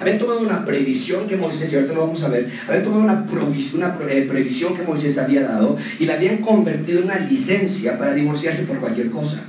habían 0.00 0.18
tomado 0.18 0.40
una 0.40 0.64
previsión 0.64 1.28
que 1.28 1.36
Moisés, 1.36 1.70
y 1.70 1.76
ahorita 1.76 1.92
lo 1.92 2.00
vamos 2.00 2.22
a 2.22 2.28
ver, 2.28 2.50
habían 2.66 2.84
tomado 2.84 3.02
una, 3.02 3.26
una 3.74 3.98
eh, 4.08 4.26
previsión 4.26 4.74
que 4.74 4.82
Moisés 4.82 5.18
había 5.18 5.42
dado 5.42 5.76
y 5.98 6.06
la 6.06 6.14
habían 6.14 6.38
convertido 6.38 7.00
en 7.00 7.04
una 7.04 7.18
licencia 7.18 7.98
para 7.98 8.14
divorciarse 8.14 8.62
por 8.62 8.80
cualquier 8.80 9.10
cosa. 9.10 9.44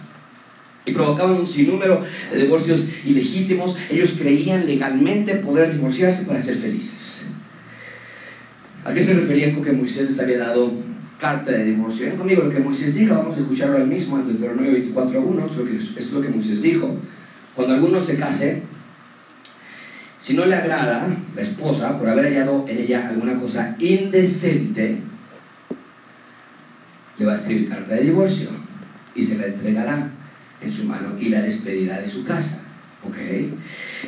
Y 0.86 0.92
provocaban 0.92 1.38
un 1.38 1.48
sinnúmero 1.48 2.04
de 2.32 2.42
divorcios 2.42 2.86
ilegítimos. 3.06 3.78
Ellos 3.90 4.16
creían 4.20 4.66
legalmente 4.66 5.36
poder 5.36 5.72
divorciarse 5.72 6.26
para 6.26 6.42
ser 6.42 6.56
felices. 6.56 7.24
¿A 8.84 8.94
qué 8.94 9.02
se 9.02 9.14
refería 9.14 9.54
con 9.54 9.64
que 9.64 9.72
Moisés 9.72 10.10
les 10.10 10.20
había 10.20 10.40
dado 10.40 10.74
carta 11.20 11.52
de 11.52 11.66
divorcio? 11.66 12.08
Ven 12.08 12.18
conmigo 12.18 12.44
lo 12.44 12.50
que 12.50 12.60
Moisés 12.60 12.96
dijo, 12.96 13.14
vamos 13.14 13.38
a 13.38 13.40
escucharlo 13.40 13.78
al 13.78 13.88
mismo, 13.88 14.18
en 14.18 14.28
Deuteronomio 14.28 14.72
24.1, 14.72 15.46
esto 15.46 16.00
es 16.00 16.12
lo 16.12 16.20
que 16.20 16.30
Moisés 16.30 16.62
dijo. 16.62 16.98
Cuando 17.56 17.76
alguno 17.76 18.02
se 18.02 18.16
case, 18.16 18.64
si 20.22 20.36
no 20.36 20.46
le 20.46 20.56
agrada 20.56 21.08
la 21.36 21.42
esposa 21.42 21.98
por 21.98 22.08
haber 22.08 22.26
hallado 22.26 22.66
en 22.68 22.78
ella 22.78 23.10
alguna 23.10 23.36
cosa 23.36 23.76
indecente, 23.80 25.00
le 27.18 27.26
va 27.26 27.32
a 27.32 27.36
escribir 27.36 27.70
carta 27.70 27.96
de 27.96 28.04
divorcio 28.04 28.50
y 29.16 29.24
se 29.24 29.38
la 29.38 29.48
entregará 29.48 30.12
en 30.62 30.72
su 30.72 30.86
mano 30.86 31.18
y 31.20 31.30
la 31.30 31.42
despedirá 31.42 32.00
de 32.00 32.08
su 32.08 32.24
casa. 32.24 32.61
¿Ok? 33.04 33.18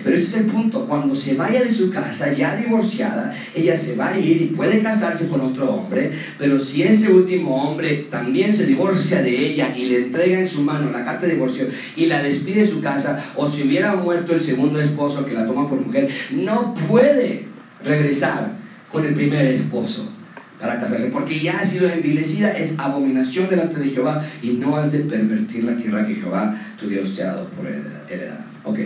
Pero 0.04 0.18
ese 0.18 0.28
es 0.28 0.34
el 0.36 0.46
punto. 0.46 0.86
Cuando 0.86 1.16
se 1.16 1.36
vaya 1.36 1.64
de 1.64 1.70
su 1.70 1.90
casa 1.92 2.32
ya 2.32 2.56
divorciada, 2.56 3.36
ella 3.56 3.76
se 3.76 3.96
va 3.96 4.10
a 4.10 4.20
ir 4.20 4.42
y 4.42 4.46
puede 4.46 4.82
casarse 4.82 5.28
con 5.28 5.42
otro 5.42 5.74
hombre, 5.74 6.12
pero 6.38 6.60
si 6.60 6.84
ese 6.84 7.12
último 7.12 7.64
hombre 7.64 8.08
también 8.10 8.54
se 8.54 8.66
divorcia 8.66 9.22
de 9.22 9.36
ella 9.36 9.76
y 9.76 9.86
le 9.86 9.98
entrega 9.98 10.40
en 10.40 10.48
su 10.48 10.62
mano 10.62 10.92
la 10.92 11.04
carta 11.04 11.26
de 11.26 11.34
divorcio 11.34 11.68
y 11.96 12.06
la 12.06 12.22
despide 12.22 12.62
de 12.62 12.68
su 12.68 12.82
casa, 12.82 13.32
o 13.36 13.48
si 13.48 13.64
hubiera 13.64 13.96
muerto 13.96 14.34
el 14.34 14.42
segundo 14.42 14.80
esposo 14.80 15.26
que 15.26 15.34
la 15.34 15.46
toma 15.46 15.70
por 15.70 15.80
mujer, 15.80 16.10
no 16.32 16.76
puede 16.88 17.46
regresar 17.84 18.54
con 18.92 19.06
el 19.06 19.16
primer 19.16 19.48
esposo 19.48 20.12
para 20.60 20.80
casarse, 20.80 21.08
porque 21.08 21.40
ya 21.40 21.60
ha 21.60 21.66
sido 21.66 21.90
envilecida, 21.90 22.52
es 22.52 22.80
abominación 22.80 23.50
delante 23.50 23.80
de 23.80 23.90
Jehová 23.90 24.24
y 24.42 24.52
no 24.52 24.78
has 24.78 24.92
de 24.92 25.00
pervertir 25.00 25.64
la 25.64 25.76
tierra 25.76 26.06
que 26.08 26.16
Jehová 26.16 26.56
tu 26.80 26.88
Dios 26.88 27.16
te 27.16 27.24
ha 27.24 27.34
dado 27.34 27.50
por 27.50 27.66
heredad. 27.68 28.53
Ok, 28.64 28.80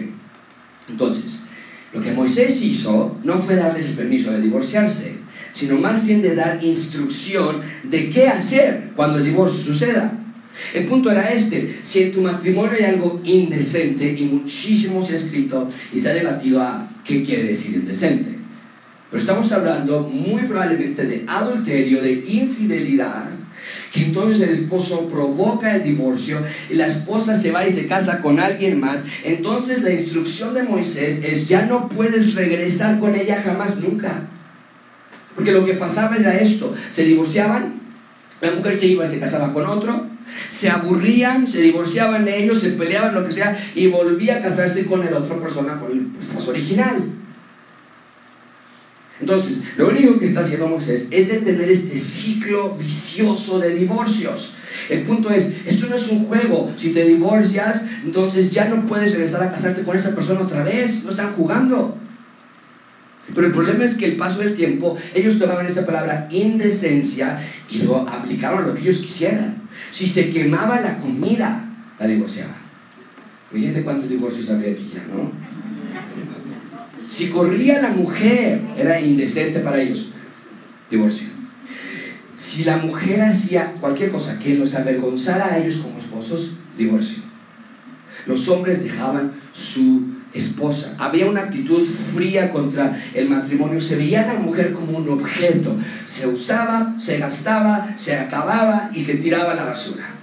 entonces, 0.89 1.43
lo 1.93 2.01
que 2.01 2.11
Moisés 2.11 2.61
hizo 2.61 3.17
no 3.23 3.37
fue 3.37 3.55
darles 3.55 3.87
el 3.87 3.93
permiso 3.93 4.31
de 4.31 4.41
divorciarse, 4.41 5.17
sino 5.51 5.77
más 5.77 6.05
bien 6.05 6.21
de 6.21 6.35
dar 6.35 6.63
instrucción 6.63 7.61
de 7.83 8.09
qué 8.09 8.27
hacer 8.27 8.91
cuando 8.95 9.17
el 9.17 9.25
divorcio 9.25 9.63
suceda. 9.63 10.13
El 10.73 10.85
punto 10.85 11.11
era 11.11 11.31
este, 11.31 11.79
si 11.83 12.03
en 12.03 12.11
tu 12.11 12.21
matrimonio 12.21 12.73
hay 12.77 12.85
algo 12.85 13.21
indecente 13.23 14.15
y 14.17 14.23
muchísimo 14.25 15.05
se 15.05 15.13
ha 15.13 15.15
escrito 15.15 15.67
y 15.93 15.99
se 15.99 16.09
ha 16.09 16.13
debatido 16.13 16.65
qué 17.03 17.23
quiere 17.23 17.43
decir 17.43 17.75
indecente. 17.75 18.37
Pero 19.09 19.19
estamos 19.19 19.51
hablando 19.51 20.01
muy 20.01 20.43
probablemente 20.43 21.05
de 21.05 21.23
adulterio, 21.27 22.01
de 22.01 22.25
infidelidad, 22.27 23.29
que 23.91 24.04
entonces 24.04 24.41
el 24.41 24.50
esposo 24.50 25.08
provoca 25.08 25.76
el 25.76 25.84
divorcio 25.84 26.41
y 26.69 26.76
la 26.76 26.88
esposa 26.88 27.36
se 27.36 27.52
va 27.52 27.65
y 27.65 27.69
se 27.69 27.88
casa 27.88 28.21
con 28.21 28.39
alguien 28.39 28.80
más, 28.80 29.04
entonces 29.23 29.82
la 29.82 29.91
instrucción 29.91 30.54
de 30.54 30.63
Moisés 30.63 31.21
es 31.23 31.47
ya 31.47 31.65
no 31.65 31.89
puedes 31.89 32.36
regresar 32.36 33.00
con 33.00 33.15
ella 33.15 33.41
jamás 33.43 33.78
nunca. 33.78 34.28
Porque 35.36 35.52
lo 35.52 35.63
que 35.65 35.73
pasaba 35.73 36.15
era 36.17 36.38
esto, 36.38 36.73
se 36.89 37.04
divorciaban, 37.04 37.80
la 38.41 38.52
mujer 38.52 38.76
se 38.76 38.88
iba 38.88 39.06
y 39.06 39.08
se 39.08 39.19
casaba 39.19 39.54
con 39.54 39.65
otro, 39.65 40.08
se 40.47 40.69
aburrían, 40.69 41.47
se 41.47 41.62
divorciaban 41.62 42.26
de 42.26 42.43
ellos, 42.43 42.60
se 42.60 42.71
peleaban, 42.71 43.13
lo 43.13 43.23
que 43.23 43.32
sea, 43.32 43.58
y 43.76 43.88
volvía 43.88 44.38
a 44.38 44.41
casarse 44.41 44.86
con 44.86 45.08
el 45.08 45.13
otro 45.13 45.39
persona, 45.39 45.76
con 45.80 45.91
el 45.91 46.08
esposo 46.19 46.52
original. 46.52 47.04
Entonces, 49.19 49.63
lo 49.77 49.89
único 49.89 50.19
que 50.19 50.25
está 50.25 50.41
haciendo 50.41 50.67
Moisés 50.67 51.08
es 51.10 51.30
detener 51.30 51.69
este 51.69 51.97
ciclo 51.97 52.75
vicioso 52.77 53.60
de 53.60 53.73
divorcios. 53.73 54.53
El 54.89 55.01
punto 55.01 55.32
es, 55.32 55.53
esto 55.65 55.88
no 55.88 55.95
es 55.95 56.08
un 56.08 56.25
juego. 56.25 56.71
Si 56.77 56.91
te 56.91 57.03
divorcias, 57.03 57.88
entonces 58.06 58.51
ya 58.51 58.65
no 58.65 58.86
puedes 58.86 59.13
regresar 59.13 59.41
a 59.41 59.51
casarte 59.51 59.82
con 59.82 59.97
esa 59.97 60.13
persona 60.13 60.41
otra 60.41 60.63
vez. 60.63 61.03
No 61.03 61.12
están 61.12 61.32
jugando. 61.32 61.97
Pero 63.34 63.47
el 63.47 63.53
problema 63.53 63.84
es 63.84 63.95
que 63.95 64.06
el 64.06 64.15
paso 64.15 64.39
del 64.39 64.53
tiempo, 64.53 64.97
ellos 65.13 65.38
tomaban 65.38 65.65
esa 65.65 65.86
palabra 65.86 66.27
indecencia 66.32 67.43
y 67.69 67.80
lo 67.80 68.08
aplicaban 68.08 68.63
a 68.63 68.67
lo 68.67 68.73
que 68.73 68.82
ellos 68.82 68.99
quisieran. 68.99 69.63
Si 69.91 70.08
se 70.08 70.30
quemaba 70.30 70.80
la 70.80 70.97
comida, 70.97 71.65
la 71.99 72.08
divorciaban. 72.08 72.56
Fíjate 73.51 73.82
cuántos 73.84 74.10
divorcios 74.10 74.49
había 74.49 74.71
aquí 74.71 74.89
ya, 74.93 75.03
¿no? 75.13 75.32
Si 77.07 77.29
corría 77.29 77.81
la 77.81 77.89
mujer, 77.89 78.61
era 78.77 78.99
indecente 78.99 79.59
para 79.59 79.81
ellos. 79.81 80.07
Divorcio. 80.89 81.27
Si 82.35 82.63
la 82.63 82.77
mujer 82.77 83.21
hacía 83.21 83.73
cualquier 83.79 84.11
cosa 84.11 84.37
que 84.37 84.55
los 84.55 84.75
avergonzara 84.75 85.53
a 85.53 85.57
ellos 85.57 85.77
como 85.77 85.97
esposos, 85.97 86.57
divorcio. 86.77 87.23
Los 88.25 88.47
hombres 88.49 88.83
dejaban 88.83 89.33
su 89.53 90.03
esposa. 90.33 90.95
Había 90.99 91.27
una 91.27 91.41
actitud 91.41 91.83
fría 91.83 92.49
contra 92.49 93.01
el 93.13 93.29
matrimonio. 93.29 93.79
Se 93.79 93.95
veía 93.95 94.23
a 94.23 94.33
la 94.33 94.39
mujer 94.39 94.73
como 94.73 94.97
un 94.97 95.09
objeto. 95.09 95.77
Se 96.05 96.27
usaba, 96.27 96.95
se 96.99 97.17
gastaba, 97.17 97.93
se 97.95 98.15
acababa 98.17 98.91
y 98.93 98.99
se 98.99 99.15
tiraba 99.15 99.53
a 99.53 99.55
la 99.55 99.63
basura. 99.63 100.16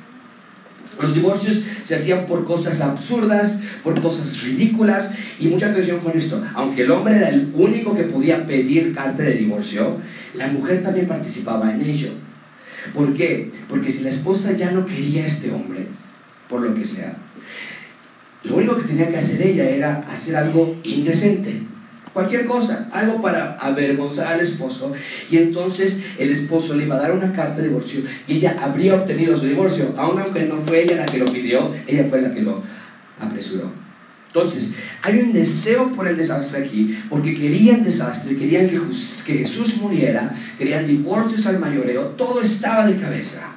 Los 1.01 1.15
divorcios 1.15 1.61
se 1.83 1.95
hacían 1.95 2.27
por 2.27 2.45
cosas 2.45 2.81
absurdas, 2.81 3.63
por 3.83 4.01
cosas 4.01 4.43
ridículas 4.43 5.13
y 5.39 5.49
mucha 5.49 5.71
atención 5.71 6.01
con 6.01 6.17
esto. 6.17 6.43
Aunque 6.55 6.83
el 6.83 6.91
hombre 6.91 7.17
era 7.17 7.29
el 7.29 7.51
único 7.53 7.95
que 7.95 8.05
podía 8.05 8.47
pedir 8.47 8.95
carta 8.95 9.23
de 9.23 9.35
divorcio, 9.35 9.99
la 10.35 10.49
mujer 10.49 10.83
también 10.83 11.07
participaba 11.07 11.73
en 11.73 11.83
ello. 11.83 12.11
¿Por 12.93 13.13
qué? 13.15 13.51
Porque 13.69 13.91
si 13.91 14.03
la 14.03 14.11
esposa 14.11 14.53
ya 14.53 14.71
no 14.71 14.87
quería 14.87 15.25
a 15.25 15.27
este 15.27 15.51
hombre, 15.53 15.87
por 16.49 16.61
lo 16.61 16.75
que 16.75 16.85
sea, 16.85 17.17
lo 18.43 18.57
único 18.57 18.77
que 18.77 18.85
tenía 18.85 19.09
que 19.09 19.17
hacer 19.17 19.41
ella 19.41 19.69
era 19.69 20.05
hacer 20.11 20.37
algo 20.37 20.77
indecente. 20.85 21.63
Cualquier 22.15 22.47
cosa, 22.47 22.89
algo 22.93 23.21
para 23.21 23.59
avergonzar 23.59 24.29
al 24.29 24.41
esposo. 24.41 24.93
Y 25.31 25.37
entonces 25.37 26.03
el 26.19 26.31
esposo 26.31 26.75
le 26.75 26.85
iba 26.85 26.95
a 26.95 27.01
dar 27.01 27.13
una 27.13 27.33
carta 27.33 27.61
de 27.61 27.69
divorcio 27.69 28.01
y 28.27 28.37
ella 28.37 28.57
habría 28.59 28.95
obtenido 28.95 29.37
su 29.37 29.45
divorcio, 29.45 29.93
aun 29.99 30.19
aunque 30.21 30.45
no 30.45 30.57
fue 30.57 30.85
ella 30.85 30.97
la 30.97 31.07
que 31.07 31.19
lo 31.19 31.27
pidió, 31.27 31.75
ella 31.87 32.07
fue 32.09 32.23
la 32.23 32.33
que 32.33 32.41
lo 32.41 32.63
apresuró. 33.21 33.85
Entonces, 34.29 34.75
hay 35.03 35.21
un 35.21 35.33
deseo 35.33 35.93
por 35.93 36.09
el 36.09 36.17
desastre 36.17 36.65
aquí, 36.65 36.99
porque 37.09 37.35
querían 37.35 37.85
desastre, 37.85 38.37
querían 38.37 38.69
que, 38.69 38.81
Jesús 39.33 39.77
muriera, 39.77 40.35
querían 40.59 40.89
divorcios 40.89 41.47
al 41.47 41.61
mayoreo, 41.61 42.07
todo 42.17 42.41
estaba 42.41 42.85
de 42.85 42.97
cabeza 42.97 43.53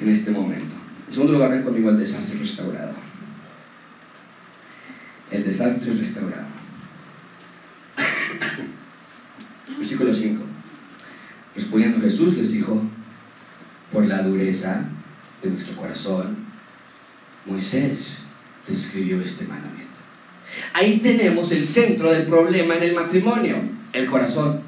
en 0.00 0.10
este 0.10 0.30
momento. 0.30 0.76
En 1.08 1.12
segundo 1.12 1.32
lugar, 1.32 1.50
ven 1.50 1.62
conmigo 1.64 1.90
el 1.90 1.98
desastre 1.98 2.38
restaurado. 2.38 2.94
El 5.32 5.44
desastre 5.44 5.92
restaurado. 5.94 6.55
Versículo 9.78 10.14
5. 10.14 10.42
Respondiendo 11.54 12.00
Jesús 12.00 12.36
les 12.36 12.52
dijo, 12.52 12.82
por 13.92 14.06
la 14.06 14.22
dureza 14.22 14.84
de 15.42 15.50
nuestro 15.50 15.74
corazón, 15.76 16.36
Moisés 17.46 18.18
les 18.66 18.84
escribió 18.84 19.20
este 19.20 19.46
mandamiento. 19.46 20.00
Ahí 20.72 20.98
tenemos 20.98 21.52
el 21.52 21.64
centro 21.64 22.10
del 22.10 22.26
problema 22.26 22.76
en 22.76 22.82
el 22.82 22.94
matrimonio, 22.94 23.56
el 23.92 24.06
corazón. 24.06 24.60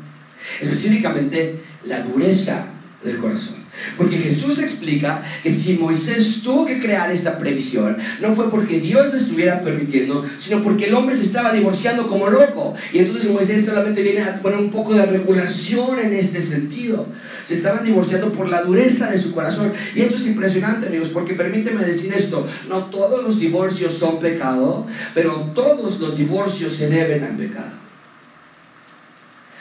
Específicamente, 0.61 1.63
la 1.85 2.03
dureza 2.03 2.67
del 3.03 3.19
corazón. 3.19 3.57
Porque 3.97 4.19
Jesús 4.19 4.59
explica 4.59 5.23
que 5.43 5.51
si 5.51 5.75
Moisés 5.75 6.41
tuvo 6.43 6.67
que 6.67 6.79
crear 6.79 7.11
esta 7.11 7.39
previsión, 7.39 7.97
no 8.21 8.35
fue 8.35 8.51
porque 8.51 8.81
Dios 8.81 9.13
lo 9.13 9.17
estuviera 9.17 9.61
permitiendo, 9.61 10.25
sino 10.37 10.63
porque 10.63 10.87
el 10.87 10.95
hombre 10.95 11.17
se 11.17 11.23
estaba 11.23 11.53
divorciando 11.53 12.07
como 12.07 12.29
loco. 12.29 12.75
Y 12.93 12.99
entonces 12.99 13.31
Moisés 13.31 13.65
solamente 13.65 14.03
viene 14.03 14.23
a 14.23 14.41
poner 14.41 14.59
un 14.59 14.71
poco 14.71 14.95
de 14.95 15.07
regulación 15.07 15.99
en 15.99 16.13
este 16.13 16.41
sentido. 16.41 17.07
Se 17.45 17.55
estaban 17.55 17.85
divorciando 17.85 18.33
por 18.33 18.49
la 18.49 18.63
dureza 18.63 19.11
de 19.11 19.19
su 19.19 19.33
corazón. 19.33 19.73
Y 19.95 20.01
esto 20.01 20.17
es 20.17 20.27
impresionante, 20.27 20.87
amigos, 20.87 21.09
porque 21.09 21.35
permíteme 21.35 21.85
decir 21.85 22.13
esto, 22.13 22.47
no 22.69 22.85
todos 22.87 23.23
los 23.23 23.39
divorcios 23.39 23.95
son 23.95 24.19
pecado, 24.19 24.87
pero 25.15 25.51
todos 25.55 25.99
los 26.01 26.17
divorcios 26.17 26.73
se 26.73 26.89
deben 26.89 27.25
al 27.25 27.37
pecado. 27.37 27.73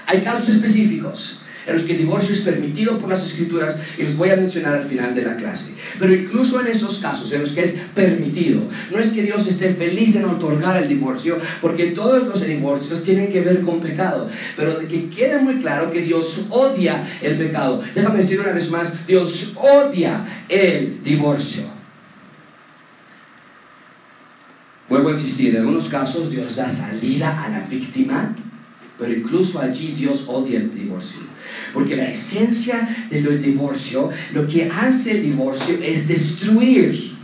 Hay 0.05 0.21
casos 0.21 0.49
específicos 0.49 1.41
en 1.67 1.73
los 1.73 1.83
que 1.83 1.91
el 1.91 1.99
divorcio 1.99 2.33
es 2.33 2.41
permitido 2.41 2.97
por 2.97 3.09
las 3.09 3.23
escrituras 3.23 3.77
y 3.97 4.03
los 4.03 4.15
voy 4.15 4.29
a 4.29 4.37
mencionar 4.37 4.73
al 4.73 4.83
final 4.83 5.13
de 5.13 5.23
la 5.23 5.35
clase. 5.35 5.73
Pero 5.99 6.13
incluso 6.13 6.61
en 6.61 6.67
esos 6.67 6.99
casos 6.99 7.31
en 7.33 7.41
los 7.41 7.51
que 7.51 7.61
es 7.61 7.77
permitido, 7.93 8.63
no 8.89 8.99
es 8.99 9.11
que 9.11 9.21
Dios 9.21 9.45
esté 9.47 9.73
feliz 9.73 10.15
en 10.15 10.25
otorgar 10.25 10.81
el 10.81 10.87
divorcio, 10.87 11.37
porque 11.61 11.87
todos 11.87 12.23
los 12.23 12.45
divorcios 12.45 13.03
tienen 13.03 13.31
que 13.31 13.41
ver 13.41 13.61
con 13.61 13.81
pecado, 13.81 14.29
pero 14.55 14.79
que 14.87 15.09
quede 15.09 15.39
muy 15.39 15.59
claro 15.59 15.91
que 15.91 16.01
Dios 16.01 16.45
odia 16.49 17.05
el 17.21 17.37
pecado. 17.37 17.83
Déjame 17.93 18.19
decir 18.19 18.39
una 18.39 18.53
vez 18.53 18.71
más, 18.71 19.05
Dios 19.05 19.53
odia 19.55 20.43
el 20.47 21.03
divorcio. 21.03 21.63
Vuelvo 24.87 25.09
a 25.09 25.11
insistir, 25.11 25.53
en 25.53 25.61
algunos 25.61 25.89
casos 25.89 26.31
Dios 26.31 26.55
da 26.55 26.69
salida 26.69 27.43
a 27.43 27.49
la 27.49 27.59
víctima 27.61 28.33
pero 28.97 29.13
incluso 29.13 29.59
allí 29.59 29.93
Dios 29.93 30.25
odia 30.27 30.59
el 30.59 30.73
divorcio. 30.73 31.19
Porque 31.73 31.95
la 31.95 32.09
esencia 32.09 33.07
del 33.09 33.41
divorcio, 33.41 34.09
lo 34.33 34.47
que 34.47 34.69
hace 34.69 35.11
el 35.11 35.23
divorcio 35.23 35.77
es 35.81 36.07
destruir. 36.07 37.15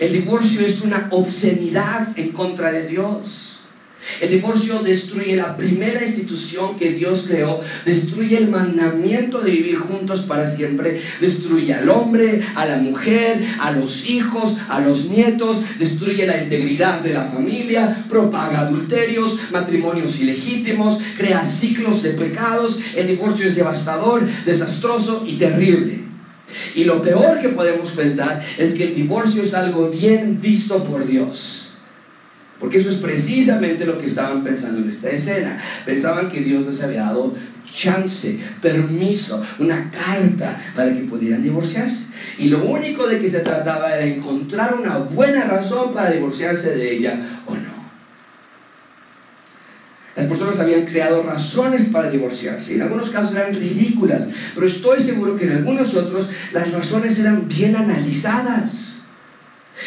El 0.00 0.12
divorcio 0.12 0.64
es 0.64 0.80
una 0.82 1.08
obscenidad 1.10 2.18
en 2.18 2.32
contra 2.32 2.72
de 2.72 2.88
Dios. 2.88 3.51
El 4.20 4.30
divorcio 4.30 4.80
destruye 4.80 5.36
la 5.36 5.56
primera 5.56 6.04
institución 6.04 6.76
que 6.76 6.90
Dios 6.90 7.26
creó, 7.28 7.60
destruye 7.84 8.36
el 8.36 8.48
mandamiento 8.48 9.40
de 9.40 9.50
vivir 9.50 9.76
juntos 9.76 10.22
para 10.22 10.46
siempre, 10.46 11.00
destruye 11.20 11.72
al 11.72 11.88
hombre, 11.88 12.40
a 12.54 12.66
la 12.66 12.78
mujer, 12.78 13.44
a 13.60 13.70
los 13.70 14.06
hijos, 14.08 14.56
a 14.68 14.80
los 14.80 15.06
nietos, 15.06 15.60
destruye 15.78 16.26
la 16.26 16.42
integridad 16.42 17.00
de 17.00 17.14
la 17.14 17.26
familia, 17.26 18.04
propaga 18.08 18.60
adulterios, 18.60 19.36
matrimonios 19.50 20.18
ilegítimos, 20.20 20.98
crea 21.16 21.44
ciclos 21.44 22.02
de 22.02 22.10
pecados. 22.10 22.78
El 22.96 23.06
divorcio 23.06 23.46
es 23.46 23.54
devastador, 23.54 24.26
desastroso 24.44 25.24
y 25.26 25.34
terrible. 25.36 26.02
Y 26.74 26.84
lo 26.84 27.00
peor 27.02 27.40
que 27.40 27.48
podemos 27.48 27.92
pensar 27.92 28.44
es 28.58 28.74
que 28.74 28.84
el 28.84 28.94
divorcio 28.94 29.42
es 29.42 29.54
algo 29.54 29.88
bien 29.88 30.38
visto 30.40 30.84
por 30.84 31.06
Dios. 31.06 31.71
Porque 32.62 32.78
eso 32.78 32.90
es 32.90 32.94
precisamente 32.94 33.84
lo 33.84 33.98
que 33.98 34.06
estaban 34.06 34.44
pensando 34.44 34.80
en 34.80 34.88
esta 34.88 35.10
escena. 35.10 35.58
Pensaban 35.84 36.28
que 36.28 36.42
Dios 36.42 36.64
les 36.64 36.80
había 36.80 37.02
dado 37.02 37.34
chance, 37.68 38.38
permiso, 38.60 39.44
una 39.58 39.90
carta 39.90 40.62
para 40.76 40.94
que 40.94 41.00
pudieran 41.00 41.42
divorciarse. 41.42 42.02
Y 42.38 42.50
lo 42.50 42.62
único 42.62 43.08
de 43.08 43.18
que 43.18 43.28
se 43.28 43.40
trataba 43.40 43.92
era 43.96 44.04
encontrar 44.06 44.74
una 44.74 44.98
buena 44.98 45.44
razón 45.44 45.92
para 45.92 46.12
divorciarse 46.12 46.76
de 46.76 46.98
ella 46.98 47.40
o 47.46 47.56
no. 47.56 47.82
Las 50.14 50.26
personas 50.26 50.60
habían 50.60 50.84
creado 50.84 51.24
razones 51.24 51.86
para 51.86 52.10
divorciarse. 52.10 52.76
En 52.76 52.82
algunos 52.82 53.10
casos 53.10 53.34
eran 53.34 53.54
ridículas, 53.54 54.28
pero 54.54 54.68
estoy 54.68 55.00
seguro 55.00 55.36
que 55.36 55.46
en 55.46 55.56
algunos 55.56 55.96
otros 55.96 56.28
las 56.52 56.70
razones 56.70 57.18
eran 57.18 57.48
bien 57.48 57.74
analizadas. 57.74 58.91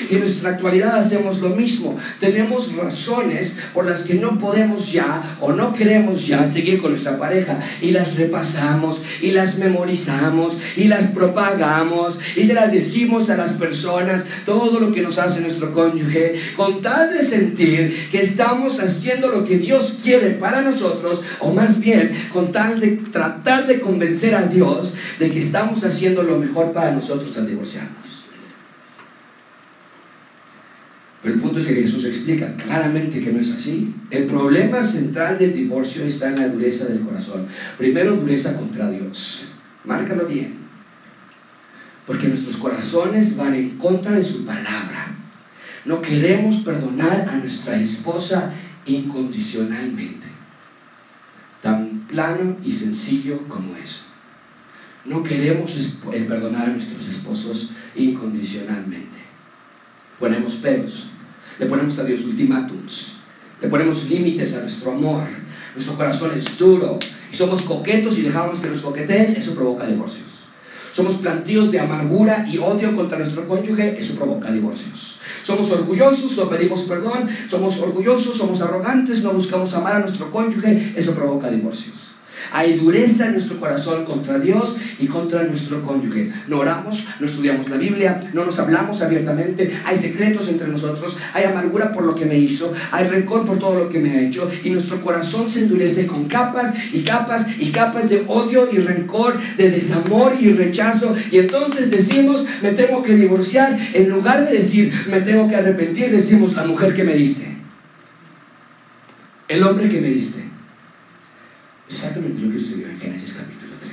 Y 0.10 0.16
en 0.16 0.20
nuestra 0.20 0.52
actualidad 0.52 0.98
hacemos 0.98 1.40
lo 1.40 1.50
mismo. 1.50 1.98
Tenemos 2.20 2.76
razones 2.76 3.58
por 3.74 3.86
las 3.86 4.04
que 4.04 4.16
no 4.16 4.38
podemos 4.38 4.92
ya 4.92 5.38
o 5.42 5.54
no 5.54 5.74
queremos 5.74 6.28
ya 6.28 6.48
seguir 6.48 6.82
con 6.82 6.92
nuestra 6.92 7.18
pareja 7.18 7.60
y 7.82 7.92
las 7.92 8.16
repasamos 8.16 9.02
y 9.22 9.32
las 9.32 9.58
memorizamos 9.58 10.58
y 10.76 10.86
las 10.86 11.08
propagamos 11.08 12.20
y 12.36 12.46
se 12.46 12.54
las 12.54 12.72
decimos 12.72 13.30
a 13.30 13.38
las 13.38 13.52
personas 13.52 14.26
todo 14.46 14.80
lo 14.80 14.92
que 14.92 15.02
nos 15.02 15.18
hace 15.18 15.42
nuestro 15.42 15.72
cónyuge 15.72 16.36
con 16.56 16.82
tal 16.82 17.14
de 17.14 17.22
sentir 17.22 18.10
que 18.12 18.22
estamos 18.22 18.80
haciendo 18.80 19.30
lo 19.30 19.46
que 19.46 19.58
Dios 19.58 20.00
quiere 20.04 20.32
para 20.32 20.62
nosotros 20.62 21.22
o 21.40 21.52
más 21.52 21.80
bien 21.80 22.28
con 22.32 22.52
tal 22.52 22.80
de 22.80 22.92
tratar 23.12 23.68
de 23.68 23.80
convencer 23.80 24.36
a 24.36 24.44
Dios 24.44 24.94
de 25.20 25.32
que 25.32 25.40
estamos 25.40 25.84
haciendo 25.84 26.24
lo 26.24 26.38
mejor 26.38 26.72
para 26.72 26.92
nosotros 26.92 27.38
al 27.38 27.48
divorciarnos. 27.48 28.05
Pero 31.26 31.38
el 31.38 31.42
punto 31.42 31.58
es 31.58 31.66
que 31.66 31.74
Jesús 31.74 32.06
explica 32.06 32.56
claramente 32.56 33.20
que 33.20 33.34
no 33.34 33.40
es 33.40 33.52
así. 33.52 33.96
El 34.12 34.26
problema 34.26 34.84
central 34.84 35.40
del 35.40 35.56
divorcio 35.56 36.06
está 36.06 36.28
en 36.28 36.36
la 36.36 36.48
dureza 36.50 36.86
del 36.86 37.00
corazón. 37.00 37.48
Primero, 37.80 38.16
dureza 38.16 38.56
contra 38.56 38.92
Dios. 38.92 39.48
Márcalo 39.86 40.28
bien. 40.28 40.54
Porque 42.06 42.28
nuestros 42.28 42.58
corazones 42.58 43.36
van 43.36 43.56
en 43.56 43.72
contra 43.72 44.12
de 44.12 44.22
su 44.22 44.46
palabra. 44.46 45.18
No 45.84 46.00
queremos 46.00 46.58
perdonar 46.58 47.28
a 47.28 47.38
nuestra 47.38 47.82
esposa 47.82 48.54
incondicionalmente. 48.86 50.28
Tan 51.64 52.06
plano 52.08 52.58
y 52.64 52.72
sencillo 52.72 53.48
como 53.48 53.76
eso. 53.78 54.04
No 55.06 55.24
queremos 55.24 55.76
eh, 56.14 56.24
perdonar 56.30 56.70
a 56.70 56.74
nuestros 56.74 57.08
esposos 57.08 57.72
incondicionalmente. 57.96 59.18
Ponemos 60.20 60.58
pelos 60.58 61.10
le 61.60 61.66
ponemos 61.66 61.98
a 62.00 62.04
Dios 62.04 62.22
ultimátums, 62.22 63.14
le 63.62 63.68
ponemos 63.68 64.10
límites 64.10 64.54
a 64.56 64.62
nuestro 64.62 64.92
amor, 64.92 65.24
nuestro 65.74 65.96
corazón 65.96 66.32
es 66.36 66.58
duro 66.58 67.00
y 67.32 67.36
somos 67.36 67.64
coquetos 67.64 68.18
y 68.18 68.22
dejamos 68.22 68.60
que 68.60 68.70
nos 68.70 68.82
coqueteen, 68.82 69.36
eso 69.36 69.54
provoca 69.54 69.86
divorcios. 69.86 70.26
Somos 70.92 71.16
plantíos 71.16 71.72
de 71.72 71.80
amargura 71.82 72.48
y 72.50 72.58
odio 72.58 72.96
contra 72.96 73.18
nuestro 73.18 73.46
cónyuge, 73.46 74.00
eso 74.00 74.16
provoca 74.16 74.50
divorcios. 74.50 75.20
Somos 75.44 75.70
orgullosos, 75.72 76.38
no 76.38 76.50
pedimos 76.50 76.84
perdón, 76.84 77.30
somos 77.50 77.78
orgullosos, 77.80 78.38
somos 78.38 78.62
arrogantes, 78.62 79.22
no 79.22 79.34
buscamos 79.34 79.74
amar 79.74 79.98
a 79.98 80.00
nuestro 80.00 80.30
cónyuge, 80.30 80.94
eso 80.96 81.14
provoca 81.14 81.50
divorcios. 81.50 82.15
Hay 82.56 82.78
dureza 82.78 83.26
en 83.26 83.34
nuestro 83.34 83.60
corazón 83.60 84.06
contra 84.06 84.40
Dios 84.40 84.78
y 84.98 85.08
contra 85.08 85.44
nuestro 85.44 85.82
cónyuge. 85.82 86.32
No 86.48 86.60
oramos, 86.60 87.04
no 87.20 87.26
estudiamos 87.26 87.70
la 87.70 87.76
Biblia, 87.76 88.30
no 88.32 88.46
nos 88.46 88.58
hablamos 88.60 89.02
abiertamente, 89.02 89.78
hay 89.84 89.98
secretos 89.98 90.48
entre 90.48 90.70
nosotros, 90.70 91.18
hay 91.34 91.44
amargura 91.44 91.92
por 91.92 92.06
lo 92.06 92.16
que 92.16 92.24
me 92.26 92.38
hizo, 92.38 92.72
hay 92.94 93.08
rencor 93.08 93.44
por 93.44 93.60
todo 93.60 93.76
lo 93.76 93.90
que 93.90 94.00
me 94.00 94.12
ha 94.12 94.22
hecho. 94.22 94.50
Y 94.64 94.70
nuestro 94.70 95.02
corazón 95.02 95.50
se 95.50 95.64
endurece 95.64 96.08
con 96.08 96.30
capas 96.30 96.74
y 96.94 97.02
capas 97.02 97.46
y 97.60 97.72
capas 97.72 98.10
de 98.10 98.24
odio 98.26 98.70
y 98.72 98.78
rencor, 98.78 99.38
de 99.58 99.70
desamor 99.70 100.38
y 100.40 100.54
rechazo. 100.54 101.14
Y 101.34 101.40
entonces 101.40 101.92
decimos, 101.92 102.46
me 102.64 102.72
tengo 102.72 103.04
que 103.04 103.16
divorciar, 103.16 103.78
en 103.94 104.10
lugar 104.10 104.46
de 104.46 104.54
decir, 104.54 104.94
me 105.10 105.20
tengo 105.20 105.50
que 105.50 105.58
arrepentir, 105.58 106.10
decimos, 106.10 106.56
la 106.56 106.64
mujer 106.64 106.94
que 106.94 107.04
me 107.04 107.16
diste, 107.16 107.54
el 109.50 109.62
hombre 109.62 109.90
que 109.90 110.00
me 110.00 110.08
diste 110.08 110.55
exactamente 111.90 112.42
lo 112.42 112.52
que 112.52 112.60
sucedió 112.60 112.90
en 112.90 113.00
Génesis 113.00 113.34
capítulo 113.34 113.74
3. 113.80 113.92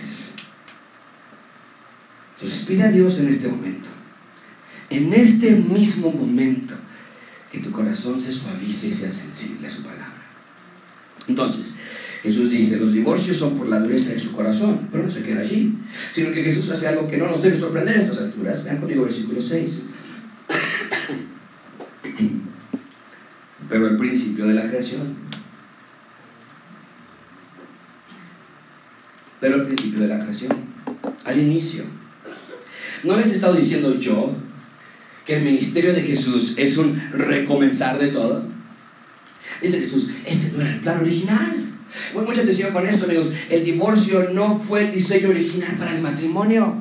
Entonces 2.36 2.64
pide 2.66 2.82
a 2.82 2.90
Dios 2.90 3.18
en 3.18 3.28
este 3.28 3.48
momento, 3.48 3.88
en 4.90 5.12
este 5.12 5.52
mismo 5.52 6.10
momento, 6.10 6.74
que 7.50 7.58
tu 7.58 7.70
corazón 7.70 8.18
se 8.20 8.32
suavice 8.32 8.88
y 8.88 8.94
sea 8.94 9.12
sensible 9.12 9.66
a 9.66 9.70
su 9.70 9.82
palabra. 9.82 10.22
Entonces, 11.28 11.74
Jesús 12.22 12.50
dice, 12.50 12.78
los 12.78 12.92
divorcios 12.92 13.36
son 13.36 13.58
por 13.58 13.68
la 13.68 13.80
dureza 13.80 14.12
de 14.12 14.18
su 14.18 14.32
corazón, 14.32 14.88
pero 14.90 15.04
no 15.04 15.10
se 15.10 15.22
queda 15.22 15.40
allí, 15.40 15.74
sino 16.12 16.30
que 16.30 16.42
Jesús 16.42 16.70
hace 16.70 16.86
algo 16.88 17.08
que 17.08 17.16
no 17.16 17.26
nos 17.26 17.42
debe 17.42 17.56
sorprender 17.56 17.98
a 17.98 18.00
estas 18.00 18.18
alturas. 18.18 18.64
Vean 18.64 18.78
conmigo 18.78 19.02
versículo 19.02 19.40
6. 19.40 19.82
Pero 23.68 23.88
el 23.88 23.96
principio 23.96 24.46
de 24.46 24.54
la 24.54 24.68
creación. 24.68 25.31
Pero 29.42 29.56
el 29.56 29.62
principio 29.64 30.00
de 30.00 30.06
la 30.06 30.20
creación. 30.20 30.52
Al 31.24 31.38
inicio. 31.38 31.82
¿No 33.02 33.16
les 33.16 33.28
he 33.28 33.32
estado 33.32 33.54
diciendo 33.54 33.98
yo 33.98 34.36
que 35.26 35.36
el 35.36 35.42
ministerio 35.42 35.92
de 35.92 36.00
Jesús 36.00 36.54
es 36.56 36.76
un 36.78 37.02
recomenzar 37.12 37.98
de 37.98 38.08
todo? 38.08 38.44
Dice 39.60 39.80
Jesús, 39.80 40.10
ese 40.24 40.52
no 40.52 40.60
era 40.60 40.72
el 40.72 40.80
plan 40.80 41.00
original. 41.00 41.72
mucha 42.14 42.42
atención 42.42 42.72
con 42.72 42.86
esto, 42.86 43.04
amigos. 43.04 43.30
El 43.50 43.64
divorcio 43.64 44.30
no 44.32 44.60
fue 44.60 44.84
el 44.84 44.92
diseño 44.92 45.30
original 45.30 45.74
para 45.76 45.96
el 45.96 46.00
matrimonio. 46.00 46.76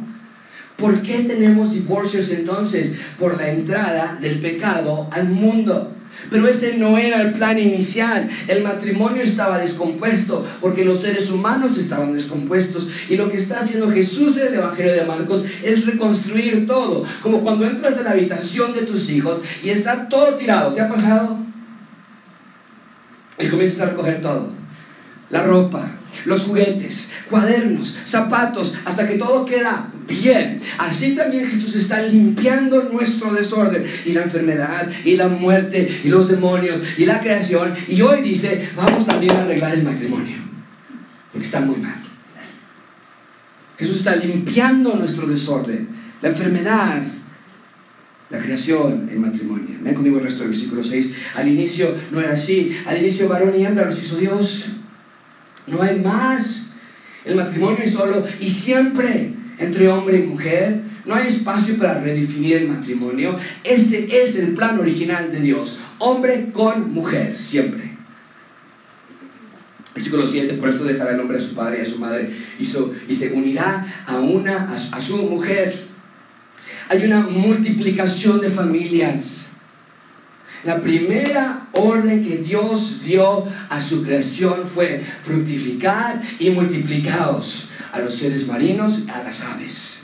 ¿Por 0.77 1.01
qué 1.01 1.21
tenemos 1.21 1.73
divorcios 1.73 2.29
entonces? 2.29 2.95
Por 3.17 3.37
la 3.37 3.49
entrada 3.49 4.19
del 4.21 4.39
pecado 4.39 5.09
al 5.11 5.29
mundo. 5.29 5.95
Pero 6.29 6.47
ese 6.47 6.77
no 6.77 6.97
era 6.97 7.21
el 7.21 7.31
plan 7.31 7.57
inicial. 7.57 8.29
El 8.47 8.63
matrimonio 8.63 9.23
estaba 9.23 9.57
descompuesto 9.57 10.45
porque 10.61 10.85
los 10.85 10.99
seres 10.99 11.29
humanos 11.29 11.77
estaban 11.77 12.13
descompuestos. 12.13 12.87
Y 13.09 13.15
lo 13.15 13.29
que 13.29 13.37
está 13.37 13.59
haciendo 13.59 13.91
Jesús 13.91 14.37
en 14.37 14.47
el 14.47 14.53
Evangelio 14.55 14.93
de 14.93 15.05
Marcos 15.05 15.43
es 15.63 15.85
reconstruir 15.85 16.65
todo. 16.65 17.03
Como 17.21 17.41
cuando 17.41 17.65
entras 17.65 17.97
a 17.97 18.03
la 18.03 18.11
habitación 18.11 18.73
de 18.73 18.81
tus 18.81 19.09
hijos 19.09 19.41
y 19.63 19.69
está 19.69 20.07
todo 20.07 20.35
tirado. 20.35 20.73
¿Te 20.73 20.81
ha 20.81 20.89
pasado? 20.89 21.37
Y 23.39 23.47
comienzas 23.47 23.81
a 23.81 23.85
recoger 23.91 24.21
todo. 24.21 24.49
La 25.29 25.43
ropa, 25.43 25.89
los 26.25 26.45
juguetes, 26.45 27.09
cuadernos, 27.29 27.97
zapatos, 28.03 28.75
hasta 28.85 29.07
que 29.07 29.15
todo 29.15 29.45
queda 29.45 29.91
bien. 30.07 30.61
Así 30.77 31.15
también 31.15 31.47
Jesús 31.47 31.75
está 31.75 32.01
limpiando 32.01 32.83
nuestro 32.83 33.33
desorden 33.33 33.85
y 34.05 34.13
la 34.13 34.23
enfermedad 34.23 34.89
y 35.05 35.15
la 35.15 35.27
muerte 35.27 36.01
y 36.03 36.09
los 36.09 36.27
demonios 36.27 36.79
y 36.97 37.05
la 37.05 37.19
creación. 37.19 37.73
Y 37.87 38.01
hoy 38.01 38.21
dice, 38.21 38.69
vamos 38.75 39.05
también 39.05 39.35
a 39.35 39.41
arreglar 39.41 39.73
el 39.73 39.83
matrimonio, 39.83 40.37
porque 41.31 41.45
está 41.45 41.61
muy 41.61 41.77
mal. 41.77 42.01
Jesús 43.77 43.97
está 43.97 44.15
limpiando 44.15 44.95
nuestro 44.95 45.25
desorden, 45.25 45.89
la 46.21 46.29
enfermedad, 46.29 47.01
la 48.31 48.39
creación, 48.39 49.09
el 49.11 49.19
matrimonio. 49.19 49.77
Ven 49.81 49.93
conmigo 49.93 50.17
el 50.17 50.23
resto 50.23 50.41
del 50.41 50.49
versículo 50.49 50.83
6. 50.83 51.11
Al 51.35 51.49
inicio 51.49 51.93
no 52.11 52.21
era 52.21 52.33
así. 52.33 52.77
Al 52.85 52.97
inicio 52.99 53.27
varón 53.27 53.53
y 53.59 53.65
hembra 53.65 53.85
los 53.85 53.99
hizo 53.99 54.15
Dios. 54.15 54.67
No 55.67 55.81
hay 55.81 55.99
más. 55.99 56.67
El 57.25 57.35
matrimonio 57.35 57.79
es 57.83 57.91
solo 57.91 58.23
y 58.39 58.49
siempre 58.49 59.33
entre 59.59 59.87
hombre 59.87 60.17
y 60.19 60.27
mujer. 60.27 60.81
No 61.05 61.15
hay 61.15 61.27
espacio 61.27 61.77
para 61.77 61.99
redefinir 61.99 62.57
el 62.57 62.67
matrimonio. 62.67 63.37
Ese 63.63 64.21
es 64.21 64.35
el 64.35 64.53
plan 64.53 64.79
original 64.79 65.31
de 65.31 65.39
Dios. 65.39 65.79
Hombre 65.97 66.49
con 66.51 66.91
mujer, 66.93 67.37
siempre. 67.37 67.91
Versículo 69.93 70.25
7, 70.25 70.53
por 70.55 70.69
esto 70.69 70.85
dejará 70.85 71.11
el 71.11 71.19
hombre 71.19 71.37
a 71.37 71.41
su 71.41 71.53
padre 71.53 71.79
y 71.79 71.81
a 71.81 71.85
su 71.85 71.99
madre 71.99 72.31
y, 72.57 72.63
y 72.63 73.13
se 73.13 73.33
unirá 73.33 74.03
a 74.07 74.19
una, 74.19 74.71
a 74.71 74.99
su 74.99 75.17
mujer. 75.17 75.75
Hay 76.89 77.05
una 77.05 77.21
multiplicación 77.21 78.41
de 78.41 78.49
familias. 78.49 79.40
La 80.63 80.79
primera 80.79 81.67
orden 81.73 82.23
que 82.23 82.37
Dios 82.37 83.03
dio 83.03 83.45
a 83.69 83.81
su 83.81 84.03
creación 84.03 84.67
fue 84.67 85.03
fructificar 85.21 86.21
y 86.39 86.51
multiplicaos 86.51 87.69
a 87.91 87.99
los 87.99 88.13
seres 88.13 88.45
marinos, 88.45 89.07
a 89.13 89.23
las 89.23 89.41
aves. 89.41 90.01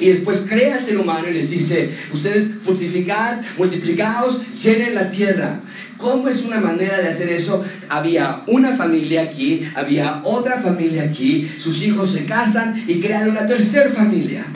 Y 0.00 0.08
después 0.08 0.46
crea 0.48 0.76
al 0.76 0.84
ser 0.84 0.98
humano 0.98 1.28
y 1.28 1.34
les 1.34 1.50
dice, 1.50 1.90
ustedes 2.12 2.54
fructificar, 2.62 3.42
multiplicaos, 3.56 4.42
llenen 4.54 4.94
la 4.94 5.10
tierra. 5.10 5.60
¿Cómo 5.96 6.28
es 6.28 6.42
una 6.42 6.60
manera 6.60 6.98
de 6.98 7.08
hacer 7.08 7.30
eso? 7.30 7.64
Había 7.88 8.42
una 8.46 8.74
familia 8.76 9.22
aquí, 9.22 9.66
había 9.74 10.20
otra 10.24 10.60
familia 10.60 11.04
aquí, 11.04 11.50
sus 11.58 11.82
hijos 11.82 12.12
se 12.12 12.24
casan 12.24 12.84
y 12.86 13.00
crean 13.00 13.30
una 13.30 13.46
tercera 13.46 13.90
familia. 13.90 14.46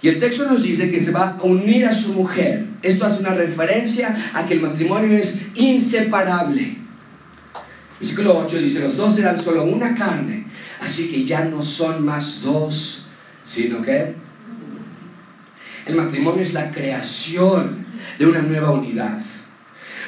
Y 0.00 0.08
el 0.08 0.18
texto 0.18 0.46
nos 0.46 0.62
dice 0.62 0.90
que 0.90 1.00
se 1.00 1.10
va 1.10 1.36
a 1.40 1.42
unir 1.42 1.86
a 1.86 1.92
su 1.92 2.12
mujer. 2.12 2.66
Esto 2.82 3.04
hace 3.04 3.20
una 3.20 3.34
referencia 3.34 4.30
a 4.32 4.46
que 4.46 4.54
el 4.54 4.60
matrimonio 4.60 5.18
es 5.18 5.34
inseparable. 5.56 6.76
Versículo 7.98 8.38
8 8.38 8.58
dice, 8.58 8.80
los 8.80 8.96
dos 8.96 9.16
serán 9.16 9.36
solo 9.36 9.64
una 9.64 9.92
carne, 9.92 10.46
así 10.80 11.08
que 11.08 11.24
ya 11.24 11.44
no 11.44 11.62
son 11.62 12.04
más 12.04 12.42
dos, 12.42 13.08
sino 13.42 13.82
que 13.82 14.14
el 15.84 15.96
matrimonio 15.96 16.42
es 16.42 16.52
la 16.52 16.70
creación 16.70 17.86
de 18.16 18.26
una 18.26 18.42
nueva 18.42 18.70
unidad. 18.70 19.18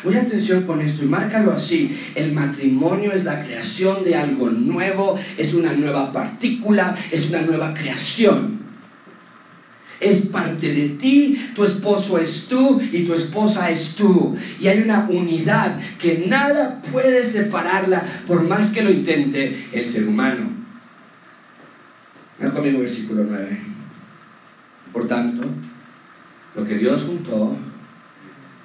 Mucha 0.05 0.21
atención 0.21 0.63
con 0.63 0.81
esto 0.81 1.03
y 1.03 1.09
márcalo 1.09 1.53
así. 1.53 2.13
El 2.15 2.33
matrimonio 2.33 3.13
es 3.13 3.25
la 3.25 3.45
creación 3.45 4.05
de 4.05 4.15
algo 4.15 4.51
nuevo, 4.51 5.19
es 5.37 5.53
una 5.53 5.73
nueva 5.73 6.13
partícula, 6.13 6.97
es 7.11 7.29
una 7.29 7.43
nueva 7.43 7.75
creación 7.75 8.60
es 10.01 10.27
parte 10.27 10.73
de 10.73 10.89
ti, 10.91 11.53
tu 11.55 11.63
esposo 11.63 12.19
es 12.19 12.49
tú 12.49 12.81
y 12.81 13.05
tu 13.05 13.15
esposa 13.15 13.71
es 13.71 13.95
tú. 13.95 14.35
Y 14.59 14.67
hay 14.67 14.81
una 14.81 15.07
unidad 15.11 15.79
que 15.99 16.25
nada 16.27 16.81
puede 16.91 17.23
separarla 17.23 18.03
por 18.27 18.43
más 18.49 18.71
que 18.71 18.83
lo 18.83 18.91
intente 18.91 19.69
el 19.73 19.85
ser 19.85 20.09
humano. 20.09 20.49
Ven 22.39 22.51
conmigo 22.51 22.81
versículo 22.81 23.25
9. 23.29 23.61
Por 24.93 25.07
tanto, 25.07 25.47
lo 26.57 26.65
que 26.65 26.77
Dios 26.77 27.05
juntó, 27.05 27.57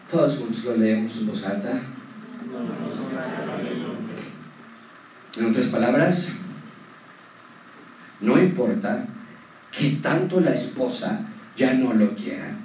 todos 0.10 0.38
juntos 0.38 0.64
lo 0.64 0.78
leemos 0.78 1.18
en 1.18 1.28
voz 1.28 1.46
alta. 1.46 1.82
En 5.38 5.46
otras 5.46 5.66
palabras, 5.66 6.32
no 8.22 8.42
importa 8.42 9.06
que 9.78 9.92
tanto 10.02 10.40
la 10.40 10.54
esposa 10.54 11.28
ya 11.56 11.74
no 11.74 11.94
lo 11.94 12.16
quiera. 12.16 12.56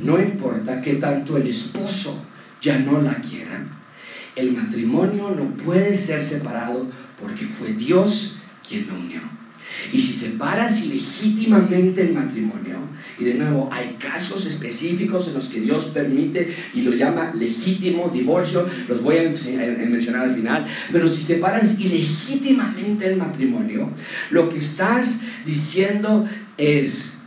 No 0.00 0.20
importa 0.20 0.80
que 0.80 0.94
tanto 0.94 1.36
el 1.36 1.46
esposo 1.46 2.24
ya 2.60 2.78
no 2.78 3.00
la 3.00 3.14
quiera. 3.16 3.66
El 4.36 4.52
matrimonio 4.52 5.30
no 5.30 5.50
puede 5.56 5.96
ser 5.96 6.22
separado 6.22 6.86
porque 7.20 7.46
fue 7.46 7.72
Dios 7.72 8.36
quien 8.66 8.86
lo 8.86 8.94
unió. 8.94 9.39
Y 9.92 10.00
si 10.00 10.14
separas 10.14 10.80
ilegítimamente 10.80 12.02
el 12.02 12.14
matrimonio, 12.14 12.78
y 13.18 13.24
de 13.24 13.34
nuevo 13.34 13.68
hay 13.72 13.96
casos 13.98 14.46
específicos 14.46 15.28
en 15.28 15.34
los 15.34 15.48
que 15.48 15.60
Dios 15.60 15.86
permite 15.86 16.54
y 16.74 16.82
lo 16.82 16.92
llama 16.92 17.32
legítimo 17.34 18.08
divorcio, 18.08 18.66
los 18.88 19.02
voy 19.02 19.18
a 19.18 19.22
mencionar 19.22 20.28
al 20.28 20.34
final, 20.34 20.66
pero 20.90 21.06
si 21.06 21.22
separas 21.22 21.78
ilegítimamente 21.78 23.06
el 23.06 23.16
matrimonio, 23.16 23.90
lo 24.30 24.48
que 24.48 24.58
estás 24.58 25.22
diciendo 25.44 26.28
es 26.56 27.18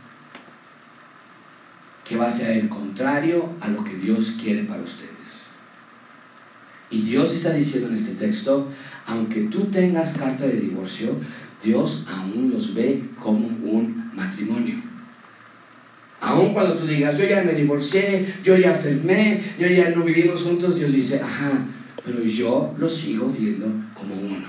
que 2.04 2.16
va 2.16 2.28
a 2.28 2.30
ser 2.30 2.58
el 2.58 2.68
contrario 2.68 3.50
a 3.60 3.68
lo 3.68 3.82
que 3.82 3.94
Dios 3.94 4.34
quiere 4.40 4.64
para 4.64 4.82
ustedes. 4.82 5.10
Y 6.90 7.02
Dios 7.02 7.32
está 7.32 7.52
diciendo 7.52 7.88
en 7.88 7.96
este 7.96 8.12
texto, 8.12 8.68
aunque 9.06 9.42
tú 9.42 9.64
tengas 9.64 10.12
carta 10.12 10.44
de 10.46 10.60
divorcio, 10.60 11.18
Dios 11.64 12.06
aún 12.08 12.50
los 12.52 12.74
ve 12.74 13.02
como 13.18 13.46
un 13.46 14.10
matrimonio. 14.14 14.76
Aún 16.20 16.52
cuando 16.52 16.74
tú 16.74 16.86
digas, 16.86 17.18
yo 17.18 17.26
ya 17.26 17.42
me 17.42 17.52
divorcié, 17.52 18.36
yo 18.42 18.56
ya 18.56 18.72
firmé, 18.74 19.42
yo 19.58 19.66
ya 19.66 19.90
no 19.90 20.04
vivimos 20.04 20.42
juntos, 20.42 20.78
Dios 20.78 20.92
dice, 20.92 21.20
ajá, 21.20 21.66
pero 22.04 22.22
yo 22.22 22.74
lo 22.78 22.88
sigo 22.88 23.26
viendo 23.28 23.66
como 23.94 24.14
uno. 24.14 24.46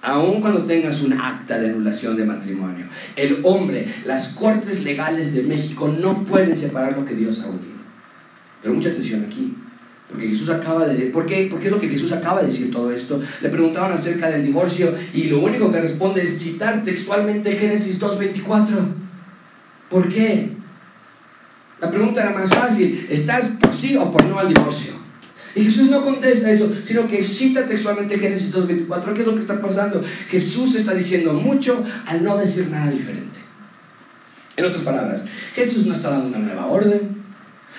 Aún 0.00 0.40
cuando 0.40 0.64
tengas 0.64 1.00
un 1.00 1.14
acta 1.14 1.58
de 1.58 1.70
anulación 1.70 2.16
de 2.16 2.26
matrimonio, 2.26 2.86
el 3.16 3.40
hombre, 3.42 4.02
las 4.04 4.28
cortes 4.28 4.84
legales 4.84 5.34
de 5.34 5.42
México 5.42 5.88
no 5.88 6.24
pueden 6.24 6.56
separar 6.56 6.98
lo 6.98 7.06
que 7.06 7.14
Dios 7.14 7.40
ha 7.40 7.46
unido. 7.46 7.74
Pero 8.62 8.74
mucha 8.74 8.90
atención 8.90 9.24
aquí. 9.24 9.54
Porque 10.08 10.28
Jesús 10.28 10.48
acaba 10.50 10.86
de... 10.86 11.06
¿Por 11.06 11.26
qué? 11.26 11.48
Porque 11.50 11.66
es 11.66 11.72
lo 11.72 11.80
que 11.80 11.88
Jesús 11.88 12.12
acaba 12.12 12.40
de 12.40 12.48
decir 12.48 12.70
todo 12.70 12.92
esto. 12.92 13.20
Le 13.40 13.48
preguntaban 13.48 13.92
acerca 13.92 14.28
del 14.30 14.44
divorcio 14.44 14.94
y 15.12 15.24
lo 15.24 15.40
único 15.40 15.72
que 15.72 15.80
responde 15.80 16.22
es 16.22 16.38
citar 16.38 16.84
textualmente 16.84 17.52
Génesis 17.52 18.00
2.24. 18.00 18.64
¿Por 19.88 20.08
qué? 20.08 20.50
La 21.80 21.90
pregunta 21.90 22.22
era 22.22 22.30
más 22.30 22.50
fácil. 22.50 23.06
¿Estás 23.10 23.48
por 23.60 23.74
sí 23.74 23.96
o 23.96 24.10
por 24.10 24.24
no 24.26 24.38
al 24.38 24.48
divorcio? 24.48 24.92
Y 25.54 25.64
Jesús 25.64 25.88
no 25.88 26.02
contesta 26.02 26.50
eso, 26.50 26.72
sino 26.84 27.06
que 27.06 27.22
cita 27.22 27.66
textualmente 27.66 28.18
Génesis 28.18 28.52
2.24. 28.52 29.12
¿Qué 29.14 29.20
es 29.20 29.26
lo 29.26 29.34
que 29.34 29.40
está 29.40 29.60
pasando? 29.60 30.02
Jesús 30.28 30.74
está 30.74 30.94
diciendo 30.94 31.32
mucho 31.32 31.84
al 32.06 32.24
no 32.24 32.36
decir 32.36 32.68
nada 32.68 32.90
diferente. 32.90 33.38
En 34.56 34.64
otras 34.64 34.82
palabras, 34.82 35.24
Jesús 35.54 35.86
no 35.86 35.92
está 35.92 36.10
dando 36.10 36.28
una 36.28 36.38
nueva 36.38 36.66
orden, 36.66 37.23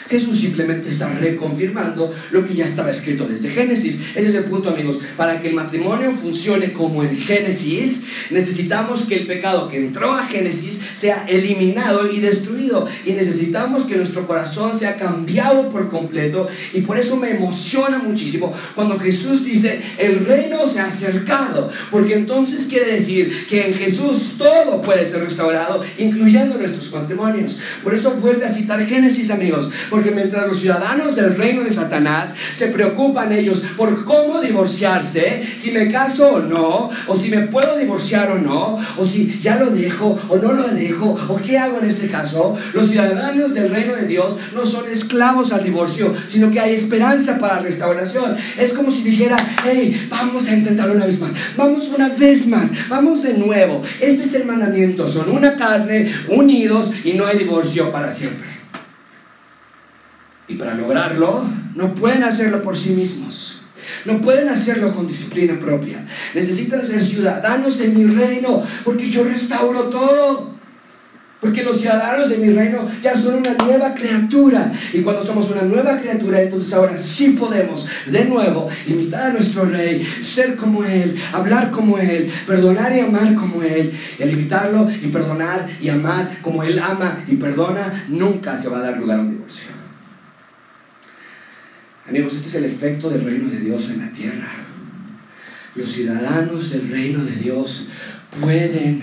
Jesús 0.10 0.40
simplemente 0.40 0.90
está 0.90 1.10
reconfirmando 1.10 2.14
lo 2.32 2.46
que 2.46 2.54
ya 2.54 2.66
estaba 2.66 2.92
escrito 2.92 3.26
desde 3.28 3.50
Génesis. 3.50 4.00
Ese 4.16 4.28
es 4.28 4.36
el 4.36 4.44
punto, 4.44 4.70
amigos. 4.70 5.00
Para 5.18 5.42
que 5.42 5.50
el 5.50 5.56
matrimonio 5.56 6.12
funcione 6.12 6.74
como 6.74 7.04
en 7.04 7.18
Génesis, 7.18 8.04
necesitamos 8.30 9.06
que 9.06 9.16
el 9.16 9.28
pecado 9.28 9.68
que 9.68 9.78
entró 9.78 10.14
a 10.14 10.26
Génesis 10.26 10.80
sea 10.94 11.26
eliminado 11.28 12.12
y 12.12 12.20
destruido. 12.20 12.88
Y 13.06 13.14
necesitamos 13.14 13.86
que 13.86 13.96
nuestro 13.96 14.28
corazón 14.28 14.78
sea 14.78 14.96
cambiado 14.96 15.70
por 15.70 15.88
completo. 15.88 16.48
Y 16.74 16.82
por 16.82 16.98
eso 17.00 17.18
me 17.18 17.32
emociona 17.32 17.98
muchísimo 17.98 18.54
cuando 18.76 19.00
Jesús 19.00 19.44
dice, 19.44 19.82
el 19.98 20.26
reino 20.26 20.68
se 20.68 20.80
ha 20.80 20.86
acercado. 20.86 21.72
Porque 21.90 22.14
entonces 22.14 22.68
quiere 22.68 22.92
decir 22.92 23.48
que 23.48 23.68
en 23.68 23.74
Jesús 23.74 24.34
todo 24.38 24.82
puede 24.82 25.06
ser 25.06 25.22
restaurado, 25.22 25.84
incluyendo 25.98 26.58
nuestros 26.58 26.92
matrimonios. 26.92 27.58
Por 27.84 27.94
eso 27.94 28.12
vuelve 28.12 28.46
a 28.46 28.50
citar 28.54 28.86
Génesis, 28.86 29.32
amigos. 29.32 29.70
Porque 29.90 30.12
mientras 30.12 30.48
los 30.48 30.60
ciudadanos 30.60 31.16
del 31.16 31.36
reino 31.36 31.64
de 31.64 31.70
Satanás 31.70 32.36
se 32.54 32.68
preocupan 32.68 33.32
ellos 33.32 33.64
por 33.78 34.04
cómo 34.06 34.42
divorciarse, 34.42 35.44
si 35.56 35.72
me 35.72 35.90
caso 35.92 36.28
o 36.28 36.40
no, 36.40 36.90
o 37.08 37.16
si 37.16 37.30
me 37.30 37.42
puedo 37.42 37.78
divorciar 37.78 38.32
o 38.32 38.38
no, 38.38 38.78
o 38.98 39.06
si 39.06 39.40
ya 39.40 39.58
lo 39.58 39.70
dejo 39.70 40.20
o 40.30 40.38
no 40.38 40.54
lo 40.54 40.68
dejo, 40.68 41.16
o 41.28 41.38
qué 41.38 41.58
hago 41.58 41.80
en 41.80 41.86
este 41.86 42.08
caso, 42.08 42.56
los 42.74 42.90
ciudadanos 42.90 43.54
del 43.54 43.70
reino 43.70 43.96
de 43.96 44.08
Dios 44.08 44.36
no 44.54 44.66
son 44.66 44.90
esclavos 44.90 45.52
al 45.52 45.64
divorcio, 45.64 46.14
sino 46.28 46.52
que 46.52 46.60
hay 46.60 46.74
esperanza 46.74 47.38
para 47.38 47.60
restauración. 47.60 48.36
Es 48.58 48.74
como 48.74 48.92
si 48.92 49.04
dijera, 49.04 49.38
hey, 49.66 50.08
vamos 50.10 50.48
a 50.48 50.54
intentarlo 50.54 50.94
una 50.94 51.06
vez 51.06 51.20
más, 51.20 51.32
vamos 51.56 51.90
una 51.90 52.10
vez 52.10 52.48
más, 52.48 52.72
vamos 52.90 53.24
de 53.24 53.34
nuevo. 53.34 53.82
Este 54.00 54.24
es 54.24 54.34
el 54.34 54.46
mandamiento, 54.46 55.08
son 55.08 55.30
una 55.30 55.56
carne, 55.56 56.12
unidos 56.30 56.92
y 57.04 57.14
no 57.14 57.26
hay 57.26 57.38
divorcio 57.38 57.92
para 57.92 58.12
siempre. 58.12 58.56
Y 60.48 60.56
para 60.56 60.76
lograrlo, 60.76 61.46
no 61.76 61.96
pueden 61.96 62.24
hacerlo 62.24 62.62
por 62.62 62.78
sí 62.78 62.92
mismos. 62.92 63.62
No 64.06 64.22
pueden 64.22 64.50
hacerlo 64.50 64.94
con 64.94 65.08
disciplina 65.08 65.60
propia. 65.60 66.06
Necesitan 66.34 66.84
ser 66.84 67.02
ciudadanos 67.02 67.78
de 67.80 67.88
mi 67.88 68.06
reino, 68.06 68.64
porque 68.84 69.10
yo 69.10 69.24
restauro 69.24 69.86
todo. 69.86 70.56
Porque 71.42 71.64
los 71.64 71.80
ciudadanos 71.80 72.30
de 72.30 72.38
mi 72.38 72.50
reino 72.50 72.88
ya 73.02 73.16
son 73.16 73.36
una 73.36 73.54
nueva 73.54 73.94
criatura. 73.94 74.72
Y 74.94 75.02
cuando 75.02 75.24
somos 75.24 75.50
una 75.52 75.62
nueva 75.62 75.98
criatura, 75.98 76.42
entonces 76.42 76.74
ahora 76.74 76.98
sí 76.98 77.30
podemos 77.30 77.88
de 78.08 78.26
nuevo 78.26 78.68
imitar 78.88 79.28
a 79.28 79.34
nuestro 79.34 79.66
rey, 79.66 80.08
ser 80.22 80.56
como 80.56 80.84
Él, 80.84 81.16
hablar 81.34 81.70
como 81.70 81.98
Él, 82.00 82.32
perdonar 82.48 82.96
y 82.96 83.02
amar 83.02 83.36
como 83.36 83.62
Él. 83.62 83.94
El 84.18 84.32
imitarlo 84.32 84.88
y 84.90 85.08
perdonar 85.08 85.68
y 85.82 85.90
amar 85.90 86.40
como 86.42 86.64
Él 86.64 86.80
ama 86.80 87.24
y 87.28 87.36
perdona, 87.36 88.06
nunca 88.08 88.58
se 88.58 88.70
va 88.70 88.80
a 88.80 88.82
dar 88.82 88.98
lugar 88.98 89.20
a 89.20 89.22
un 89.22 89.32
divorcio. 89.32 89.75
Amigos, 92.08 92.36
este 92.36 92.50
es 92.50 92.56
el 92.56 92.66
efecto 92.66 93.10
del 93.10 93.26
reino 93.26 93.50
de 93.50 93.60
Dios 93.60 93.90
en 93.90 94.00
la 94.00 94.12
tierra. 94.12 94.48
Los 95.74 95.92
ciudadanos 95.92 96.70
del 96.70 96.88
reino 96.90 97.24
de 97.24 97.36
Dios 97.36 97.88
pueden 98.40 99.02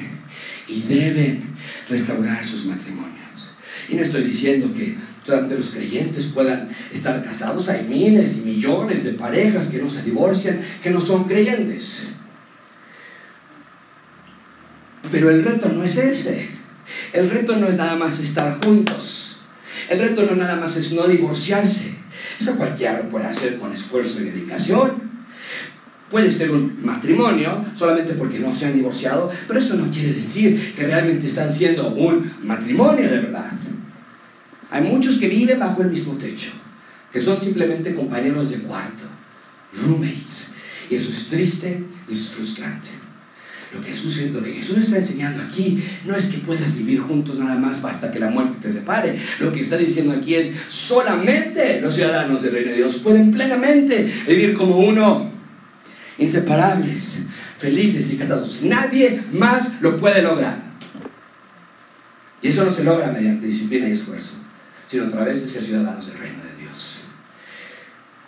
y 0.68 0.82
deben 0.82 1.54
restaurar 1.88 2.44
sus 2.44 2.64
matrimonios. 2.64 3.50
Y 3.88 3.96
no 3.96 4.02
estoy 4.02 4.22
diciendo 4.22 4.72
que 4.72 4.96
solamente 5.24 5.56
los 5.56 5.70
creyentes 5.70 6.26
puedan 6.26 6.70
estar 6.92 7.24
casados. 7.24 7.68
Hay 7.68 7.86
miles 7.88 8.38
y 8.38 8.42
millones 8.42 9.02
de 9.02 9.14
parejas 9.14 9.68
que 9.68 9.82
no 9.82 9.90
se 9.90 10.02
divorcian, 10.02 10.60
que 10.80 10.90
no 10.90 11.00
son 11.00 11.24
creyentes. 11.24 12.08
Pero 15.10 15.28
el 15.28 15.42
reto 15.42 15.68
no 15.70 15.82
es 15.82 15.96
ese. 15.96 16.48
El 17.12 17.28
reto 17.30 17.56
no 17.56 17.66
es 17.66 17.74
nada 17.74 17.96
más 17.96 18.20
estar 18.20 18.64
juntos. 18.64 19.40
El 19.90 19.98
reto 19.98 20.22
no 20.24 20.36
nada 20.36 20.54
más 20.54 20.76
es 20.76 20.92
no 20.92 21.08
divorciarse. 21.08 22.01
Eso 22.42 22.56
cualquiera 22.56 23.00
lo 23.00 23.08
puede 23.08 23.26
hacer 23.26 23.56
con 23.56 23.72
esfuerzo 23.72 24.20
y 24.20 24.24
dedicación. 24.24 25.00
Puede 26.10 26.32
ser 26.32 26.50
un 26.50 26.84
matrimonio 26.84 27.64
solamente 27.72 28.14
porque 28.14 28.40
no 28.40 28.52
se 28.52 28.66
han 28.66 28.74
divorciado, 28.74 29.30
pero 29.46 29.60
eso 29.60 29.76
no 29.76 29.88
quiere 29.92 30.12
decir 30.12 30.74
que 30.74 30.84
realmente 30.84 31.28
están 31.28 31.52
siendo 31.52 31.94
un 31.94 32.32
matrimonio 32.42 33.08
de 33.08 33.20
verdad. 33.20 33.52
Hay 34.70 34.82
muchos 34.82 35.18
que 35.18 35.28
viven 35.28 35.60
bajo 35.60 35.82
el 35.82 35.90
mismo 35.90 36.14
techo, 36.14 36.50
que 37.12 37.20
son 37.20 37.40
simplemente 37.40 37.94
compañeros 37.94 38.50
de 38.50 38.58
cuarto, 38.58 39.04
roommates. 39.80 40.48
Y 40.90 40.96
eso 40.96 41.10
es 41.10 41.28
triste 41.28 41.84
y 42.08 42.12
es 42.12 42.28
frustrante. 42.30 42.88
Lo 43.72 43.80
que, 43.80 43.88
Jesús, 43.88 44.20
lo 44.32 44.42
que 44.42 44.52
Jesús 44.52 44.76
está 44.76 44.96
enseñando 44.96 45.42
aquí 45.42 45.82
no 46.04 46.14
es 46.14 46.28
que 46.28 46.38
puedas 46.38 46.76
vivir 46.76 47.00
juntos 47.00 47.38
nada 47.38 47.54
más 47.54 47.80
basta 47.80 48.12
que 48.12 48.18
la 48.18 48.28
muerte 48.28 48.58
te 48.60 48.70
separe. 48.70 49.18
Lo 49.40 49.50
que 49.50 49.60
está 49.60 49.78
diciendo 49.78 50.12
aquí 50.12 50.34
es 50.34 50.52
solamente 50.68 51.80
los 51.80 51.94
ciudadanos 51.94 52.42
del 52.42 52.52
reino 52.52 52.70
de 52.72 52.76
Dios 52.76 52.96
pueden 52.96 53.30
plenamente 53.30 54.12
vivir 54.28 54.52
como 54.52 54.76
uno, 54.76 55.32
inseparables, 56.18 57.20
felices 57.58 58.12
y 58.12 58.16
casados. 58.16 58.60
Nadie 58.62 59.24
más 59.32 59.80
lo 59.80 59.96
puede 59.96 60.20
lograr. 60.20 60.72
Y 62.42 62.48
eso 62.48 62.64
no 62.64 62.70
se 62.70 62.84
logra 62.84 63.10
mediante 63.10 63.46
disciplina 63.46 63.88
y 63.88 63.92
esfuerzo, 63.92 64.32
sino 64.84 65.04
a 65.04 65.08
través 65.08 65.42
de 65.42 65.48
ser 65.48 65.62
ciudadanos 65.62 66.08
del 66.08 66.18
reino 66.18 66.38
de 66.44 66.62
Dios. 66.62 67.00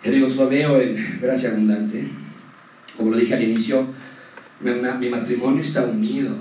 Amigos, 0.03 0.35
lo 0.37 0.49
veo 0.49 0.81
en 0.81 1.19
gracia 1.21 1.49
abundante. 1.49 2.07
Como 2.97 3.11
lo 3.11 3.17
dije 3.17 3.33
al 3.35 3.43
inicio, 3.43 3.87
mi, 4.61 5.09
matrimonio 5.09 5.61
está 5.61 5.83
unido. 5.85 6.35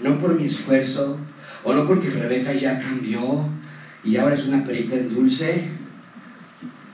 No 0.00 0.18
por 0.18 0.34
mi 0.34 0.44
esfuerzo, 0.44 1.18
o 1.62 1.72
no 1.72 1.86
porque 1.86 2.10
Rebeca 2.10 2.52
ya 2.52 2.78
cambió 2.78 3.48
y 4.04 4.16
ahora 4.16 4.34
es 4.34 4.44
una 4.46 4.64
perita 4.64 4.96
en 4.96 5.14
dulce, 5.14 5.70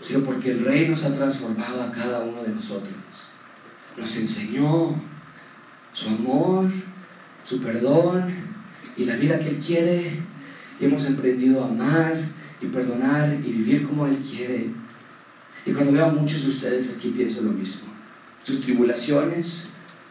sino 0.01 0.21
porque 0.21 0.53
el 0.53 0.65
Rey 0.65 0.89
nos 0.89 1.03
ha 1.05 1.13
transformado 1.13 1.83
a 1.83 1.91
cada 1.91 2.21
uno 2.21 2.43
de 2.43 2.51
nosotros. 2.51 2.95
Nos 3.97 4.17
enseñó 4.17 4.95
su 5.93 6.09
amor, 6.09 6.71
su 7.45 7.61
perdón 7.61 8.33
y 8.97 9.05
la 9.05 9.17
vida 9.17 9.39
que 9.39 9.49
Él 9.49 9.59
quiere. 9.59 10.21
Y 10.81 10.85
hemos 10.85 11.05
aprendido 11.05 11.63
a 11.63 11.69
amar 11.69 12.15
y 12.61 12.67
perdonar 12.67 13.35
y 13.45 13.53
vivir 13.53 13.83
como 13.83 14.07
Él 14.07 14.19
quiere. 14.19 14.71
Y 15.67 15.73
cuando 15.73 15.93
veo 15.93 16.07
a 16.07 16.13
muchos 16.13 16.43
de 16.43 16.49
ustedes 16.49 16.95
aquí 16.97 17.09
pienso 17.11 17.43
lo 17.43 17.51
mismo. 17.51 17.83
Sus 18.43 18.61
tribulaciones, 18.61 19.67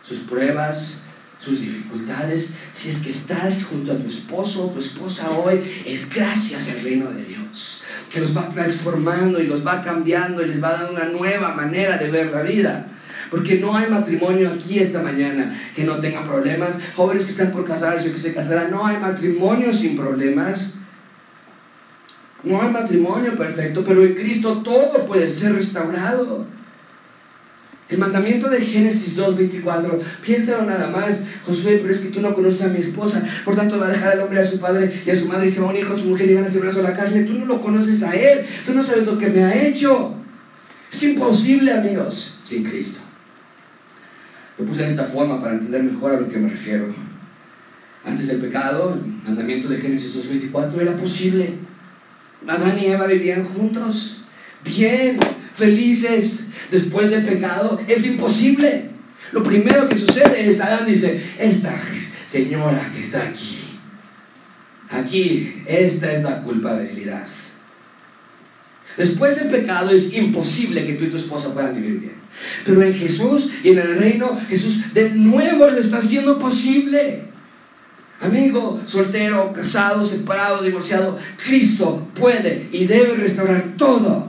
sus 0.10 0.20
pruebas, 0.22 1.02
sus 1.38 1.62
dificultades, 1.62 2.56
si 2.72 2.90
es 2.90 2.98
que 2.98 3.10
estás 3.10 3.64
junto 3.64 3.92
a 3.92 3.98
tu 3.98 4.08
esposo 4.08 4.66
o 4.66 4.72
tu 4.72 4.80
esposa 4.80 5.30
hoy, 5.30 5.62
es 5.86 6.10
gracias 6.10 6.68
al 6.70 6.82
reino 6.82 7.12
de 7.12 7.24
Dios, 7.24 7.84
que 8.12 8.20
los 8.20 8.36
va 8.36 8.50
transformando 8.50 9.40
y 9.40 9.46
los 9.46 9.66
va 9.66 9.82
cambiando 9.82 10.42
y 10.42 10.48
les 10.48 10.64
va 10.64 10.72
dando 10.74 10.94
una 10.94 11.06
nueva 11.06 11.54
manera 11.54 11.98
de 11.98 12.10
ver 12.10 12.32
la 12.32 12.42
vida. 12.42 12.88
Porque 13.30 13.60
no 13.60 13.78
hay 13.78 13.88
matrimonio 13.88 14.50
aquí 14.50 14.80
esta 14.80 15.04
mañana 15.04 15.56
que 15.76 15.84
no 15.84 16.00
tenga 16.00 16.24
problemas. 16.24 16.80
Jóvenes 16.96 17.26
que 17.26 17.32
están 17.32 17.52
por 17.52 17.64
casarse 17.64 18.10
o 18.10 18.12
que 18.12 18.18
se 18.18 18.34
casarán, 18.34 18.72
no 18.72 18.84
hay 18.84 18.98
matrimonio 18.98 19.72
sin 19.72 19.96
problemas. 19.96 20.80
No 22.42 22.60
hay 22.60 22.70
matrimonio 22.70 23.36
perfecto, 23.36 23.84
pero 23.84 24.04
en 24.04 24.16
Cristo 24.16 24.64
todo 24.64 25.06
puede 25.06 25.30
ser 25.30 25.54
restaurado. 25.54 26.48
El 27.90 27.98
mandamiento 27.98 28.50
de 28.50 28.62
Génesis 28.62 29.18
2.24, 29.18 30.00
piénsalo 30.24 30.64
nada 30.64 30.90
más, 30.90 31.24
Josué, 31.44 31.80
pero 31.82 31.92
es 31.92 32.00
que 32.00 32.10
tú 32.10 32.22
no 32.22 32.36
conoces 32.36 32.62
a 32.62 32.68
mi 32.68 32.78
esposa, 32.78 33.24
por 33.44 33.56
tanto 33.56 33.80
va 33.80 33.88
a 33.88 33.90
dejar 33.90 34.14
al 34.14 34.22
hombre 34.22 34.40
a 34.40 34.44
su 34.44 34.60
padre 34.60 35.02
y 35.04 35.10
a 35.10 35.16
su 35.16 35.26
madre 35.26 35.48
y 35.48 35.50
se 35.50 35.60
va 35.60 35.68
a 35.68 35.70
unir 35.72 35.88
con 35.88 36.00
su 36.00 36.06
mujer 36.06 36.30
y 36.30 36.36
van 36.36 36.44
a 36.44 36.48
ser 36.48 36.62
brazo 36.62 36.82
a 36.82 36.84
la 36.84 36.94
carne. 36.94 37.24
Tú 37.24 37.34
no 37.34 37.46
lo 37.46 37.60
conoces 37.60 38.04
a 38.04 38.16
él, 38.16 38.46
tú 38.64 38.76
no 38.76 38.84
sabes 38.84 39.08
lo 39.08 39.18
que 39.18 39.30
me 39.30 39.44
ha 39.44 39.68
hecho. 39.68 40.14
Es 40.92 41.02
imposible, 41.02 41.72
amigos, 41.72 42.40
sin 42.44 42.64
Cristo. 42.64 43.00
Lo 44.60 44.66
puse 44.66 44.84
de 44.84 44.90
esta 44.90 45.06
forma 45.06 45.42
para 45.42 45.54
entender 45.54 45.82
mejor 45.82 46.14
a 46.14 46.20
lo 46.20 46.30
que 46.30 46.38
me 46.38 46.50
refiero. 46.50 46.94
Antes 48.06 48.28
del 48.28 48.38
pecado, 48.38 48.94
el 48.94 49.24
mandamiento 49.24 49.68
de 49.68 49.78
Génesis 49.78 50.16
2.24 50.16 50.80
era 50.80 50.94
posible. 50.94 51.56
Adán 52.48 52.78
y 52.80 52.86
Eva 52.86 53.08
vivían 53.08 53.44
juntos, 53.44 54.22
bien, 54.64 55.18
felices, 55.54 56.48
después 56.72 57.12
del 57.12 57.26
pecado, 57.26 57.80
es 57.88 58.06
imposible. 58.06 58.90
Lo 59.32 59.44
primero 59.44 59.88
que 59.88 59.98
sucede 59.98 60.48
es 60.48 60.60
Adán 60.60 60.86
dice, 60.86 61.22
esta 61.38 61.74
señora 62.26 62.90
que 62.94 63.02
está 63.02 63.24
aquí, 63.24 63.60
aquí, 64.90 65.64
esta 65.68 66.12
es 66.14 66.24
la 66.24 66.42
culpabilidad. 66.42 67.28
Después 68.98 69.38
del 69.38 69.48
pecado 69.48 69.92
es 69.92 70.14
imposible 70.14 70.86
que 70.86 70.94
tú 70.94 71.06
y 71.06 71.10
tu 71.10 71.18
esposa 71.18 71.54
puedan 71.54 71.76
vivir 71.76 72.00
bien. 72.00 72.16
Pero 72.66 72.84
en 72.84 72.94
Jesús 72.94 73.50
y 73.64 73.70
en 73.70 73.80
el 73.80 73.98
reino, 73.98 74.38
Jesús 74.50 74.94
de 74.94 75.10
nuevo 75.12 75.70
lo 75.70 75.78
está 75.78 76.00
haciendo 76.00 76.38
posible. 76.38 77.24
Amigo, 78.22 78.82
soltero, 78.86 79.54
casado, 79.54 80.04
separado, 80.04 80.62
divorciado, 80.62 81.18
Cristo 81.42 82.08
puede 82.14 82.68
y 82.74 82.86
debe 82.86 83.16
restaurar 83.16 83.64
todo, 83.78 84.29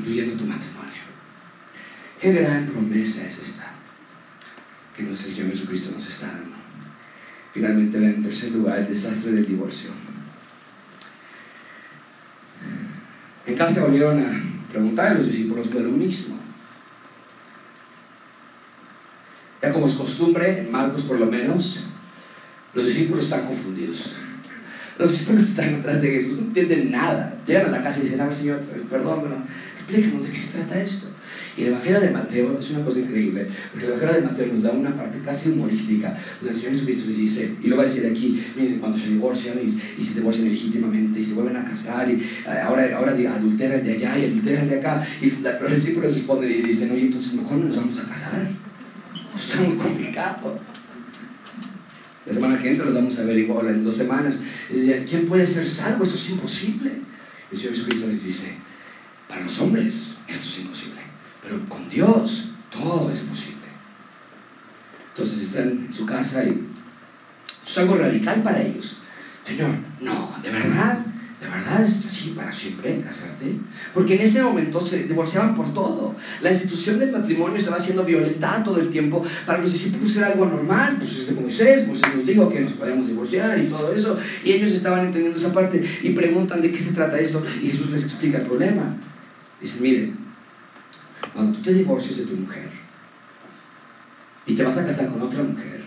incluyendo 0.00 0.36
tu 0.36 0.44
matrimonio. 0.44 1.02
Qué 2.20 2.32
gran 2.32 2.66
promesa 2.66 3.26
es 3.26 3.38
esta 3.42 3.72
que 4.96 5.02
nuestro 5.02 5.30
Señor 5.30 5.48
Jesucristo 5.48 5.90
nos 5.94 6.06
está 6.06 6.26
dando. 6.26 6.56
Finalmente, 7.52 7.98
en 7.98 8.22
tercer 8.22 8.52
lugar, 8.52 8.78
el 8.78 8.88
desastre 8.88 9.32
del 9.32 9.46
divorcio. 9.46 9.90
En 13.46 13.56
casa 13.56 13.84
volvieron 13.84 14.20
a 14.20 14.70
preguntar 14.70 15.08
a 15.08 15.14
los 15.14 15.26
discípulos 15.26 15.72
de 15.72 15.80
lo 15.80 15.90
mismo. 15.90 16.36
Ya 19.62 19.72
como 19.72 19.86
es 19.86 19.94
costumbre, 19.94 20.60
en 20.60 20.70
Marcos 20.70 21.02
por 21.02 21.18
lo 21.18 21.26
menos, 21.26 21.84
los 22.74 22.86
discípulos 22.86 23.24
están 23.24 23.46
confundidos. 23.46 24.18
Los 24.98 25.12
discípulos 25.12 25.42
están 25.44 25.76
atrás 25.76 26.02
de 26.02 26.10
Jesús, 26.10 26.34
no 26.34 26.42
entienden 26.42 26.90
nada. 26.90 27.38
Llegan 27.46 27.66
a 27.66 27.70
la 27.70 27.82
casa 27.82 27.98
y 27.98 28.02
dicen, 28.02 28.20
a 28.20 28.26
ver, 28.26 28.34
Señor, 28.34 28.60
perdón, 28.60 29.20
pero 29.22 29.36
explícanos 29.90 30.24
de 30.24 30.30
qué 30.30 30.36
se 30.36 30.58
trata 30.58 30.80
esto. 30.80 31.06
Y 31.56 31.62
el 31.62 31.68
Evangelio 31.68 32.00
de 32.00 32.10
Mateo 32.10 32.58
es 32.58 32.70
una 32.70 32.84
cosa 32.84 33.00
increíble, 33.00 33.48
porque 33.70 33.86
el 33.86 33.92
Evangelio 33.92 34.14
de 34.14 34.28
Mateo 34.28 34.46
nos 34.46 34.62
da 34.62 34.70
una 34.70 34.94
parte 34.94 35.18
casi 35.20 35.50
humorística, 35.50 36.16
donde 36.40 36.54
el 36.54 36.56
Señor 36.56 36.72
Jesucristo 36.72 37.08
les 37.08 37.16
dice, 37.18 37.54
y 37.62 37.66
lo 37.66 37.76
va 37.76 37.82
a 37.82 37.86
decir 37.86 38.06
aquí, 38.06 38.44
miren, 38.56 38.78
cuando 38.78 38.96
se 38.96 39.08
divorcian 39.08 39.58
y, 39.62 40.02
se 40.02 40.14
divorcian 40.14 40.48
legítimamente 40.48 41.20
y 41.20 41.24
se 41.24 41.34
vuelven 41.34 41.56
a 41.56 41.64
casar, 41.64 42.08
y 42.10 42.14
eh, 42.14 42.60
ahora, 42.62 42.96
ahora 42.96 43.12
adulteran 43.12 43.84
de 43.84 43.92
allá 43.92 44.18
y 44.18 44.24
adulteran 44.26 44.68
de 44.68 44.78
acá, 44.78 45.06
y 45.20 45.30
los 45.30 45.74
discípulos 45.74 46.14
responden 46.14 46.50
y 46.50 46.62
dicen, 46.62 46.90
oye, 46.92 47.02
entonces 47.02 47.34
mejor 47.34 47.58
no 47.58 47.64
nos 47.66 47.76
vamos 47.76 47.98
a 47.98 48.04
casar. 48.04 48.48
Está 49.36 49.60
muy 49.62 49.76
complicado. 49.76 50.60
La 52.26 52.32
semana 52.32 52.58
que 52.58 52.70
entra 52.70 52.84
los 52.84 52.94
vamos 52.94 53.18
a 53.18 53.24
ver 53.24 53.38
igual 53.38 53.66
en 53.68 53.82
dos 53.82 53.96
semanas. 53.96 54.38
Y 54.70 54.88
¿quién 55.08 55.26
puede 55.26 55.46
ser 55.46 55.66
salvo? 55.66 56.04
Esto 56.04 56.16
es 56.16 56.30
imposible. 56.30 56.92
El 57.50 57.58
Señor 57.58 57.74
Jesucristo 57.74 58.06
les 58.06 58.22
dice, 58.22 58.54
para 59.30 59.42
los 59.42 59.58
hombres 59.60 60.16
esto 60.28 60.46
es 60.46 60.58
imposible, 60.58 61.00
pero 61.42 61.66
con 61.68 61.88
Dios 61.88 62.50
todo 62.68 63.10
es 63.10 63.22
posible. 63.22 63.56
Entonces 65.08 65.38
están 65.40 65.86
en 65.86 65.92
su 65.92 66.04
casa 66.04 66.44
y 66.44 66.68
es 67.64 67.78
algo 67.78 67.96
radical 67.96 68.42
para 68.42 68.60
ellos. 68.60 68.98
Señor, 69.44 69.70
no, 70.00 70.34
de 70.42 70.50
verdad, 70.50 70.98
¿De 71.40 71.48
verdad 71.48 71.82
es 71.82 72.04
así 72.04 72.34
para 72.36 72.54
siempre 72.54 73.00
casarte? 73.00 73.56
Porque 73.94 74.14
en 74.14 74.20
ese 74.20 74.42
momento 74.42 74.78
se 74.78 75.04
divorciaban 75.04 75.54
por 75.54 75.72
todo. 75.72 76.14
La 76.42 76.50
institución 76.50 76.98
del 76.98 77.12
matrimonio 77.12 77.56
estaba 77.56 77.80
siendo 77.80 78.04
violentada 78.04 78.62
todo 78.62 78.78
el 78.78 78.90
tiempo. 78.90 79.24
Para 79.46 79.58
los 79.58 79.72
discípulos 79.72 80.14
era 80.16 80.26
algo 80.26 80.44
normal. 80.44 80.96
Pues 80.98 81.16
es 81.16 81.28
de 81.28 81.40
Moisés, 81.40 81.86
Moisés 81.86 82.14
nos 82.14 82.26
dijo 82.26 82.46
que 82.50 82.60
nos 82.60 82.72
podíamos 82.72 83.06
divorciar 83.06 83.58
y 83.58 83.68
todo 83.68 83.90
eso. 83.90 84.18
Y 84.44 84.52
ellos 84.52 84.70
estaban 84.70 85.06
entendiendo 85.06 85.38
esa 85.38 85.50
parte 85.50 85.82
y 86.02 86.10
preguntan 86.10 86.60
de 86.60 86.70
qué 86.70 86.78
se 86.78 86.92
trata 86.92 87.18
esto. 87.18 87.42
Y 87.62 87.68
Jesús 87.68 87.88
les 87.90 88.04
explica 88.04 88.36
el 88.36 88.44
problema. 88.44 88.94
Dice, 89.60 89.80
miren, 89.80 90.16
cuando 91.32 91.56
tú 91.58 91.62
te 91.62 91.74
divorcias 91.74 92.16
de 92.18 92.26
tu 92.26 92.36
mujer 92.36 92.70
y 94.46 94.54
te 94.54 94.62
vas 94.62 94.78
a 94.78 94.86
casar 94.86 95.08
con 95.10 95.20
otra 95.22 95.42
mujer, 95.42 95.84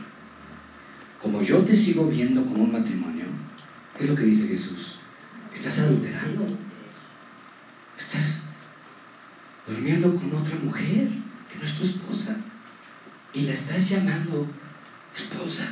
como 1.22 1.42
yo 1.42 1.60
te 1.60 1.74
sigo 1.74 2.08
viendo 2.08 2.46
como 2.46 2.64
un 2.64 2.72
matrimonio, 2.72 3.26
¿qué 3.98 4.04
es 4.04 4.10
lo 4.10 4.16
que 4.16 4.24
dice 4.24 4.48
Jesús? 4.48 4.98
Estás 5.54 5.80
adulterando. 5.80 6.46
Estás 7.98 8.44
durmiendo 9.66 10.14
con 10.14 10.36
otra 10.36 10.56
mujer 10.62 11.08
que 11.50 11.58
no 11.58 11.64
es 11.64 11.74
tu 11.74 11.84
esposa. 11.86 12.36
Y 13.34 13.42
la 13.42 13.54
estás 13.54 13.90
llamando 13.90 14.48
esposa. 15.16 15.64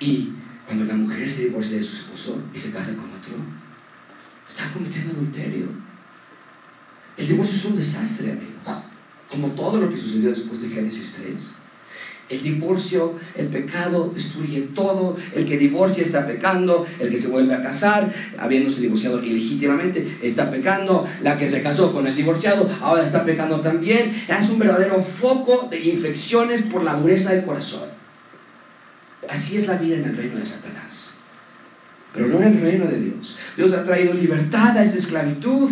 Y 0.00 0.32
cuando 0.66 0.84
la 0.84 0.94
mujer 0.94 1.30
se 1.30 1.46
divorcia 1.46 1.76
de 1.76 1.82
su 1.82 1.94
esposo 1.94 2.42
y 2.54 2.58
se 2.58 2.72
casa 2.72 2.94
con 2.94 3.10
otro, 3.10 3.34
está 4.48 4.68
cometiendo 4.72 5.12
adulterio. 5.12 5.66
El 7.16 7.28
divorcio 7.28 7.56
es 7.56 7.64
un 7.64 7.76
desastre, 7.76 8.32
amigos. 8.32 8.84
Como 9.28 9.48
todo 9.48 9.78
lo 9.78 9.90
que 9.90 9.96
sucedió 9.96 10.30
después 10.30 10.62
de 10.62 10.68
Génesis 10.68 11.12
3. 11.12 11.34
El 12.28 12.42
divorcio, 12.42 13.14
el 13.36 13.48
pecado 13.48 14.10
destruye 14.14 14.62
todo. 14.74 15.16
El 15.34 15.46
que 15.46 15.58
divorcia 15.58 16.02
está 16.02 16.26
pecando. 16.26 16.86
El 16.98 17.10
que 17.10 17.18
se 17.18 17.28
vuelve 17.28 17.54
a 17.54 17.62
casar, 17.62 18.12
habiéndose 18.38 18.80
divorciado 18.80 19.22
ilegítimamente, 19.22 20.18
está 20.22 20.50
pecando. 20.50 21.06
La 21.20 21.36
que 21.36 21.46
se 21.46 21.62
casó 21.62 21.92
con 21.92 22.06
el 22.06 22.16
divorciado, 22.16 22.68
ahora 22.80 23.04
está 23.04 23.24
pecando 23.24 23.60
también. 23.60 24.24
Es 24.28 24.48
un 24.48 24.58
verdadero 24.58 25.02
foco 25.02 25.68
de 25.70 25.80
infecciones 25.80 26.62
por 26.62 26.82
la 26.82 26.94
dureza 26.94 27.32
del 27.32 27.44
corazón. 27.44 27.88
Así 29.28 29.56
es 29.56 29.66
la 29.66 29.76
vida 29.76 29.96
en 29.96 30.04
el 30.04 30.16
reino 30.16 30.38
de 30.38 30.46
Satanás. 30.46 31.14
Pero 32.14 32.28
no 32.28 32.38
en 32.38 32.48
el 32.48 32.60
reino 32.60 32.86
de 32.86 32.98
Dios. 32.98 33.36
Dios 33.56 33.72
ha 33.72 33.84
traído 33.84 34.14
libertad 34.14 34.76
a 34.76 34.82
esa 34.82 34.96
esclavitud. 34.96 35.70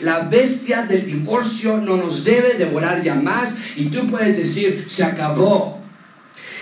La 0.00 0.20
bestia 0.20 0.86
del 0.86 1.04
divorcio 1.04 1.78
no 1.78 1.96
nos 1.96 2.24
debe 2.24 2.54
devorar 2.54 3.02
ya 3.02 3.14
más. 3.14 3.54
Y 3.76 3.86
tú 3.86 4.06
puedes 4.06 4.36
decir, 4.36 4.84
se 4.86 5.04
acabó. 5.04 5.82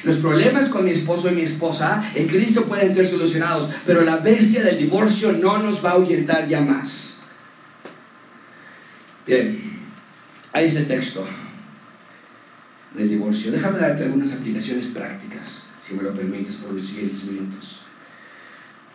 Los 0.03 0.17
problemas 0.17 0.69
con 0.69 0.85
mi 0.85 0.91
esposo 0.91 1.31
y 1.31 1.35
mi 1.35 1.43
esposa 1.43 2.11
en 2.15 2.27
Cristo 2.27 2.65
pueden 2.65 2.93
ser 2.93 3.07
solucionados, 3.07 3.69
pero 3.85 4.01
la 4.01 4.17
bestia 4.17 4.63
del 4.63 4.79
divorcio 4.79 5.33
no 5.33 5.59
nos 5.59 5.85
va 5.85 5.91
a 5.91 5.93
ahuyentar 5.95 6.49
ya 6.49 6.61
más. 6.61 7.19
Bien, 9.27 9.61
ahí 10.53 10.67
es 10.67 10.77
el 10.77 10.87
texto 10.87 11.27
del 12.95 13.09
divorcio. 13.11 13.53
Déjame 13.53 13.79
darte 13.79 14.05
algunas 14.05 14.33
aplicaciones 14.33 14.89
prácticas, 14.89 15.65
si 15.87 15.95
me 15.95 16.03
lo 16.03 16.15
permites, 16.15 16.57
por 16.57 16.73
los 16.73 16.83
siguientes 16.83 17.23
minutos. 17.25 17.81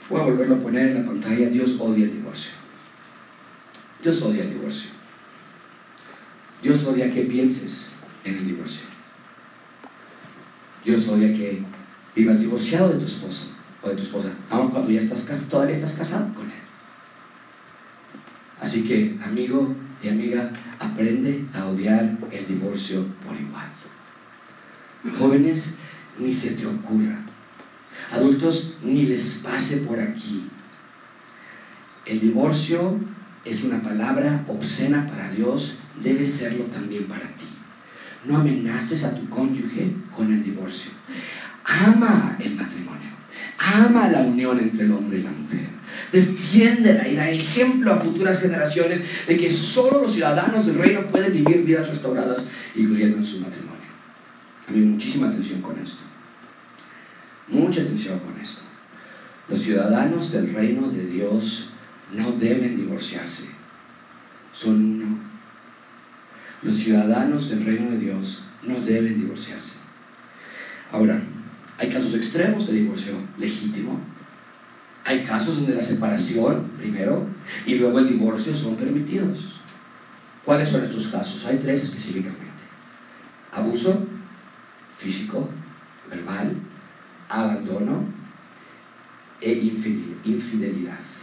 Voy 0.09 0.21
a 0.21 0.23
volverlo 0.23 0.55
a 0.55 0.59
poner 0.59 0.87
en 0.89 0.95
la 0.95 1.05
pantalla. 1.05 1.49
Dios 1.49 1.75
odia 1.79 2.05
el 2.05 2.11
divorcio. 2.11 2.64
Dios 4.05 4.21
odia 4.21 4.43
el 4.43 4.51
divorcio. 4.51 4.91
Dios 6.61 6.83
odia 6.83 7.11
que 7.11 7.21
pienses 7.21 7.87
en 8.23 8.35
el 8.35 8.45
divorcio. 8.45 8.83
Dios 10.83 11.07
odia 11.07 11.33
que 11.33 11.63
vivas 12.15 12.41
divorciado 12.41 12.89
de 12.89 12.99
tu 12.99 13.05
esposo 13.05 13.47
o 13.81 13.89
de 13.89 13.95
tu 13.95 14.03
esposa, 14.03 14.29
aun 14.51 14.69
cuando 14.69 14.91
ya 14.91 14.99
estás 14.99 15.25
todavía 15.49 15.75
estás 15.75 15.93
casado 15.93 16.31
con 16.35 16.45
él. 16.45 16.61
Así 18.61 18.83
que, 18.83 19.17
amigo 19.25 19.75
y 20.03 20.09
amiga, 20.09 20.51
aprende 20.77 21.43
a 21.55 21.65
odiar 21.65 22.15
el 22.31 22.45
divorcio 22.45 23.03
por 23.25 23.35
igual. 23.35 23.65
Jóvenes, 25.17 25.79
ni 26.19 26.31
se 26.31 26.51
te 26.51 26.67
ocurra. 26.67 27.25
Adultos, 28.11 28.75
ni 28.83 29.07
les 29.07 29.41
pase 29.43 29.77
por 29.77 29.99
aquí. 29.99 30.47
El 32.05 32.19
divorcio 32.19 32.99
es 33.45 33.63
una 33.63 33.81
palabra 33.81 34.43
obscena 34.47 35.07
para 35.07 35.29
Dios, 35.29 35.77
debe 36.03 36.25
serlo 36.25 36.65
también 36.65 37.05
para 37.05 37.27
ti. 37.35 37.45
No 38.25 38.37
amenaces 38.37 39.03
a 39.03 39.13
tu 39.13 39.29
cónyuge 39.29 39.91
con 40.11 40.33
el 40.33 40.43
divorcio. 40.43 40.91
Ama 41.63 42.37
el 42.39 42.55
matrimonio. 42.55 43.11
Ama 43.57 44.07
la 44.09 44.21
unión 44.21 44.59
entre 44.59 44.85
el 44.85 44.91
hombre 44.91 45.19
y 45.19 45.23
la 45.23 45.31
mujer. 45.31 45.67
Defiéndela 46.11 47.07
y 47.07 47.15
da 47.15 47.29
ejemplo 47.29 47.93
a 47.93 47.99
futuras 47.99 48.41
generaciones 48.41 49.03
de 49.27 49.37
que 49.37 49.51
solo 49.51 50.01
los 50.01 50.13
ciudadanos 50.13 50.65
del 50.65 50.79
reino 50.79 51.05
pueden 51.07 51.31
vivir 51.31 51.63
vidas 51.63 51.87
restauradas, 51.87 52.47
incluyendo 52.75 53.17
en 53.17 53.23
su 53.23 53.39
matrimonio. 53.39 53.75
A 54.67 54.71
mí 54.71 54.79
muchísima 54.79 55.27
atención 55.27 55.61
con 55.61 55.77
esto. 55.77 56.01
Mucha 57.47 57.81
atención 57.81 58.19
con 58.19 58.39
esto. 58.41 58.61
Los 59.47 59.61
ciudadanos 59.61 60.31
del 60.31 60.51
reino 60.51 60.89
de 60.89 61.05
Dios 61.05 61.74
no 62.13 62.31
deben 62.33 62.75
divorciarse. 62.75 63.45
Son 64.51 64.75
uno 64.75 65.35
los 66.65 66.77
ciudadanos 66.77 67.49
del 67.49 67.63
reino 67.63 67.91
de 67.91 67.99
Dios 67.99 68.43
no 68.63 68.79
deben 68.81 69.15
divorciarse. 69.15 69.75
Ahora, 70.91 71.21
hay 71.77 71.89
casos 71.89 72.15
extremos 72.15 72.65
de 72.65 72.73
divorcio 72.73 73.13
legítimo. 73.37 73.99
Hay 75.03 75.23
casos 75.23 75.57
donde 75.57 75.75
la 75.75 75.83
separación 75.83 76.71
primero 76.79 77.27
y 77.67 77.75
luego 77.75 77.99
el 77.99 78.07
divorcio 78.07 78.55
son 78.55 78.75
permitidos. 78.75 79.59
¿Cuáles 80.43 80.69
son 80.69 80.83
estos 80.83 81.07
casos? 81.09 81.45
Hay 81.45 81.59
tres 81.59 81.83
específicamente. 81.83 82.41
Abuso 83.51 84.07
físico, 84.97 85.47
verbal, 86.09 86.55
abandono 87.29 88.05
e 89.39 89.53
infidelidad. 90.23 91.14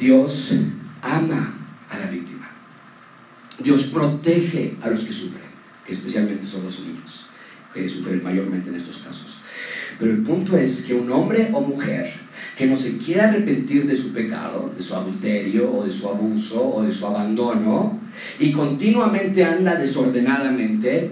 Dios 0.00 0.54
ama 1.02 1.54
a 1.90 1.98
la 1.98 2.06
víctima. 2.06 2.48
Dios 3.62 3.84
protege 3.84 4.74
a 4.80 4.88
los 4.88 5.04
que 5.04 5.12
sufren, 5.12 5.44
que 5.84 5.92
especialmente 5.92 6.46
son 6.46 6.64
los 6.64 6.80
niños, 6.80 7.26
que 7.74 7.86
sufren 7.86 8.24
mayormente 8.24 8.70
en 8.70 8.76
estos 8.76 8.96
casos. 8.96 9.36
Pero 9.98 10.12
el 10.12 10.22
punto 10.22 10.56
es 10.56 10.80
que 10.80 10.94
un 10.94 11.12
hombre 11.12 11.50
o 11.52 11.60
mujer 11.60 12.14
que 12.56 12.66
no 12.66 12.76
se 12.76 12.96
quiera 12.96 13.28
arrepentir 13.28 13.86
de 13.86 13.94
su 13.94 14.14
pecado, 14.14 14.72
de 14.74 14.82
su 14.82 14.94
adulterio 14.94 15.70
o 15.70 15.84
de 15.84 15.90
su 15.90 16.08
abuso 16.08 16.66
o 16.66 16.82
de 16.82 16.92
su 16.92 17.06
abandono, 17.06 18.00
y 18.38 18.52
continuamente 18.52 19.44
anda 19.44 19.74
desordenadamente, 19.74 21.10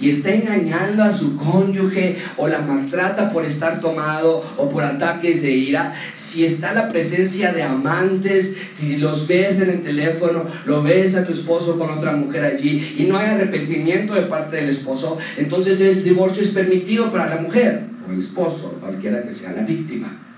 y 0.00 0.08
está 0.08 0.32
engañando 0.32 1.02
a 1.02 1.10
su 1.10 1.36
cónyuge 1.36 2.16
o 2.36 2.48
la 2.48 2.60
maltrata 2.60 3.30
por 3.30 3.44
estar 3.44 3.80
tomado 3.80 4.42
o 4.56 4.68
por 4.68 4.84
ataques 4.84 5.42
de 5.42 5.50
ira, 5.50 5.94
si 6.12 6.44
está 6.44 6.72
la 6.72 6.88
presencia 6.88 7.52
de 7.52 7.62
amantes, 7.62 8.56
si 8.78 8.96
los 8.96 9.26
ves 9.26 9.60
en 9.60 9.70
el 9.70 9.82
teléfono, 9.82 10.44
lo 10.64 10.82
ves 10.82 11.14
a 11.14 11.24
tu 11.24 11.32
esposo 11.32 11.78
con 11.78 11.90
otra 11.90 12.12
mujer 12.12 12.44
allí 12.44 12.96
y 12.98 13.04
no 13.04 13.18
hay 13.18 13.28
arrepentimiento 13.28 14.14
de 14.14 14.22
parte 14.22 14.56
del 14.56 14.68
esposo, 14.68 15.18
entonces 15.36 15.80
el 15.80 16.02
divorcio 16.02 16.42
es 16.42 16.50
permitido 16.50 17.10
para 17.10 17.28
la 17.28 17.40
mujer 17.40 17.82
o 18.08 18.12
el 18.12 18.18
esposo, 18.18 18.78
cualquiera 18.80 19.22
que 19.22 19.32
sea 19.32 19.52
la 19.52 19.62
víctima. 19.62 20.29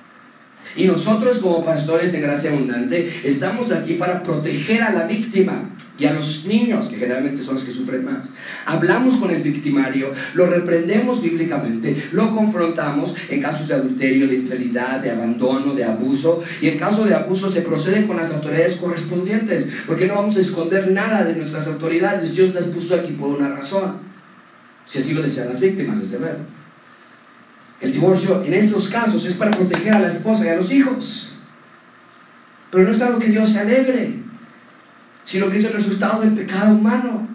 Y 0.77 0.87
nosotros 0.87 1.39
como 1.39 1.65
pastores 1.65 2.13
de 2.13 2.21
gracia 2.21 2.51
abundante 2.51 3.21
estamos 3.25 3.73
aquí 3.73 3.95
para 3.95 4.23
proteger 4.23 4.83
a 4.83 4.93
la 4.93 5.07
víctima 5.07 5.71
y 5.99 6.07
a 6.07 6.13
los 6.13 6.47
niños, 6.47 6.87
que 6.87 6.97
generalmente 6.97 7.43
son 7.43 7.55
los 7.55 7.65
que 7.65 7.71
sufren 7.71 8.05
más. 8.05 8.25
Hablamos 8.65 9.19
con 9.19 9.31
el 9.31 9.43
victimario, 9.43 10.11
lo 10.35 10.47
reprendemos 10.47 11.23
bíblicamente, 11.23 12.09
lo 12.13 12.31
confrontamos 12.31 13.15
en 13.29 13.41
casos 13.41 13.69
de 13.69 13.75
adulterio, 13.75 14.27
de 14.27 14.37
infidelidad, 14.37 15.01
de 15.01 15.11
abandono, 15.11 15.75
de 15.75 15.85
abuso. 15.85 16.43
Y 16.61 16.69
en 16.69 16.79
caso 16.79 17.05
de 17.05 17.15
abuso 17.15 17.49
se 17.49 17.61
procede 17.61 18.05
con 18.07 18.17
las 18.17 18.33
autoridades 18.33 18.77
correspondientes, 18.77 19.69
porque 19.87 20.07
no 20.07 20.15
vamos 20.15 20.37
a 20.37 20.41
esconder 20.41 20.91
nada 20.91 21.25
de 21.25 21.37
nuestras 21.37 21.67
autoridades. 21.67 22.35
Dios 22.35 22.55
las 22.55 22.65
puso 22.65 22.95
aquí 22.95 23.13
por 23.13 23.29
una 23.29 23.51
razón, 23.51 23.99
si 24.87 24.99
así 24.99 25.13
lo 25.13 25.23
desean 25.23 25.51
las 25.51 25.61
víctimas, 25.61 26.01
desde 26.01 26.19
luego. 26.19 26.62
El 27.83 27.93
divorcio 27.93 28.45
en 28.45 28.55
estos 28.55 28.89
casos 28.89 29.25
es 29.25 29.35
para 29.35 29.51
proteger 29.51 29.93
a 29.93 29.99
la 29.99 30.07
esposa 30.07 30.47
y 30.47 30.49
a 30.49 30.57
los 30.57 30.71
hijos. 30.71 31.35
Pero 32.71 32.85
no 32.85 32.93
es 32.93 33.01
algo 33.03 33.19
que 33.19 33.27
Dios 33.27 33.49
se 33.49 33.59
alegre, 33.59 34.15
sino 35.25 35.51
que 35.51 35.57
es 35.57 35.65
el 35.65 35.73
resultado 35.73 36.23
del 36.23 36.33
pecado 36.33 36.77
humano. 36.77 37.29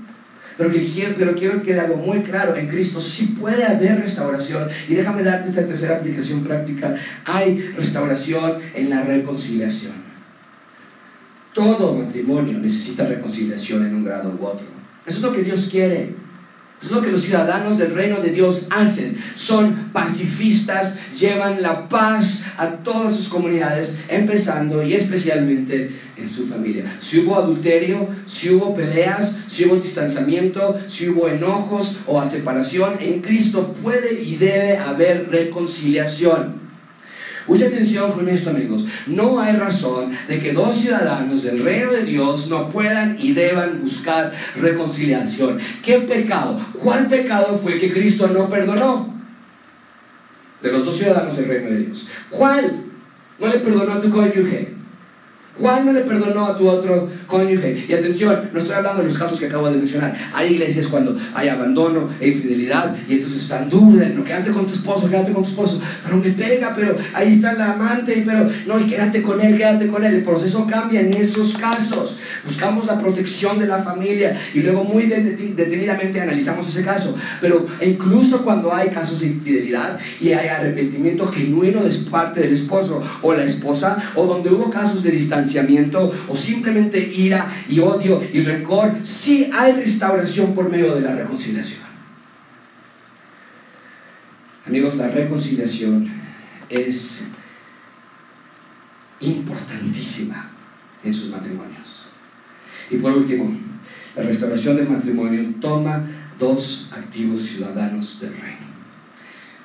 Pero, 0.57 0.71
quiero, 0.71 1.15
pero 1.17 1.35
quiero 1.35 1.61
que 1.61 1.77
algo 1.77 1.97
muy 1.97 2.21
claro, 2.21 2.55
en 2.55 2.67
Cristo 2.67 2.99
sí 3.01 3.35
puede 3.39 3.63
haber 3.63 3.99
restauración. 3.99 4.69
Y 4.87 4.95
déjame 4.95 5.21
darte 5.21 5.49
esta 5.49 5.67
tercera 5.67 5.97
aplicación 5.97 6.43
práctica. 6.43 6.95
Hay 7.25 7.73
restauración 7.77 8.59
en 8.73 8.89
la 8.89 9.01
reconciliación. 9.01 9.93
Todo 11.53 11.93
matrimonio 11.93 12.57
necesita 12.57 13.05
reconciliación 13.05 13.85
en 13.85 13.95
un 13.95 14.05
grado 14.05 14.29
u 14.29 14.45
otro. 14.45 14.65
Eso 15.05 15.17
es 15.17 15.23
lo 15.23 15.33
que 15.33 15.43
Dios 15.43 15.67
quiere. 15.69 16.15
Es 16.81 16.91
lo 16.91 17.01
que 17.01 17.11
los 17.11 17.23
ciudadanos 17.23 17.77
del 17.79 17.93
reino 17.93 18.17
de 18.21 18.29
Dios 18.29 18.67
hacen. 18.69 19.17
Son 19.35 19.89
pacifistas, 19.91 20.99
llevan 21.17 21.61
la 21.61 21.89
paz 21.89 22.41
a 22.57 22.67
todas 22.67 23.15
sus 23.15 23.29
comunidades, 23.29 23.97
empezando 24.07 24.83
y 24.83 24.93
especialmente 24.93 25.99
en 26.15 26.29
su 26.29 26.45
familia. 26.45 26.95
Si 26.99 27.19
hubo 27.19 27.35
adulterio, 27.35 28.07
si 28.25 28.51
hubo 28.51 28.75
peleas, 28.75 29.35
si 29.47 29.65
hubo 29.65 29.75
distanciamiento, 29.75 30.79
si 30.87 31.09
hubo 31.09 31.27
enojos 31.27 31.97
o 32.05 32.23
separación, 32.29 32.97
en 32.99 33.21
Cristo 33.21 33.73
puede 33.81 34.21
y 34.21 34.35
debe 34.35 34.77
haber 34.77 35.29
reconciliación. 35.29 36.66
Mucha 37.47 37.67
atención 37.67 38.11
con 38.11 38.27
esto, 38.27 38.49
amigos. 38.49 38.85
No 39.07 39.39
hay 39.39 39.55
razón 39.55 40.11
de 40.27 40.39
que 40.39 40.51
dos 40.51 40.75
ciudadanos 40.75 41.43
del 41.43 41.63
reino 41.63 41.91
de 41.91 42.03
Dios 42.03 42.47
no 42.49 42.69
puedan 42.69 43.17
y 43.19 43.33
deban 43.33 43.79
buscar 43.81 44.33
reconciliación. 44.55 45.59
¿Qué 45.81 45.99
pecado? 45.99 46.59
¿Cuál 46.73 47.07
pecado 47.07 47.57
fue 47.57 47.79
que 47.79 47.91
Cristo 47.91 48.27
no 48.27 48.49
perdonó? 48.49 49.15
De 50.61 50.71
los 50.71 50.83
dos 50.83 50.97
ciudadanos 50.97 51.37
del 51.37 51.47
reino 51.47 51.69
de 51.69 51.77
Dios. 51.85 52.07
¿Cuál? 52.29 52.83
No 53.39 53.47
le 53.47 53.59
perdonó 53.59 53.93
a 53.93 54.01
tu 54.01 54.09
cónyuge. 54.09 54.76
¿Cuál 55.59 55.85
no 55.85 55.93
le 55.93 56.01
perdonó 56.01 56.45
a 56.45 56.55
tu 56.55 56.67
otro 56.69 57.09
cónyuge? 57.25 57.85
Y 57.87 57.93
atención, 57.93 58.49
no 58.53 58.59
estoy 58.59 58.75
hablando 58.75 59.01
de 59.01 59.07
los 59.09 59.17
casos 59.17 59.39
que 59.39 59.47
acabo 59.47 59.69
de 59.69 59.77
mencionar. 59.77 60.15
Hay 60.33 60.53
iglesias 60.53 60.87
cuando 60.87 61.17
hay 61.33 61.49
abandono 61.49 62.09
e 62.19 62.29
infidelidad 62.29 62.95
y 63.07 63.13
entonces 63.13 63.43
están 63.43 63.69
dudas, 63.69 64.13
no, 64.13 64.23
quédate 64.23 64.51
con 64.51 64.65
tu 64.65 64.73
esposo, 64.73 65.09
quédate 65.09 65.31
con 65.31 65.43
tu 65.43 65.49
esposo, 65.49 65.81
pero 66.03 66.17
me 66.17 66.29
pega, 66.29 66.73
pero 66.75 66.95
ahí 67.13 67.29
está 67.29 67.53
la 67.53 67.73
amante, 67.73 68.23
pero 68.25 68.47
no, 68.67 68.79
y 68.79 68.85
quédate 68.85 69.21
con 69.21 69.41
él, 69.41 69.57
quédate 69.57 69.87
con 69.87 70.03
él. 70.03 70.15
El 70.15 70.23
proceso 70.23 70.67
cambia 70.67 71.01
en 71.01 71.13
esos 71.13 71.57
casos. 71.57 72.17
Buscamos 72.45 72.85
la 72.85 72.99
protección 72.99 73.59
de 73.59 73.65
la 73.65 73.79
familia 73.81 74.39
y 74.53 74.59
luego 74.59 74.83
muy 74.83 75.05
detenidamente 75.05 76.21
analizamos 76.21 76.67
ese 76.67 76.83
caso. 76.83 77.15
Pero 77.41 77.65
incluso 77.81 78.43
cuando 78.43 78.73
hay 78.73 78.89
casos 78.89 79.19
de 79.19 79.27
infidelidad 79.27 79.97
y 80.21 80.33
hay 80.33 80.47
arrepentimiento 80.47 81.25
genuino 81.27 81.83
de 81.83 81.97
parte 82.09 82.41
del 82.41 82.53
esposo 82.53 83.01
o 83.21 83.33
la 83.33 83.43
esposa, 83.43 83.97
o 84.15 84.25
donde 84.25 84.49
hubo 84.49 84.69
casos 84.69 85.01
de 85.03 85.11
distancia, 85.11 85.46
o 86.27 86.35
simplemente 86.35 86.99
ira 86.99 87.51
y 87.69 87.79
odio 87.79 88.21
y 88.31 88.41
rencor, 88.41 88.97
sí 89.01 89.49
hay 89.53 89.73
restauración 89.73 90.53
por 90.53 90.69
medio 90.69 90.95
de 90.95 91.01
la 91.01 91.15
reconciliación. 91.15 91.87
Amigos, 94.65 94.95
la 94.95 95.07
reconciliación 95.07 96.11
es 96.69 97.23
importantísima 99.21 100.51
en 101.03 101.13
sus 101.13 101.29
matrimonios. 101.29 102.07
Y 102.89 102.97
por 102.97 103.13
último, 103.13 103.57
la 104.15 104.23
restauración 104.23 104.75
del 104.75 104.89
matrimonio 104.89 105.53
toma 105.61 106.05
dos 106.37 106.91
activos 106.91 107.41
ciudadanos 107.43 108.19
del 108.19 108.33
reino. 108.33 108.67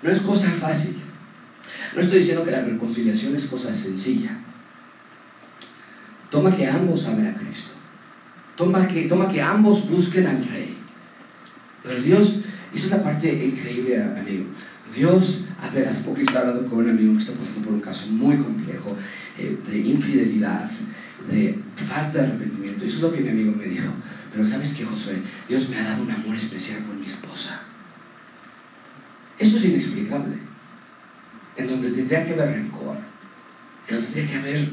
No 0.03 0.11
es 0.11 0.21
cosa 0.21 0.51
fácil. 0.51 0.97
No 1.95 2.01
estoy 2.01 2.19
diciendo 2.19 2.45
que 2.45 2.51
la 2.51 2.63
reconciliación 2.63 3.37
es 3.37 3.47
cosa 3.47 3.75
sencilla. 3.75 4.39
Toma 6.33 6.51
que 6.57 6.67
ambos 6.67 7.05
amen 7.07 7.27
a 7.27 7.35
Cristo. 7.35 7.73
Toma 8.57 8.89
que, 8.89 9.03
toma 9.03 9.29
que 9.29 9.43
ambos 9.43 9.87
busquen 9.91 10.27
al 10.27 10.43
Rey. 10.49 10.79
Pero 11.83 12.01
Dios, 12.01 12.41
esa 12.73 12.87
es 12.87 12.91
la 12.91 13.03
parte 13.03 13.29
increíble, 13.45 14.03
amigo. 14.03 14.47
Dios, 14.95 15.45
hace 15.61 16.03
poco 16.03 16.23
estaba 16.23 16.49
hablando 16.49 16.71
con 16.71 16.79
un 16.79 16.89
amigo 16.89 17.13
que 17.13 17.19
está 17.19 17.33
pasando 17.35 17.61
por 17.61 17.75
un 17.75 17.81
caso 17.81 18.07
muy 18.13 18.39
complejo 18.39 18.97
eh, 19.39 19.59
de 19.67 19.79
infidelidad, 19.79 20.71
de 21.31 21.59
falta 21.77 22.21
de 22.21 22.29
arrepentimiento. 22.29 22.87
Eso 22.87 22.97
es 22.97 23.03
lo 23.03 23.13
que 23.13 23.21
mi 23.21 23.29
amigo 23.29 23.53
me 23.53 23.67
dijo. 23.67 23.93
Pero 24.33 24.47
¿sabes 24.47 24.73
qué, 24.73 24.87
Josué? 24.87 25.21
Dios 25.47 25.69
me 25.69 25.77
ha 25.77 25.83
dado 25.83 26.03
un 26.03 26.11
amor 26.11 26.35
especial 26.35 26.79
por 26.85 26.97
mi 26.97 27.05
esposa. 27.05 27.61
Eso 29.39 29.59
es 29.59 29.65
inexplicable. 29.67 30.37
En 31.59 31.69
donde 31.69 31.91
tendría 31.91 32.25
que 32.25 32.33
haber 32.33 32.55
rencor, 32.55 32.97
en 33.87 33.97
donde 33.97 34.11
tendría 34.13 34.27
que 34.27 34.39
haber 34.39 34.69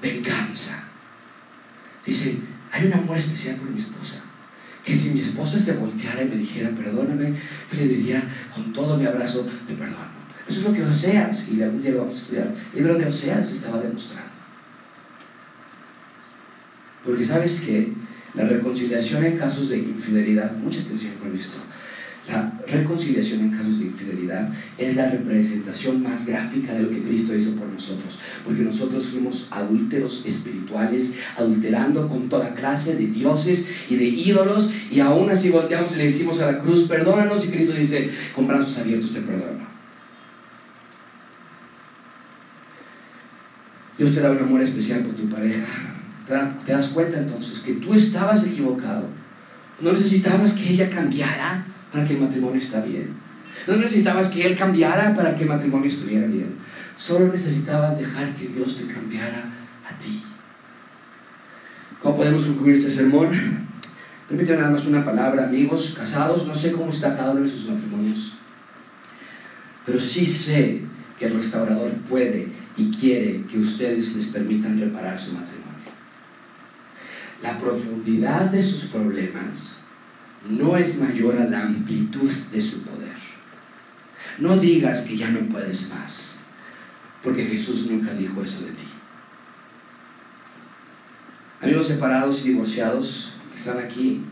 venganza, 0.00 0.91
Dice, 2.04 2.36
hay 2.70 2.86
un 2.86 2.92
amor 2.94 3.16
especial 3.16 3.56
por 3.56 3.70
mi 3.70 3.78
esposa. 3.78 4.16
Que 4.84 4.92
si 4.92 5.10
mi 5.10 5.20
esposa 5.20 5.58
se 5.58 5.74
volteara 5.74 6.22
y 6.22 6.28
me 6.28 6.36
dijera, 6.36 6.70
perdóname, 6.70 7.34
le 7.72 7.88
diría 7.88 8.22
con 8.52 8.72
todo 8.72 8.96
mi 8.96 9.06
abrazo, 9.06 9.46
te 9.66 9.74
perdono. 9.74 10.22
Eso 10.48 10.60
es 10.60 10.66
lo 10.66 10.72
que 10.72 10.82
Oseas, 10.82 11.48
y 11.48 11.62
algún 11.62 11.82
día 11.82 11.92
lo 11.92 11.98
vamos 11.98 12.18
a 12.18 12.22
estudiar, 12.22 12.54
el 12.72 12.78
libro 12.78 12.98
de 12.98 13.06
Oseas 13.06 13.52
estaba 13.52 13.80
demostrando. 13.80 14.32
Porque 17.04 17.22
sabes 17.22 17.60
que 17.60 17.92
la 18.34 18.44
reconciliación 18.44 19.24
en 19.24 19.36
casos 19.36 19.68
de 19.68 19.78
infidelidad, 19.78 20.56
mucha 20.56 20.80
atención 20.80 21.14
con 21.14 21.34
esto, 21.34 21.58
la 22.28 22.52
reconciliación 22.68 23.40
en 23.40 23.50
casos 23.50 23.80
de 23.80 23.86
infidelidad 23.86 24.48
es 24.78 24.94
la 24.94 25.10
representación 25.10 26.02
más 26.04 26.24
gráfica 26.24 26.72
de 26.72 26.82
lo 26.82 26.88
que 26.88 27.02
Cristo 27.02 27.34
hizo 27.34 27.50
por 27.52 27.66
nosotros, 27.66 28.18
porque 28.44 28.62
nosotros 28.62 29.06
fuimos 29.06 29.48
adúlteros 29.50 30.24
espirituales, 30.24 31.18
adulterando 31.36 32.06
con 32.06 32.28
toda 32.28 32.54
clase 32.54 32.94
de 32.94 33.08
dioses 33.08 33.66
y 33.90 33.96
de 33.96 34.04
ídolos, 34.04 34.70
y 34.90 35.00
aún 35.00 35.30
así 35.30 35.50
volteamos 35.50 35.92
y 35.92 35.96
le 35.96 36.04
decimos 36.04 36.38
a 36.40 36.52
la 36.52 36.58
cruz, 36.60 36.84
perdónanos, 36.84 37.44
y 37.44 37.48
Cristo 37.48 37.72
dice, 37.72 38.10
con 38.34 38.46
brazos 38.46 38.78
abiertos 38.78 39.12
te 39.12 39.20
perdono. 39.20 39.66
Dios 43.98 44.14
te 44.14 44.20
da 44.20 44.30
un 44.30 44.38
amor 44.38 44.60
especial 44.60 45.00
por 45.00 45.14
tu 45.14 45.28
pareja. 45.28 45.66
Te 46.64 46.72
das 46.72 46.88
cuenta 46.88 47.18
entonces 47.18 47.58
que 47.58 47.74
tú 47.74 47.94
estabas 47.94 48.46
equivocado. 48.46 49.06
No 49.80 49.92
necesitabas 49.92 50.52
que 50.52 50.70
ella 50.70 50.88
cambiara 50.88 51.66
para 51.92 52.06
que 52.06 52.14
el 52.14 52.20
matrimonio 52.20 52.58
está 52.58 52.80
bien. 52.80 53.14
No 53.66 53.76
necesitabas 53.76 54.30
que 54.30 54.46
él 54.46 54.56
cambiara 54.56 55.14
para 55.14 55.36
que 55.36 55.42
el 55.42 55.48
matrimonio 55.48 55.86
estuviera 55.86 56.26
bien. 56.26 56.56
Solo 56.96 57.28
necesitabas 57.28 57.98
dejar 57.98 58.34
que 58.34 58.48
Dios 58.48 58.76
te 58.76 58.92
cambiara 58.92 59.44
a 59.88 59.98
ti. 59.98 60.22
¿Cómo 62.00 62.16
podemos 62.16 62.44
concluir 62.44 62.76
este 62.76 62.90
sermón? 62.90 63.30
Permítanme 64.28 64.60
nada 64.60 64.72
más 64.72 64.86
una 64.86 65.04
palabra, 65.04 65.44
amigos, 65.44 65.94
casados, 65.96 66.46
no 66.46 66.54
sé 66.54 66.72
cómo 66.72 66.90
está 66.90 67.16
cada 67.16 67.32
uno 67.32 67.42
de 67.42 67.48
sus 67.48 67.68
matrimonios, 67.68 68.32
pero 69.84 70.00
sí 70.00 70.24
sé 70.24 70.80
que 71.18 71.26
el 71.26 71.34
restaurador 71.34 71.92
puede 72.08 72.48
y 72.76 72.90
quiere 72.90 73.44
que 73.44 73.58
ustedes 73.58 74.16
les 74.16 74.26
permitan 74.26 74.78
reparar 74.78 75.18
su 75.18 75.32
matrimonio. 75.32 75.62
La 77.42 77.58
profundidad 77.58 78.46
de 78.46 78.62
sus 78.62 78.86
problemas 78.86 79.76
no 80.48 80.76
es 80.76 80.98
mayor 80.98 81.36
a 81.36 81.44
la 81.44 81.62
amplitud 81.62 82.30
de 82.52 82.60
su 82.60 82.82
poder. 82.82 83.16
No 84.38 84.56
digas 84.56 85.02
que 85.02 85.16
ya 85.16 85.30
no 85.30 85.40
puedes 85.48 85.88
más, 85.90 86.34
porque 87.22 87.44
Jesús 87.44 87.86
nunca 87.90 88.12
dijo 88.12 88.42
eso 88.42 88.62
de 88.62 88.72
ti. 88.72 88.84
Amigos 91.60 91.86
separados 91.86 92.40
y 92.40 92.48
divorciados 92.48 93.34
que 93.52 93.60
están 93.60 93.78
aquí, 93.78 94.24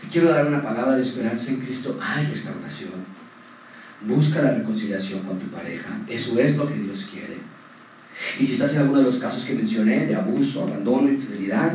te 0.00 0.06
quiero 0.06 0.28
dar 0.28 0.46
una 0.46 0.62
palabra 0.62 0.94
de 0.94 1.02
esperanza 1.02 1.50
en 1.50 1.60
Cristo. 1.60 1.98
Hay 2.00 2.26
restauración. 2.26 3.16
Busca 4.02 4.42
la 4.42 4.52
reconciliación 4.52 5.20
con 5.20 5.38
tu 5.38 5.46
pareja. 5.46 5.98
Eso 6.06 6.38
es 6.38 6.56
lo 6.56 6.68
que 6.68 6.74
Dios 6.74 7.08
quiere. 7.10 7.38
Y 8.38 8.44
si 8.44 8.52
estás 8.52 8.72
en 8.72 8.78
alguno 8.78 8.98
de 8.98 9.04
los 9.04 9.18
casos 9.18 9.44
que 9.44 9.54
mencioné, 9.54 10.06
de 10.06 10.14
abuso, 10.14 10.64
abandono, 10.64 11.08
infidelidad, 11.08 11.74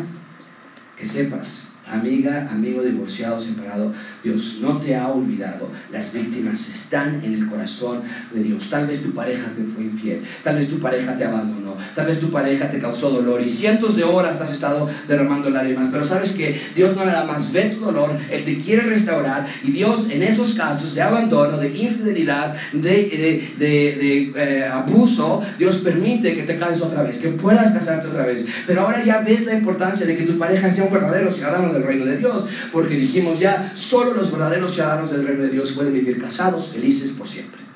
que 0.98 1.06
sepas 1.06 1.71
amiga, 1.92 2.50
amigo 2.50 2.82
divorciado, 2.82 3.40
separado, 3.40 3.94
Dios 4.24 4.58
no 4.62 4.78
te 4.80 4.96
ha 4.96 5.08
olvidado. 5.08 5.70
Las 5.92 6.14
víctimas 6.14 6.68
están 6.70 7.24
en 7.24 7.34
el 7.34 7.48
corazón 7.48 8.02
de 8.34 8.44
Dios. 8.44 8.70
Tal 8.70 8.88
vez 8.88 9.02
tu 9.02 9.12
pareja 9.12 9.52
te 9.54 9.64
fue 9.64 9.84
infiel, 9.84 10.24
tal 10.44 10.56
vez 10.56 10.68
tu 10.68 10.80
pareja 10.80 11.16
te 11.16 11.26
abandonó, 11.26 11.61
tal 11.96 12.08
vez 12.08 12.20
tu 12.20 12.30
pareja 12.30 12.70
te 12.70 12.80
causó 12.80 13.10
dolor 13.10 13.42
y 13.42 13.50
cientos 13.50 13.96
de 13.96 14.04
horas 14.04 14.42
has 14.42 14.52
estado 14.52 14.90
derramando 15.08 15.50
lágrimas. 15.50 15.88
Pero 15.92 16.04
sabes 16.04 16.32
que 16.32 16.60
Dios 16.76 16.96
no 16.96 17.06
nada 17.06 17.26
más 17.26 17.52
ve 17.52 17.66
tu 17.66 17.80
dolor, 17.80 18.18
Él 18.30 18.44
te 18.44 18.58
quiere 18.58 18.84
restaurar 18.84 19.48
y 19.64 19.72
Dios 19.72 20.08
en 20.10 20.24
esos 20.24 20.54
casos 20.54 20.96
de 20.96 21.02
abandono, 21.02 21.58
de 21.58 21.70
infidelidad, 21.70 22.56
de, 22.74 23.52
de, 23.58 24.32
eh, 24.36 24.66
abuso, 24.66 25.42
Dios 25.58 25.78
permite 25.78 26.36
que 26.36 26.44
te 26.44 26.58
cases 26.58 26.82
otra 26.82 27.04
vez, 27.04 27.18
que 27.18 27.30
puedas 27.30 27.72
casarte 27.72 28.08
otra 28.08 28.26
vez. 28.26 28.46
Pero 28.68 28.82
ahora 28.82 29.04
ya 29.04 29.20
ves 29.20 29.46
la 29.46 29.54
importancia 29.54 30.06
de 30.06 30.18
que 30.18 30.24
tu 30.24 30.38
pareja 30.38 30.70
sea 30.70 30.84
un 30.84 30.94
verdadero 30.94 31.32
ciudadano 31.32 31.74
del 31.74 31.84
reino 31.84 32.06
de 32.06 32.18
Dios, 32.18 32.46
porque 32.72 32.96
dijimos 32.96 33.40
ya, 33.40 33.72
solo 33.74 34.14
los 34.14 34.32
verdaderos 34.32 34.74
ciudadanos 34.74 35.12
del 35.12 35.26
reino 35.26 35.44
de 35.44 35.50
Dios 35.50 35.72
pueden 35.72 35.94
vivir 35.94 36.20
casados, 36.20 36.70
felices 36.70 37.12
por 37.12 37.28
siempre. 37.28 37.71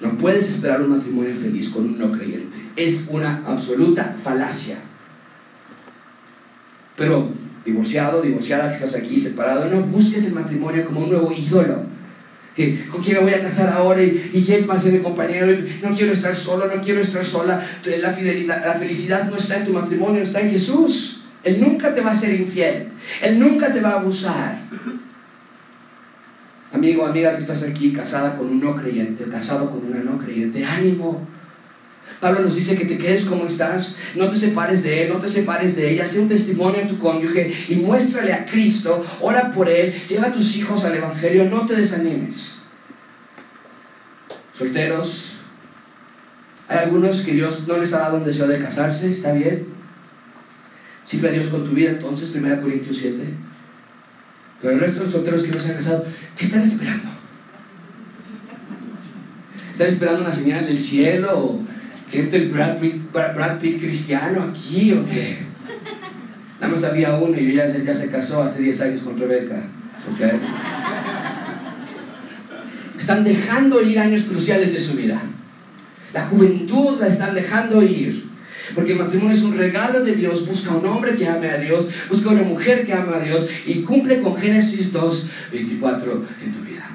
No 0.00 0.16
puedes 0.16 0.48
esperar 0.48 0.80
un 0.82 0.90
matrimonio 0.90 1.34
feliz 1.34 1.68
con 1.68 1.84
un 1.84 1.98
no 1.98 2.12
creyente. 2.12 2.56
Es 2.76 3.08
una 3.10 3.42
absoluta 3.46 4.16
falacia. 4.22 4.76
Pero 6.96 7.30
divorciado, 7.64 8.22
divorciada 8.22 8.68
que 8.68 8.74
estás 8.74 8.94
aquí, 8.94 9.18
separado, 9.18 9.68
no 9.68 9.82
busques 9.82 10.24
el 10.26 10.34
matrimonio 10.34 10.84
como 10.84 11.00
un 11.00 11.10
nuevo 11.10 11.32
ídolo. 11.32 11.82
¿Con 12.90 13.02
quién 13.02 13.18
me 13.18 13.22
voy 13.22 13.34
a 13.34 13.40
casar 13.40 13.72
ahora? 13.72 14.02
¿Y, 14.02 14.32
y 14.34 14.42
quién 14.44 14.68
va 14.68 14.74
a 14.74 14.78
ser 14.78 14.92
mi 14.92 14.98
compañero? 14.98 15.46
No 15.80 15.94
quiero 15.94 16.12
estar 16.12 16.34
solo, 16.34 16.66
no 16.66 16.82
quiero 16.82 17.00
estar 17.00 17.24
sola. 17.24 17.64
La, 17.84 18.10
la 18.10 18.74
felicidad 18.74 19.30
no 19.30 19.36
está 19.36 19.58
en 19.58 19.64
tu 19.64 19.72
matrimonio, 19.72 20.22
está 20.22 20.40
en 20.40 20.50
Jesús. 20.50 21.22
Él 21.44 21.60
nunca 21.60 21.94
te 21.94 22.00
va 22.00 22.10
a 22.10 22.14
ser 22.16 22.34
infiel. 22.34 22.88
Él 23.22 23.38
nunca 23.38 23.72
te 23.72 23.80
va 23.80 23.90
a 23.90 24.00
abusar. 24.00 24.60
Amigo, 26.72 27.06
amiga 27.06 27.34
que 27.34 27.42
estás 27.42 27.62
aquí, 27.62 27.92
casada 27.92 28.36
con 28.36 28.48
un 28.48 28.60
no 28.60 28.74
creyente, 28.74 29.24
casado 29.24 29.70
con 29.70 29.86
una 29.86 30.00
no 30.00 30.18
creyente, 30.18 30.64
ánimo. 30.64 31.26
Pablo 32.20 32.40
nos 32.40 32.56
dice 32.56 32.76
que 32.76 32.84
te 32.84 32.98
quedes 32.98 33.24
como 33.24 33.46
estás, 33.46 33.96
no 34.16 34.28
te 34.28 34.36
separes 34.36 34.82
de 34.82 35.04
él, 35.04 35.12
no 35.12 35.18
te 35.18 35.28
separes 35.28 35.76
de 35.76 35.92
ella, 35.92 36.04
sé 36.04 36.18
un 36.18 36.28
testimonio 36.28 36.84
a 36.84 36.86
tu 36.86 36.98
cónyuge 36.98 37.52
y 37.68 37.76
muéstrale 37.76 38.32
a 38.32 38.44
Cristo, 38.44 39.04
ora 39.20 39.52
por 39.52 39.68
él, 39.68 39.94
lleva 40.08 40.26
a 40.26 40.32
tus 40.32 40.56
hijos 40.56 40.84
al 40.84 40.96
Evangelio, 40.96 41.44
no 41.44 41.64
te 41.64 41.76
desanimes. 41.76 42.58
Solteros, 44.56 45.34
hay 46.66 46.78
algunos 46.78 47.20
que 47.20 47.32
Dios 47.32 47.68
no 47.68 47.78
les 47.78 47.92
ha 47.92 48.00
dado 48.00 48.16
un 48.16 48.24
deseo 48.24 48.48
de 48.48 48.58
casarse, 48.58 49.10
está 49.10 49.32
bien, 49.32 49.78
Sirve 51.08 51.30
a 51.30 51.32
Dios 51.32 51.48
con 51.48 51.64
tu 51.64 51.70
vida 51.70 51.88
entonces, 51.88 52.30
1 52.34 52.60
Corintios 52.60 52.98
7. 52.98 53.18
Pero 54.60 54.74
el 54.74 54.80
resto 54.80 54.98
de 54.98 55.04
los 55.04 55.14
solteros 55.14 55.42
que 55.42 55.52
no 55.52 55.58
se 55.58 55.68
han 55.68 55.76
casado, 55.76 56.04
¿qué 56.36 56.44
están 56.44 56.62
esperando? 56.62 57.10
¿Están 59.72 59.86
esperando 59.86 60.20
una 60.22 60.32
señal 60.32 60.66
del 60.66 60.78
cielo? 60.78 61.38
¿O 61.38 61.60
gente 62.10 62.36
el 62.36 62.48
Brad 62.48 62.78
Pitt, 63.60 63.80
cristiano 63.80 64.42
aquí 64.42 64.92
o 64.92 65.06
qué? 65.06 65.38
Nada 66.60 66.72
más 66.72 66.82
había 66.82 67.14
uno 67.14 67.38
y 67.38 67.54
ya, 67.54 67.68
ya 67.68 67.94
se 67.94 68.10
casó 68.10 68.42
hace 68.42 68.62
10 68.62 68.80
años 68.80 69.00
con 69.02 69.16
Rebeca. 69.16 69.62
¿okay? 70.12 70.40
Están 72.98 73.22
dejando 73.22 73.80
ir 73.80 74.00
años 74.00 74.22
cruciales 74.22 74.72
de 74.72 74.80
su 74.80 74.94
vida. 74.94 75.22
La 76.12 76.26
juventud 76.26 76.98
la 76.98 77.06
están 77.06 77.34
dejando 77.34 77.82
ir. 77.82 78.27
Porque 78.74 78.92
el 78.92 78.98
matrimonio 78.98 79.34
es 79.34 79.42
un 79.42 79.56
regalo 79.56 80.04
de 80.04 80.14
Dios. 80.14 80.46
Busca 80.46 80.70
un 80.72 80.86
hombre 80.86 81.16
que 81.16 81.28
ame 81.28 81.48
a 81.48 81.58
Dios, 81.58 81.88
busca 82.08 82.30
una 82.30 82.42
mujer 82.42 82.84
que 82.84 82.92
ame 82.92 83.14
a 83.14 83.20
Dios 83.20 83.46
y 83.66 83.82
cumple 83.82 84.20
con 84.20 84.36
Génesis 84.36 84.92
2, 84.92 85.30
24 85.52 86.24
en 86.44 86.52
tu 86.52 86.60
vida. 86.60 86.88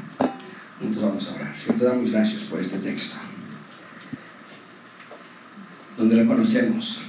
Juntos 0.80 1.02
vamos 1.02 1.30
a 1.30 1.36
orar. 1.36 1.56
Señor, 1.56 1.78
te 1.78 1.86
damos 1.86 2.12
gracias 2.12 2.44
por 2.44 2.60
este 2.60 2.78
texto. 2.78 3.16
Donde 5.98 6.16
reconocemos 6.16 7.02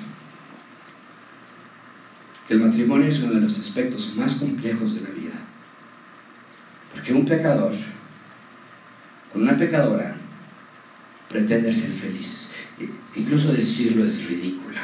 que 2.47 2.55
el 2.55 2.61
matrimonio 2.61 3.09
es 3.09 3.19
uno 3.21 3.33
de 3.33 3.41
los 3.41 3.59
aspectos 3.59 4.15
más 4.17 4.35
complejos 4.35 4.95
de 4.95 5.01
la 5.01 5.11
vida. 5.11 5.35
Porque 6.93 7.13
un 7.13 7.25
pecador 7.25 7.73
con 9.33 9.43
una 9.43 9.57
pecadora 9.57 10.15
pretende 11.29 11.73
ser 11.73 11.91
felices. 11.91 12.51
Incluso 13.15 13.53
decirlo 13.53 14.05
es 14.05 14.29
ridículo. 14.29 14.79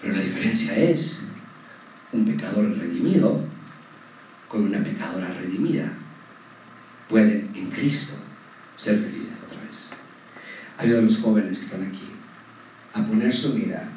Pero 0.00 0.14
la 0.14 0.20
diferencia 0.20 0.76
es 0.76 1.20
un 2.12 2.24
pecador 2.24 2.76
redimido 2.78 3.44
con 4.46 4.64
una 4.64 4.82
pecadora 4.82 5.32
redimida. 5.32 5.92
Pueden 7.08 7.50
en 7.54 7.70
Cristo 7.70 8.14
ser 8.76 8.98
felices 8.98 9.30
otra 9.44 9.60
vez. 9.60 9.78
Ayuda 10.78 11.00
a 11.00 11.02
los 11.02 11.18
jóvenes 11.18 11.58
que 11.58 11.64
están 11.64 11.82
aquí 11.82 12.08
a 12.94 13.04
poner 13.04 13.32
su 13.32 13.54
mira 13.54 13.88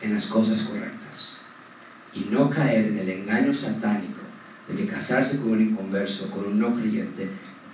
en 0.00 0.14
las 0.14 0.26
cosas 0.26 0.62
correctas 0.62 1.38
y 2.14 2.20
no 2.30 2.48
caer 2.48 2.86
en 2.86 2.98
el 2.98 3.08
engaño 3.08 3.52
satánico 3.52 4.20
de 4.68 4.76
que 4.76 4.86
casarse 4.86 5.38
con 5.38 5.52
un 5.52 5.60
inconverso, 5.60 6.30
con 6.30 6.46
un 6.46 6.58
no 6.58 6.72
creyente, 6.72 7.28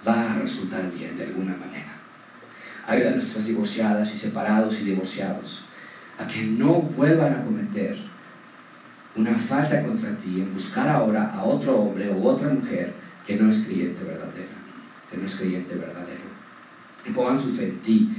va 0.07 0.32
a 0.32 0.38
resultar 0.38 0.90
bien 0.92 1.16
de 1.16 1.24
alguna 1.24 1.57
manera 1.57 1.95
ayuda 2.87 3.11
a 3.11 3.12
nuestras 3.12 3.47
divorciadas 3.47 4.14
y 4.14 4.18
separados 4.18 4.78
y 4.80 4.84
divorciados 4.84 5.62
a 6.18 6.26
que 6.26 6.45
no 6.45 6.80
vuelvan 6.80 7.32
a 7.32 7.45
cometer 7.45 7.99
una 9.16 9.34
falta 9.34 9.82
contra 9.82 10.16
ti 10.16 10.41
en 10.41 10.53
buscar 10.53 10.89
ahora 10.89 11.32
a 11.32 11.43
otro 11.43 11.76
hombre 11.76 12.11
o 12.11 12.22
otra 12.22 12.49
mujer 12.49 12.93
que 13.26 13.37
no 13.37 13.51
es 13.51 13.61
creyente 13.61 14.05
verdadera, 14.05 14.55
que 15.11 15.16
no 15.16 15.24
es 15.24 15.34
creyente 15.34 15.74
verdadero. 15.74 16.26
Que 17.03 17.12
pongan 17.12 17.41
su 17.41 17.49
fe 17.49 17.64
en 17.64 17.78
ti, 17.78 18.16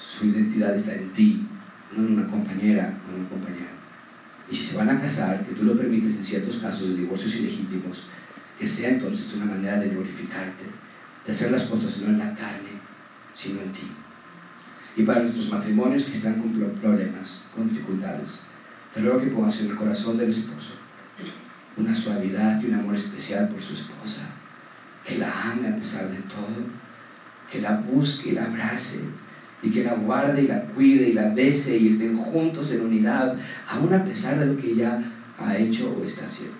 su 0.00 0.26
identidad 0.26 0.74
está 0.74 0.94
en 0.94 1.10
ti, 1.10 1.46
no 1.94 2.06
en 2.06 2.18
una 2.18 2.26
compañera 2.26 2.98
o 3.06 3.14
en 3.14 3.22
un 3.22 3.26
compañero. 3.26 3.72
Y 4.50 4.54
si 4.54 4.64
se 4.64 4.76
van 4.76 4.90
a 4.90 5.00
casar, 5.00 5.44
que 5.44 5.54
tú 5.54 5.64
lo 5.64 5.76
permites 5.76 6.16
en 6.16 6.24
ciertos 6.24 6.56
casos 6.56 6.88
de 6.88 6.96
divorcios 6.96 7.34
ilegítimos, 7.36 8.04
que 8.58 8.66
sea 8.66 8.90
entonces 8.90 9.32
una 9.34 9.46
manera 9.46 9.78
de 9.78 9.88
glorificarte, 9.88 10.64
de 11.26 11.32
hacer 11.32 11.50
las 11.50 11.64
cosas 11.64 11.98
no 11.98 12.08
en 12.08 12.18
la 12.18 12.34
carne, 12.34 12.71
sino 13.34 13.60
en 13.60 13.72
ti. 13.72 13.90
Y 14.96 15.02
para 15.04 15.20
nuestros 15.20 15.48
matrimonios 15.48 16.04
que 16.04 16.16
están 16.16 16.34
con 16.34 16.52
problemas, 16.52 17.42
con 17.54 17.68
dificultades, 17.68 18.40
te 18.92 19.00
ruego 19.00 19.20
que 19.20 19.28
pongas 19.28 19.58
en 19.60 19.70
el 19.70 19.76
corazón 19.76 20.18
del 20.18 20.30
esposo 20.30 20.74
una 21.76 21.94
suavidad 21.94 22.60
y 22.60 22.66
un 22.66 22.74
amor 22.74 22.94
especial 22.94 23.48
por 23.48 23.60
su 23.62 23.72
esposa, 23.72 24.22
que 25.06 25.18
la 25.18 25.50
ame 25.50 25.68
a 25.68 25.76
pesar 25.76 26.08
de 26.10 26.18
todo, 26.18 26.66
que 27.50 27.60
la 27.60 27.76
busque 27.78 28.30
y 28.30 28.32
la 28.32 28.44
abrace, 28.44 29.00
y 29.62 29.70
que 29.70 29.84
la 29.84 29.94
guarde 29.94 30.42
y 30.42 30.48
la 30.48 30.62
cuide 30.62 31.10
y 31.10 31.12
la 31.12 31.32
bese 31.34 31.78
y 31.78 31.88
estén 31.88 32.16
juntos 32.16 32.72
en 32.72 32.84
unidad, 32.84 33.36
aún 33.68 33.94
a 33.94 34.04
pesar 34.04 34.38
de 34.38 34.46
lo 34.46 34.56
que 34.56 34.72
ella 34.72 35.02
ha 35.38 35.56
hecho 35.56 35.96
o 35.98 36.04
está 36.04 36.24
haciendo. 36.24 36.56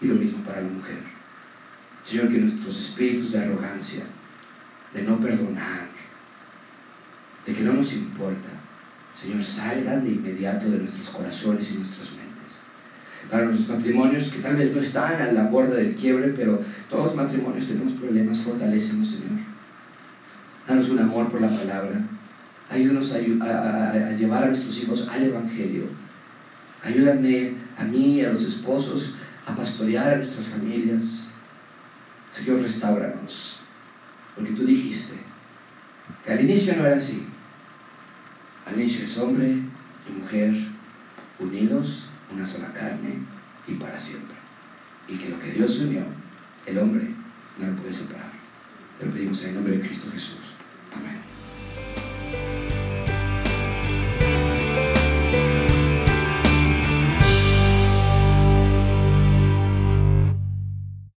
Y 0.00 0.06
lo 0.06 0.14
mismo 0.14 0.42
para 0.42 0.62
la 0.62 0.68
mujer. 0.68 0.98
Señor, 2.02 2.28
que 2.28 2.38
nuestros 2.38 2.78
espíritus 2.80 3.32
de 3.32 3.40
arrogancia, 3.40 4.04
de 4.94 5.02
no 5.02 5.18
perdonar, 5.18 5.88
de 7.46 7.54
que 7.54 7.62
no 7.62 7.74
nos 7.74 7.92
importa, 7.92 8.48
Señor, 9.20 9.42
salgan 9.42 10.04
de 10.04 10.10
inmediato 10.10 10.68
de 10.68 10.78
nuestros 10.78 11.08
corazones 11.10 11.70
y 11.70 11.78
nuestras 11.78 12.10
mentes. 12.10 12.32
Para 13.30 13.44
nuestros 13.44 13.76
matrimonios 13.76 14.28
que 14.28 14.40
tal 14.40 14.56
vez 14.56 14.74
no 14.74 14.80
están 14.80 15.20
a 15.20 15.32
la 15.32 15.44
borda 15.44 15.76
del 15.76 15.94
quiebre, 15.94 16.32
pero 16.36 16.60
todos 16.88 17.06
los 17.06 17.14
matrimonios 17.14 17.66
tenemos 17.66 17.92
problemas, 17.92 18.38
fortalecemos, 18.38 19.08
Señor. 19.08 19.40
Danos 20.66 20.88
un 20.88 20.98
amor 20.98 21.30
por 21.30 21.40
la 21.40 21.48
palabra. 21.48 22.00
Ayúdanos 22.68 23.12
a, 23.12 23.16
a, 23.16 24.12
llevar 24.12 24.44
a 24.44 24.46
nuestros 24.48 24.76
hijos 24.78 25.08
al 25.08 25.22
Evangelio. 25.22 25.84
Ayúdame 26.82 27.54
a 27.78 27.84
mí 27.84 28.16
y 28.16 28.24
a 28.24 28.32
los 28.32 28.42
esposos 28.42 29.14
a 29.46 29.54
pastorear 29.54 30.14
a 30.14 30.16
nuestras 30.16 30.46
familias. 30.46 31.24
Señor, 32.32 32.60
restauranos. 32.60 33.61
Porque 34.34 34.52
tú 34.52 34.64
dijiste 34.64 35.14
que 36.24 36.32
al 36.32 36.40
inicio 36.40 36.76
no 36.76 36.86
era 36.86 36.96
así. 36.96 37.26
Al 38.66 38.74
inicio 38.80 39.04
es 39.04 39.18
hombre 39.18 39.48
y 39.48 40.12
mujer 40.20 40.54
unidos, 41.38 42.08
una 42.32 42.46
sola 42.46 42.72
carne 42.72 43.18
y 43.66 43.74
para 43.74 43.98
siempre. 43.98 44.36
Y 45.08 45.16
que 45.16 45.28
lo 45.28 45.40
que 45.40 45.52
Dios 45.52 45.78
unió, 45.80 46.04
el 46.66 46.78
hombre 46.78 47.08
no 47.58 47.66
lo 47.66 47.76
puede 47.76 47.92
separar. 47.92 48.32
Te 48.98 49.06
lo 49.06 49.12
pedimos 49.12 49.42
en 49.42 49.48
el 49.50 49.54
nombre 49.56 49.76
de 49.76 49.80
Cristo 49.80 50.10
Jesús. 50.10 50.52